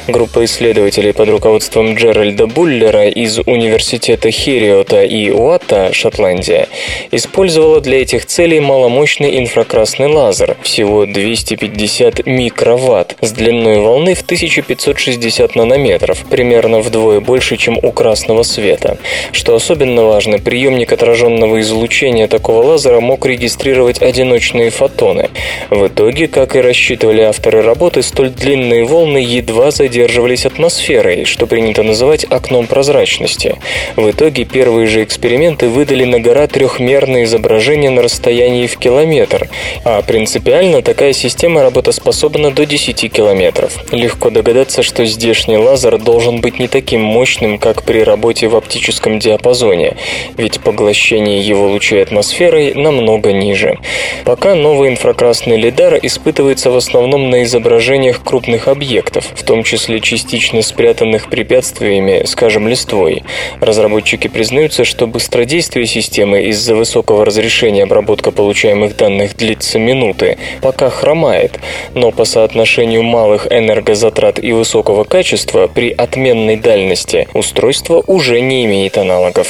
Группа 0.08 0.46
исследователей 0.46 1.12
под 1.12 1.30
руководством 1.30 1.96
Джеральда 1.96 2.46
Буллера 2.46 3.08
из 3.08 3.40
Университета 3.40 4.30
Хериота 4.30 5.04
и 5.04 5.32
Уатта, 5.32 5.90
Шотландия, 5.92 6.68
использовала 7.10 7.82
для 7.82 8.04
этих 8.04 8.28
целей 8.28 8.60
маломощный 8.60 9.40
инфракрасный 9.40 10.06
лазер, 10.06 10.56
всего 10.62 11.08
250 11.08 12.28
микроватт, 12.28 13.16
с 13.22 13.32
длиной 13.32 13.80
волны 13.80 14.14
в 14.14 14.22
1560 14.22 15.47
50 15.48 15.56
нанометров, 15.56 16.26
примерно 16.30 16.80
вдвое 16.80 17.20
больше, 17.20 17.58
чем 17.58 17.78
у 17.82 17.92
красного 17.92 18.44
света. 18.44 18.98
Что 19.32 19.56
особенно 19.56 20.04
важно, 20.04 20.40
приемник 20.40 20.92
отраженного 20.92 21.62
излучения 21.62 22.28
такого 22.28 22.64
лазера 22.64 23.00
мог 23.00 23.26
регистрировать 23.26 24.02
одиночные 24.02 24.70
фотоны. 24.70 25.30
В 25.70 25.88
итоге, 25.88 26.28
как 26.28 26.56
и 26.56 26.62
рассчитывали 26.62 27.22
авторы 27.22 27.62
работы, 27.62 28.02
столь 28.02 28.30
длинные 28.30 28.86
волны 28.86 29.18
едва 29.18 29.72
задерживались 29.72 30.46
атмосферой, 30.46 31.26
что 31.26 31.48
принято 31.48 31.84
называть 31.84 32.26
окном 32.30 32.68
прозрачности. 32.68 33.56
В 33.96 34.10
итоге 34.10 34.46
первые 34.46 34.88
же 34.88 35.04
эксперименты 35.04 35.68
выдали 35.68 36.04
на 36.04 36.20
гора 36.20 36.48
трехмерное 36.48 37.24
изображение 37.24 37.90
на 37.90 38.02
расстоянии 38.02 38.68
в 38.68 38.78
километр, 38.78 39.50
а 39.84 40.02
принципиально 40.02 40.82
такая 40.82 41.14
система 41.14 41.64
работоспособна 41.64 42.52
до 42.52 42.66
10 42.66 43.12
километров. 43.12 43.74
Легко 43.92 44.30
догадаться, 44.30 44.84
что 44.84 45.06
здесь 45.06 45.37
внешний 45.38 45.58
лазер 45.58 46.00
должен 46.00 46.42
быть 46.42 46.58
не 46.58 46.68
таким 46.68 47.02
мощным, 47.02 47.60
как 47.60 47.84
при 47.84 48.00
работе 48.00 48.48
в 48.48 48.56
оптическом 48.56 49.20
диапазоне, 49.20 49.96
ведь 50.36 50.60
поглощение 50.62 51.42
его 51.42 51.68
лучей 51.68 52.02
атмосферой 52.02 52.74
намного 52.74 53.32
ниже. 53.32 53.78
Пока 54.26 54.56
новый 54.56 54.90
инфракрасный 54.90 55.56
лидар 55.56 56.00
испытывается 56.02 56.72
в 56.72 56.76
основном 56.76 57.30
на 57.30 57.44
изображениях 57.44 58.24
крупных 58.24 58.68
объектов, 58.68 59.28
в 59.36 59.44
том 59.44 59.62
числе 59.62 60.00
частично 60.00 60.64
спрятанных 60.64 61.30
препятствиями, 61.30 62.24
скажем, 62.26 62.68
листвой. 62.68 63.24
Разработчики 63.62 64.28
признаются, 64.28 64.86
что 64.86 65.06
быстродействие 65.06 65.86
системы 65.86 66.46
из-за 66.46 66.74
высокого 66.74 67.24
разрешения 67.26 67.84
обработка 67.84 68.32
получаемых 68.32 68.98
данных 68.98 69.38
длится 69.38 69.78
минуты, 69.78 70.40
пока 70.64 70.90
хромает, 70.90 71.60
но 71.94 72.10
по 72.10 72.26
соотношению 72.26 73.04
малых 73.04 73.46
энергозатрат 73.52 74.44
и 74.44 74.52
высокого 74.52 75.04
качества 75.04 75.27
качества 75.28 75.68
при 75.68 75.90
отменной 75.90 76.56
дальности 76.56 77.28
устройство 77.34 78.02
уже 78.08 78.40
не 78.40 78.64
имеет 78.64 78.98
аналогов. 78.98 79.46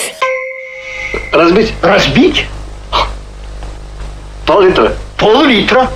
Разбить? 1.31 1.71
Разбить? 1.83 2.45
Пол-литра. 4.47 4.93
Пол-литра. 5.17 5.87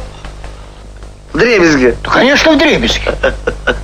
В 1.34 1.40
дребезге. 1.40 1.96
Да, 2.04 2.12
конечно, 2.12 2.52
в 2.52 2.60
дребезге. 2.60 3.12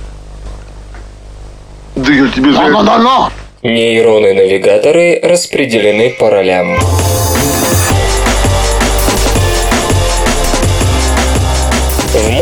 Да 1.96 2.12
я 2.12 2.28
тебе 2.28 2.52
за... 2.52 2.60
Но-но-но-но. 2.60 3.32
Нейроны-навигаторы 3.64 5.18
распределены 5.20 6.10
по 6.10 6.30
ролям. 6.30 6.78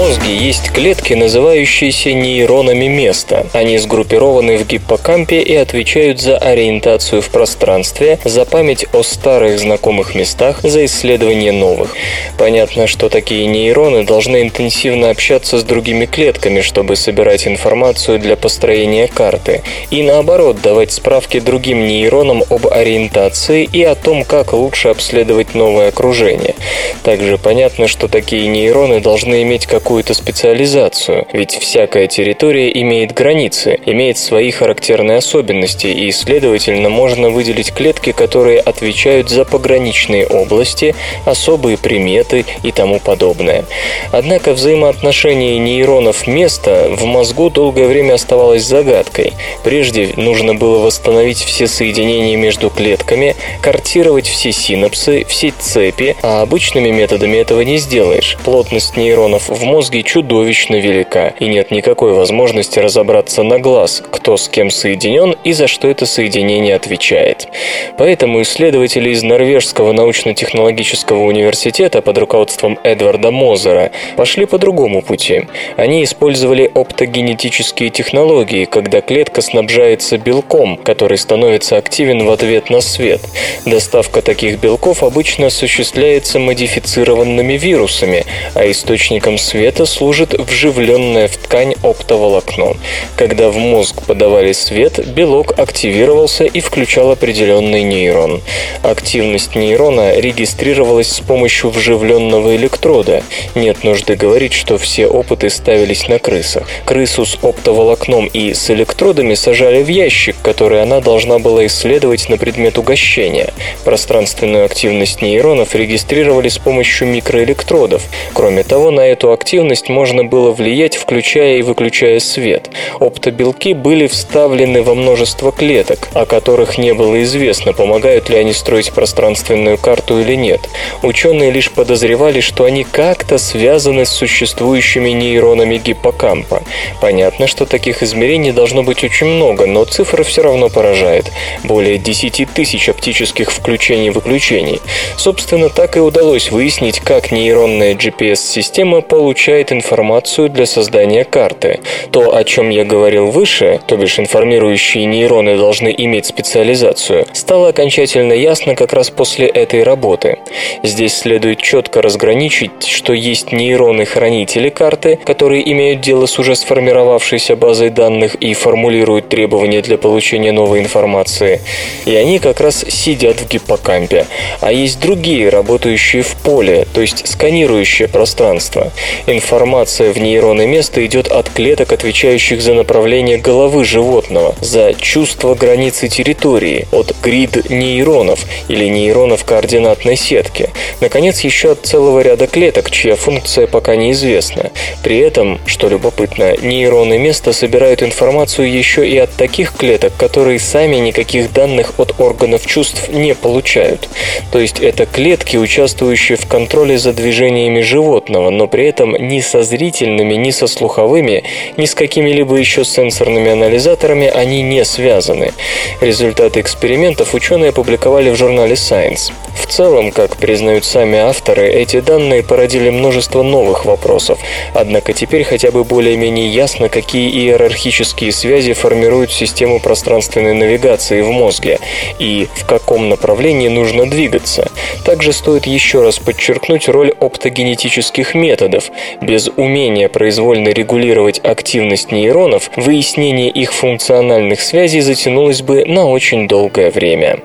Мозге 0.07 0.37
есть 0.37 0.71
клетки, 0.71 1.15
называющиеся 1.15 2.13
нейронами 2.13 2.87
места. 2.87 3.45
Они 3.53 3.77
сгруппированы 3.77 4.57
в 4.57 4.65
гиппокампе 4.65 5.41
и 5.41 5.57
отвечают 5.57 6.21
за 6.21 6.39
ориентацию 6.39 7.21
в 7.23 7.29
пространстве, 7.31 8.21
за 8.25 8.45
память 8.45 8.87
о 8.93 9.03
старых 9.03 9.59
знакомых 9.59 10.15
местах, 10.15 10.61
за 10.63 10.85
исследование 10.85 11.51
новых. 11.51 11.97
Понятно, 12.39 12.87
что 12.87 13.09
такие 13.09 13.47
нейроны 13.47 14.05
должны 14.05 14.43
интенсивно 14.43 15.11
общаться 15.11 15.59
с 15.59 15.65
другими 15.65 16.07
клетками, 16.07 16.61
чтобы 16.61 16.95
собирать 16.95 17.49
информацию 17.49 18.21
для 18.21 18.37
построения 18.37 19.09
карты, 19.09 19.63
и 19.91 20.05
наоборот 20.05 20.63
давать 20.63 20.93
справки 20.93 21.41
другим 21.41 21.85
нейронам 21.85 22.45
об 22.49 22.69
ориентации 22.69 23.69
и 23.73 23.83
о 23.83 23.97
том, 23.97 24.23
как 24.23 24.53
лучше 24.53 24.89
обследовать 24.89 25.57
новое 25.57 25.89
окружение. 25.89 26.55
Также 27.03 27.39
понятно, 27.39 27.89
что 27.89 28.07
такие 28.07 28.47
нейроны 28.47 29.01
должны 29.01 29.43
иметь 29.43 29.67
какую-то 29.97 30.13
специализацию, 30.13 31.27
ведь 31.33 31.53
всякая 31.53 32.07
территория 32.07 32.71
имеет 32.83 33.15
границы, 33.15 33.81
имеет 33.87 34.19
свои 34.19 34.51
характерные 34.51 35.17
особенности, 35.17 35.87
и, 35.87 36.13
следовательно, 36.13 36.91
можно 36.91 37.31
выделить 37.31 37.73
клетки, 37.73 38.13
которые 38.13 38.61
отвечают 38.61 39.31
за 39.31 39.47
пограничные 39.47 40.27
области, 40.27 40.95
особые 41.25 41.79
приметы 41.79 42.45
и 42.63 42.73
тому 42.73 43.01
подобное. 43.01 43.65
Однако 44.13 44.53
взаимоотношение 44.53 45.59
нейронов 45.59 46.27
места 46.27 46.91
в 46.91 47.07
мозгу 47.07 47.49
долгое 47.49 47.87
время 47.87 48.15
оставалось 48.15 48.65
загадкой. 48.65 49.33
Прежде 49.65 50.11
нужно 50.17 50.55
было 50.55 50.79
восстановить 50.79 51.39
все 51.39 51.67
соединения 51.67 52.37
между 52.37 52.69
клетками, 52.69 53.35
картировать 53.63 54.27
все 54.27 54.53
синапсы, 54.53 55.25
все 55.27 55.55
цепи, 55.59 56.17
а 56.21 56.43
обычными 56.43 56.91
методами 56.91 57.39
этого 57.39 57.63
не 57.63 57.79
сделаешь. 57.79 58.37
Плотность 58.45 58.99
нейронов 58.99 59.49
в 59.49 59.65
мозге 59.65 59.86
чудовищно 60.03 60.77
велика, 60.77 61.35
и 61.39 61.47
нет 61.47 61.71
никакой 61.71 62.13
возможности 62.13 62.79
разобраться 62.79 63.43
на 63.43 63.59
глаз, 63.59 64.03
кто 64.11 64.37
с 64.37 64.49
кем 64.49 64.71
соединен 64.71 65.37
и 65.45 65.53
за 65.53 65.67
что 65.67 65.89
это 65.89 66.07
соединение 66.07 66.75
отвечает. 66.75 67.49
Поэтому 67.97 68.43
исследователи 68.43 69.11
из 69.11 69.23
Норвежского 69.23 69.93
научно-технологического 69.93 71.23
университета 71.23 72.03
под 72.03 72.19
руководством 72.19 72.79
Эдварда 72.83 73.31
Мозера 73.31 73.93
пошли 74.17 74.47
по 74.47 74.59
другому 74.59 75.03
пути. 75.03 75.47
Они 75.77 76.03
использовали 76.05 76.71
оптогенетические 76.75 77.91
технологии, 77.91 78.65
когда 78.65 79.01
клетка 79.01 79.43
снабжается 79.43 80.19
белком, 80.19 80.77
который 80.77 81.19
становится 81.19 81.77
активен 81.77 82.25
в 82.25 82.31
ответ 82.31 82.71
на 82.71 82.81
свет. 82.81 83.21
Доставка 83.65 84.23
таких 84.23 84.59
белков 84.61 85.03
обычно 85.03 85.47
осуществляется 85.47 86.39
модифицированными 86.39 87.55
вирусами, 87.55 88.25
а 88.55 88.71
источником 88.71 89.39
света 89.39 89.76
служит 89.85 90.33
вживленное 90.33 91.29
в 91.29 91.37
ткань 91.37 91.75
оптоволокно. 91.83 92.77
Когда 93.17 93.51
в 93.51 93.57
мозг 93.57 94.03
подавали 94.03 94.53
свет, 94.53 95.07
белок 95.07 95.59
активировался 95.59 96.45
и 96.45 96.61
включал 96.61 97.11
определенный 97.11 97.83
нейрон. 97.83 98.41
Активность 98.83 99.55
нейрона 99.55 100.19
регистрировалась 100.19 101.09
с 101.09 101.21
помощью 101.21 101.71
вживленного 101.71 102.57
электрода. 102.57 103.23
Нет 103.55 103.85
нужды 103.85 104.15
говорить, 104.15 104.53
что 104.53 104.79
все 104.79 105.07
опыты 105.07 105.51
ставились 105.51 106.09
на 106.09 106.19
крысах. 106.19 106.67
Крысу 106.85 107.27
с 107.27 107.37
оптоволокном 107.43 108.27
и 108.27 108.55
с 108.55 108.71
электродами 108.71 109.35
сажали 109.35 109.83
в 109.83 109.89
ящик, 109.89 110.37
который 110.43 110.83
она 110.83 111.01
должна 111.01 111.39
была 111.39 111.67
исследовать 111.67 112.29
на 112.29 112.39
предмет 112.39 112.79
угощения. 112.79 113.53
Пространственную 113.85 114.65
активность 114.65 115.21
нейронов 115.23 115.75
регистрировали 115.75 116.49
с 116.49 116.59
помощью 116.59 117.09
микроэлектродов. 117.09 118.03
Кроме 118.33 118.63
того, 118.63 118.91
на 118.91 119.01
эту 119.01 119.33
активность 119.33 119.66
можно 119.89 120.25
было 120.25 120.53
влиять, 120.53 120.97
включая 120.97 121.59
и 121.59 121.63
выключая 121.63 122.21
свет. 122.21 122.71
Оптобелки 123.01 123.73
были 123.73 124.07
вставлены 124.07 124.83
во 124.83 124.95
множество 124.95 125.53
клеток, 125.53 126.09
о 126.15 126.27
которых 126.27 126.79
не 126.79 126.95
было 126.95 127.23
известно, 127.23 127.73
помогают 127.73 128.29
ли 128.29 128.37
они 128.37 128.53
строить 128.53 128.93
пространственную 128.93 129.79
карту 129.79 130.21
или 130.21 130.35
нет. 130.35 130.69
Ученые 131.03 131.51
лишь 131.51 131.71
подозревали, 131.71 132.41
что 132.41 132.65
они 132.65 132.85
как-то 132.85 133.39
связаны 133.39 134.05
с 134.05 134.11
существующими 134.11 135.11
нейронами 135.11 135.79
гиппокампа. 135.79 136.63
Понятно, 137.01 137.47
что 137.47 137.67
таких 137.67 138.03
измерений 138.03 138.53
должно 138.53 138.83
быть 138.83 139.03
очень 139.05 139.27
много, 139.27 139.67
но 139.67 139.85
цифра 139.85 140.23
все 140.23 140.43
равно 140.43 140.69
поражает. 140.69 141.31
Более 141.65 141.99
10 141.99 142.49
тысяч 142.55 142.89
оптических 142.89 143.51
включений-выключений. 143.51 144.81
Собственно, 145.17 145.69
так 145.69 145.97
и 145.97 146.01
удалось 146.01 146.51
выяснить, 146.51 147.01
как 147.01 147.33
нейронная 147.33 147.95
GPS-система 147.95 149.01
получает 149.01 149.56
информацию 149.73 150.49
для 150.49 150.67
создания 150.67 151.25
карты. 151.25 151.81
То, 152.11 152.35
о 152.35 152.45
чем 152.45 152.71
я 152.71 152.85
говорил 152.85 153.31
выше, 153.31 153.81
то 153.87 153.97
бишь 153.97 154.19
информирующие 154.19 155.05
нейроны 155.05 155.57
должны 155.57 155.95
иметь 155.97 156.27
специализацию, 156.27 157.27
стало 157.33 157.69
окончательно 157.69 158.33
ясно 158.33 158.75
как 158.75 158.93
раз 158.93 159.11
после 159.11 159.47
этой 159.47 159.83
работы. 159.83 160.39
Здесь 160.83 161.17
следует 161.17 161.61
четко 161.61 162.03
разграничить, 162.03 162.87
что 162.87 163.13
есть 163.13 163.53
нейроны-хранители 163.53 164.69
карты, 164.69 165.19
которые 165.25 165.71
имеют 165.73 166.01
дело 166.01 166.27
с 166.27 166.39
уже 166.39 166.55
сформировавшейся 166.55 167.57
базой 167.57 167.91
данных 167.91 168.35
и 168.37 168.55
формулируют 168.55 169.29
требования 169.29 169.83
для 169.83 169.99
получения 169.99 170.53
новой 170.53 170.81
информации. 170.81 171.61
И 172.05 172.15
они 172.15 172.39
как 172.39 172.61
раз 172.61 172.85
сидят 172.89 173.41
в 173.41 173.49
гиппокампе. 173.49 174.27
А 174.61 174.73
есть 174.73 175.01
другие, 175.01 175.49
работающие 175.49 176.23
в 176.23 176.35
поле, 176.37 176.87
то 176.93 177.01
есть 177.01 177.27
сканирующее 177.27 178.09
пространство. 178.09 178.93
Информация 179.27 179.46
в 179.51 180.19
нейронное 180.19 180.67
место 180.67 181.05
идет 181.07 181.29
от 181.29 181.49
клеток, 181.51 181.93
отвечающих 181.93 182.61
за 182.61 182.75
направление 182.75 183.39
головы 183.39 183.85
животного, 183.85 184.55
за 184.61 184.93
чувство 184.95 185.55
границы 185.55 186.09
территории, 186.09 186.87
от 186.91 187.15
грид 187.23 187.71
нейронов 187.71 188.41
или 188.69 188.87
нейронов 188.89 189.45
координатной 189.45 190.17
сетки. 190.17 190.71
Наконец, 191.01 191.41
еще 191.41 191.73
от 191.73 191.87
целого 191.87 192.21
ряда 192.21 192.47
клеток, 192.47 192.91
чья 192.91 193.17
функция 193.17 193.67
пока 193.67 193.95
неизвестна. 193.97 194.71
При 195.03 195.19
этом, 195.19 195.61
что 195.67 195.89
любопытно, 195.89 196.57
нейроны 196.57 197.19
места 197.19 197.53
собирают 197.53 198.03
информацию 198.03 198.73
еще 198.73 199.09
и 199.09 199.17
от 199.17 199.33
таких 199.33 199.75
клеток, 199.75 200.13
которые 200.17 200.59
сами 200.59 200.97
никаких 200.97 201.53
данных 201.53 201.95
от 201.99 202.19
органов 202.21 202.67
чувств 202.67 203.09
не 203.11 203.35
получают. 203.35 204.09
То 204.51 204.59
есть 204.59 204.81
это 204.81 205.07
клетки, 205.07 205.57
участвующие 205.57 206.37
в 206.37 206.47
контроле 206.47 206.99
за 206.99 207.13
движениями 207.13 207.81
животного, 207.81 208.51
но 208.51 208.67
при 208.67 208.87
этом 208.87 209.17
ни 209.37 209.41
со 209.43 209.63
зрительными, 209.63 210.35
ни 210.35 210.51
со 210.51 210.67
слуховыми, 210.67 211.45
ни 211.77 211.85
с 211.85 211.95
какими-либо 211.95 212.57
еще 212.57 212.85
сенсорными 212.85 213.51
анализаторами 213.51 214.29
они 214.29 214.63
не 214.63 214.83
связаны. 214.85 215.53
Результаты 216.01 216.61
экспериментов 216.61 217.35
ученые 217.35 217.69
опубликовали 217.69 218.31
в 218.31 218.37
журнале 218.37 218.75
Science. 218.75 219.33
В 219.55 219.67
целом, 219.67 220.13
как 220.13 220.37
признают 220.37 220.85
сами 220.85 221.19
авторы, 221.19 221.69
эти 221.69 222.01
данные 222.01 222.43
породили 222.43 222.89
множество 222.89 223.43
новых 223.43 223.85
вопросов. 223.85 224.39
Однако 224.75 225.13
теперь 225.13 225.45
хотя 225.45 225.71
бы 225.71 225.83
более-менее 225.83 226.49
ясно, 226.49 226.89
какие 226.89 227.29
иерархические 227.31 228.33
связи 228.33 228.75
формируют 228.75 229.33
систему 229.33 229.81
пространственной 229.81 230.55
навигации 230.55 231.21
в 231.21 231.31
мозге 231.31 231.79
и 232.19 232.49
в 232.55 232.65
каком 232.65 233.09
направлении 233.09 233.69
нужно 233.69 234.09
двигаться. 234.09 234.71
Также 235.05 235.33
стоит 235.33 235.67
еще 235.67 236.01
раз 236.01 236.19
подчеркнуть 236.19 236.89
роль 236.89 237.11
оптогенетических 237.19 238.35
методов. 238.35 238.91
Без 239.27 239.49
умения 239.49 240.09
произвольно 240.09 240.69
регулировать 240.69 241.41
активность 241.43 242.13
нейронов, 242.13 242.71
выяснение 242.77 243.51
их 243.51 243.73
функциональных 243.73 244.61
связей 244.61 245.01
затянулось 245.01 245.63
бы 245.63 245.85
на 245.85 246.07
очень 246.07 246.47
долгое 246.47 246.93
время. 246.93 247.41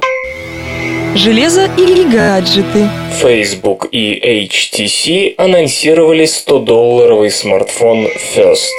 Железо 1.15 1.67
или 1.79 2.03
гаджеты? 2.03 2.87
Facebook 3.19 3.87
и 3.91 4.45
HTC 4.47 5.33
анонсировали 5.37 6.25
100-долларовый 6.25 7.31
смартфон 7.31 8.07
First. 8.35 8.69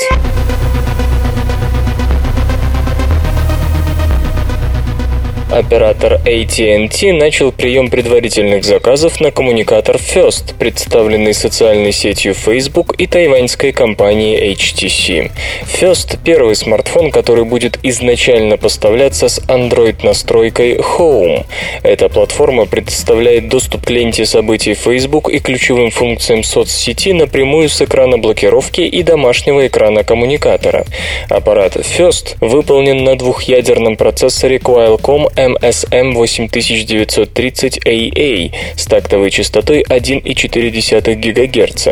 Оператор 5.52 6.14
AT&T 6.24 7.12
начал 7.12 7.52
прием 7.52 7.90
предварительных 7.90 8.64
заказов 8.64 9.20
на 9.20 9.30
коммуникатор 9.30 9.96
First, 9.96 10.54
представленный 10.58 11.34
социальной 11.34 11.92
сетью 11.92 12.32
Facebook 12.32 12.94
и 12.96 13.06
тайваньской 13.06 13.72
компанией 13.72 14.54
HTC. 14.54 15.30
First– 15.64 16.18
первый 16.24 16.56
смартфон, 16.56 17.10
который 17.10 17.44
будет 17.44 17.78
изначально 17.82 18.56
поставляться 18.56 19.28
с 19.28 19.40
Android-настройкой 19.40 20.76
Home. 20.76 21.44
Эта 21.82 22.08
платформа 22.08 22.64
предоставляет 22.64 23.50
доступ 23.50 23.84
к 23.84 23.90
ленте 23.90 24.24
событий 24.24 24.72
Facebook 24.72 25.28
и 25.28 25.38
ключевым 25.38 25.90
функциям 25.90 26.44
соцсети 26.44 27.12
напрямую 27.12 27.68
с 27.68 27.82
экрана 27.82 28.16
блокировки 28.16 28.80
и 28.80 29.02
домашнего 29.02 29.66
экрана 29.66 30.02
коммуникатора. 30.02 30.86
Аппарат 31.28 31.76
First 31.76 32.36
выполнен 32.40 33.04
на 33.04 33.18
двухъядерном 33.18 33.96
процессоре 33.96 34.56
Qualcomm 34.56 35.41
MSM 35.42 36.14
8930AA 36.14 38.52
с 38.76 38.86
тактовой 38.86 39.30
частотой 39.30 39.82
1,4 39.82 41.14
ГГц. 41.14 41.88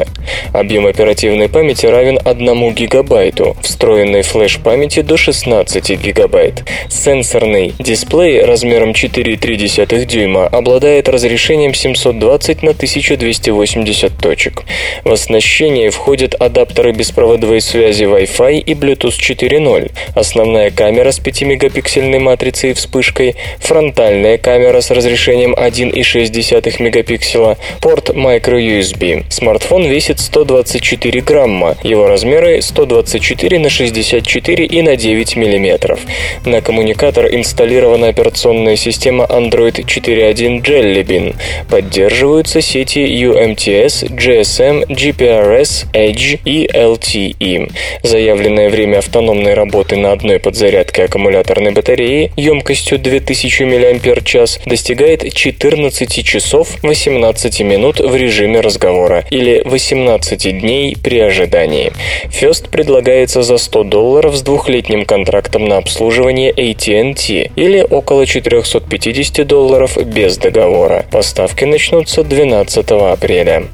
Объем 0.53 0.87
оперативной 0.87 1.49
памяти 1.49 1.87
равен 1.87 2.21
1 2.25 2.75
ГБ, 2.75 3.33
встроенной 3.63 4.23
флеш-памяти 4.23 5.03
до 5.03 5.17
16 5.17 6.01
ГБ. 6.01 6.53
Сенсорный 6.89 7.75
дисплей 7.79 8.45
размером 8.45 8.93
4,3 8.93 10.05
дюйма 10.05 10.47
обладает 10.47 11.09
разрешением 11.09 11.75
720 11.75 12.63
на 12.63 12.71
1280 12.71 14.17
точек. 14.19 14.63
В 15.05 15.13
оснащение 15.13 15.91
входят 15.91 16.35
адаптеры 16.35 16.93
беспроводной 16.93 17.61
связи 17.61 18.05
Wi-Fi 18.05 18.61
и 18.61 18.75
Bluetooth 18.75 19.19
4.0, 19.19 19.91
основная 20.15 20.71
камера 20.71 21.11
с 21.11 21.19
5-мегапиксельной 21.19 22.21
матрицей 22.21 22.71
и 22.71 22.75
вспышкой, 22.75 23.35
фронтальная 23.59 24.39
камера 24.39 24.81
с 24.81 24.91
разрешением 24.91 25.55
1,6 25.55 26.83
мегапикселя, 26.83 27.57
порт 27.81 28.11
microUSB. 28.11 29.25
Смартфон 29.31 29.87
весит 29.87 30.21
124 30.21 31.21
грамма, 31.21 31.77
его 31.83 32.07
размеры 32.07 32.63
124 32.63 33.59
на 33.59 33.71
64 33.71 34.67
и 34.67 34.83
на 34.83 34.97
9 34.97 35.37
миллиметров. 35.37 36.01
На 36.45 36.61
коммуникатор 36.61 37.27
инсталлирована 37.27 38.09
операционная 38.09 38.77
система 38.77 39.25
Android 39.25 39.85
4.1 39.85 40.63
Jelly 40.63 41.03
Bean. 41.05 41.37
Поддерживаются 41.69 42.61
сети 42.61 43.01
UMTS, 43.01 44.11
GSM, 44.11 44.87
GPRS, 44.89 45.87
Edge 45.93 46.41
и 46.45 46.67
LTE. 46.67 47.73
Заявленное 48.03 48.71
время 48.71 48.99
автономной 48.99 49.55
работы 49.55 49.97
на 49.97 50.13
одной 50.13 50.39
подзарядке 50.39 51.05
аккумуляторной 51.05 51.73
батареи 51.73 52.33
емкостью 52.37 52.99
2000 52.99 53.30
мАч 53.31 54.59
достигает 54.67 55.33
14 55.33 56.25
часов 56.25 56.77
18 56.83 57.61
минут 57.61 58.01
в 58.01 58.15
режиме 58.15 58.61
разговора 58.61 59.25
или 59.31 59.63
18 59.65 60.61
дней 60.61 60.97
при 60.97 61.21
ожидании. 61.21 61.93
First 62.29 62.71
предлагается 62.71 63.43
за 63.43 63.59
100 63.59 63.85
долларов 63.85 64.37
с 64.37 64.43
двухлетним 64.43 65.05
контрактом 65.05 65.67
на 65.67 65.79
обслуживание 65.79 66.53
AT&T 66.53 67.51
или 67.57 67.87
около 67.89 68.27
450 68.27 69.47
долларов 69.47 69.97
без 70.05 70.37
договора. 70.39 71.07
Поставки 71.11 71.65
начнутся 71.65 72.23
12 72.23 72.91
апреля. 72.91 73.65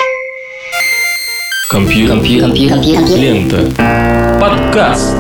Компьютер. 1.70 2.16
Лента. 3.16 4.38
Подкаст. 4.40 5.16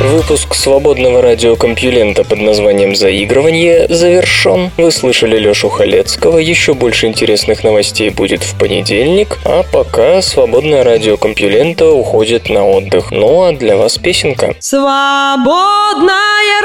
Выпуск 0.00 0.54
свободного 0.54 1.20
радиокомпьюлента 1.20 2.24
под 2.24 2.40
названием 2.40 2.96
«Заигрывание» 2.96 3.86
завершен. 3.86 4.70
Вы 4.78 4.92
слышали 4.92 5.36
Лешу 5.38 5.68
Халецкого. 5.68 6.38
Еще 6.38 6.72
больше 6.72 7.06
интересных 7.06 7.62
новостей 7.64 8.08
будет 8.08 8.42
в 8.42 8.58
понедельник. 8.58 9.38
А 9.44 9.62
пока 9.62 10.22
свободное 10.22 10.84
радиокомпьюлента 10.84 11.90
уходит 11.90 12.48
на 12.48 12.64
отдых. 12.64 13.10
Ну 13.10 13.42
а 13.42 13.52
для 13.52 13.76
вас 13.76 13.98
песенка. 13.98 14.54
Свободное 14.58 16.14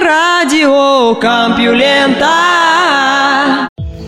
радио 0.02 1.16
Компьюлента. 1.16 2.30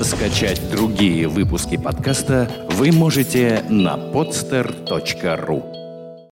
Скачать 0.02 0.62
другие 0.72 1.28
выпуски 1.28 1.76
подкаста 1.76 2.50
вы 2.70 2.94
можете 2.94 3.62
на 3.68 3.98
podster.ru 3.98 5.77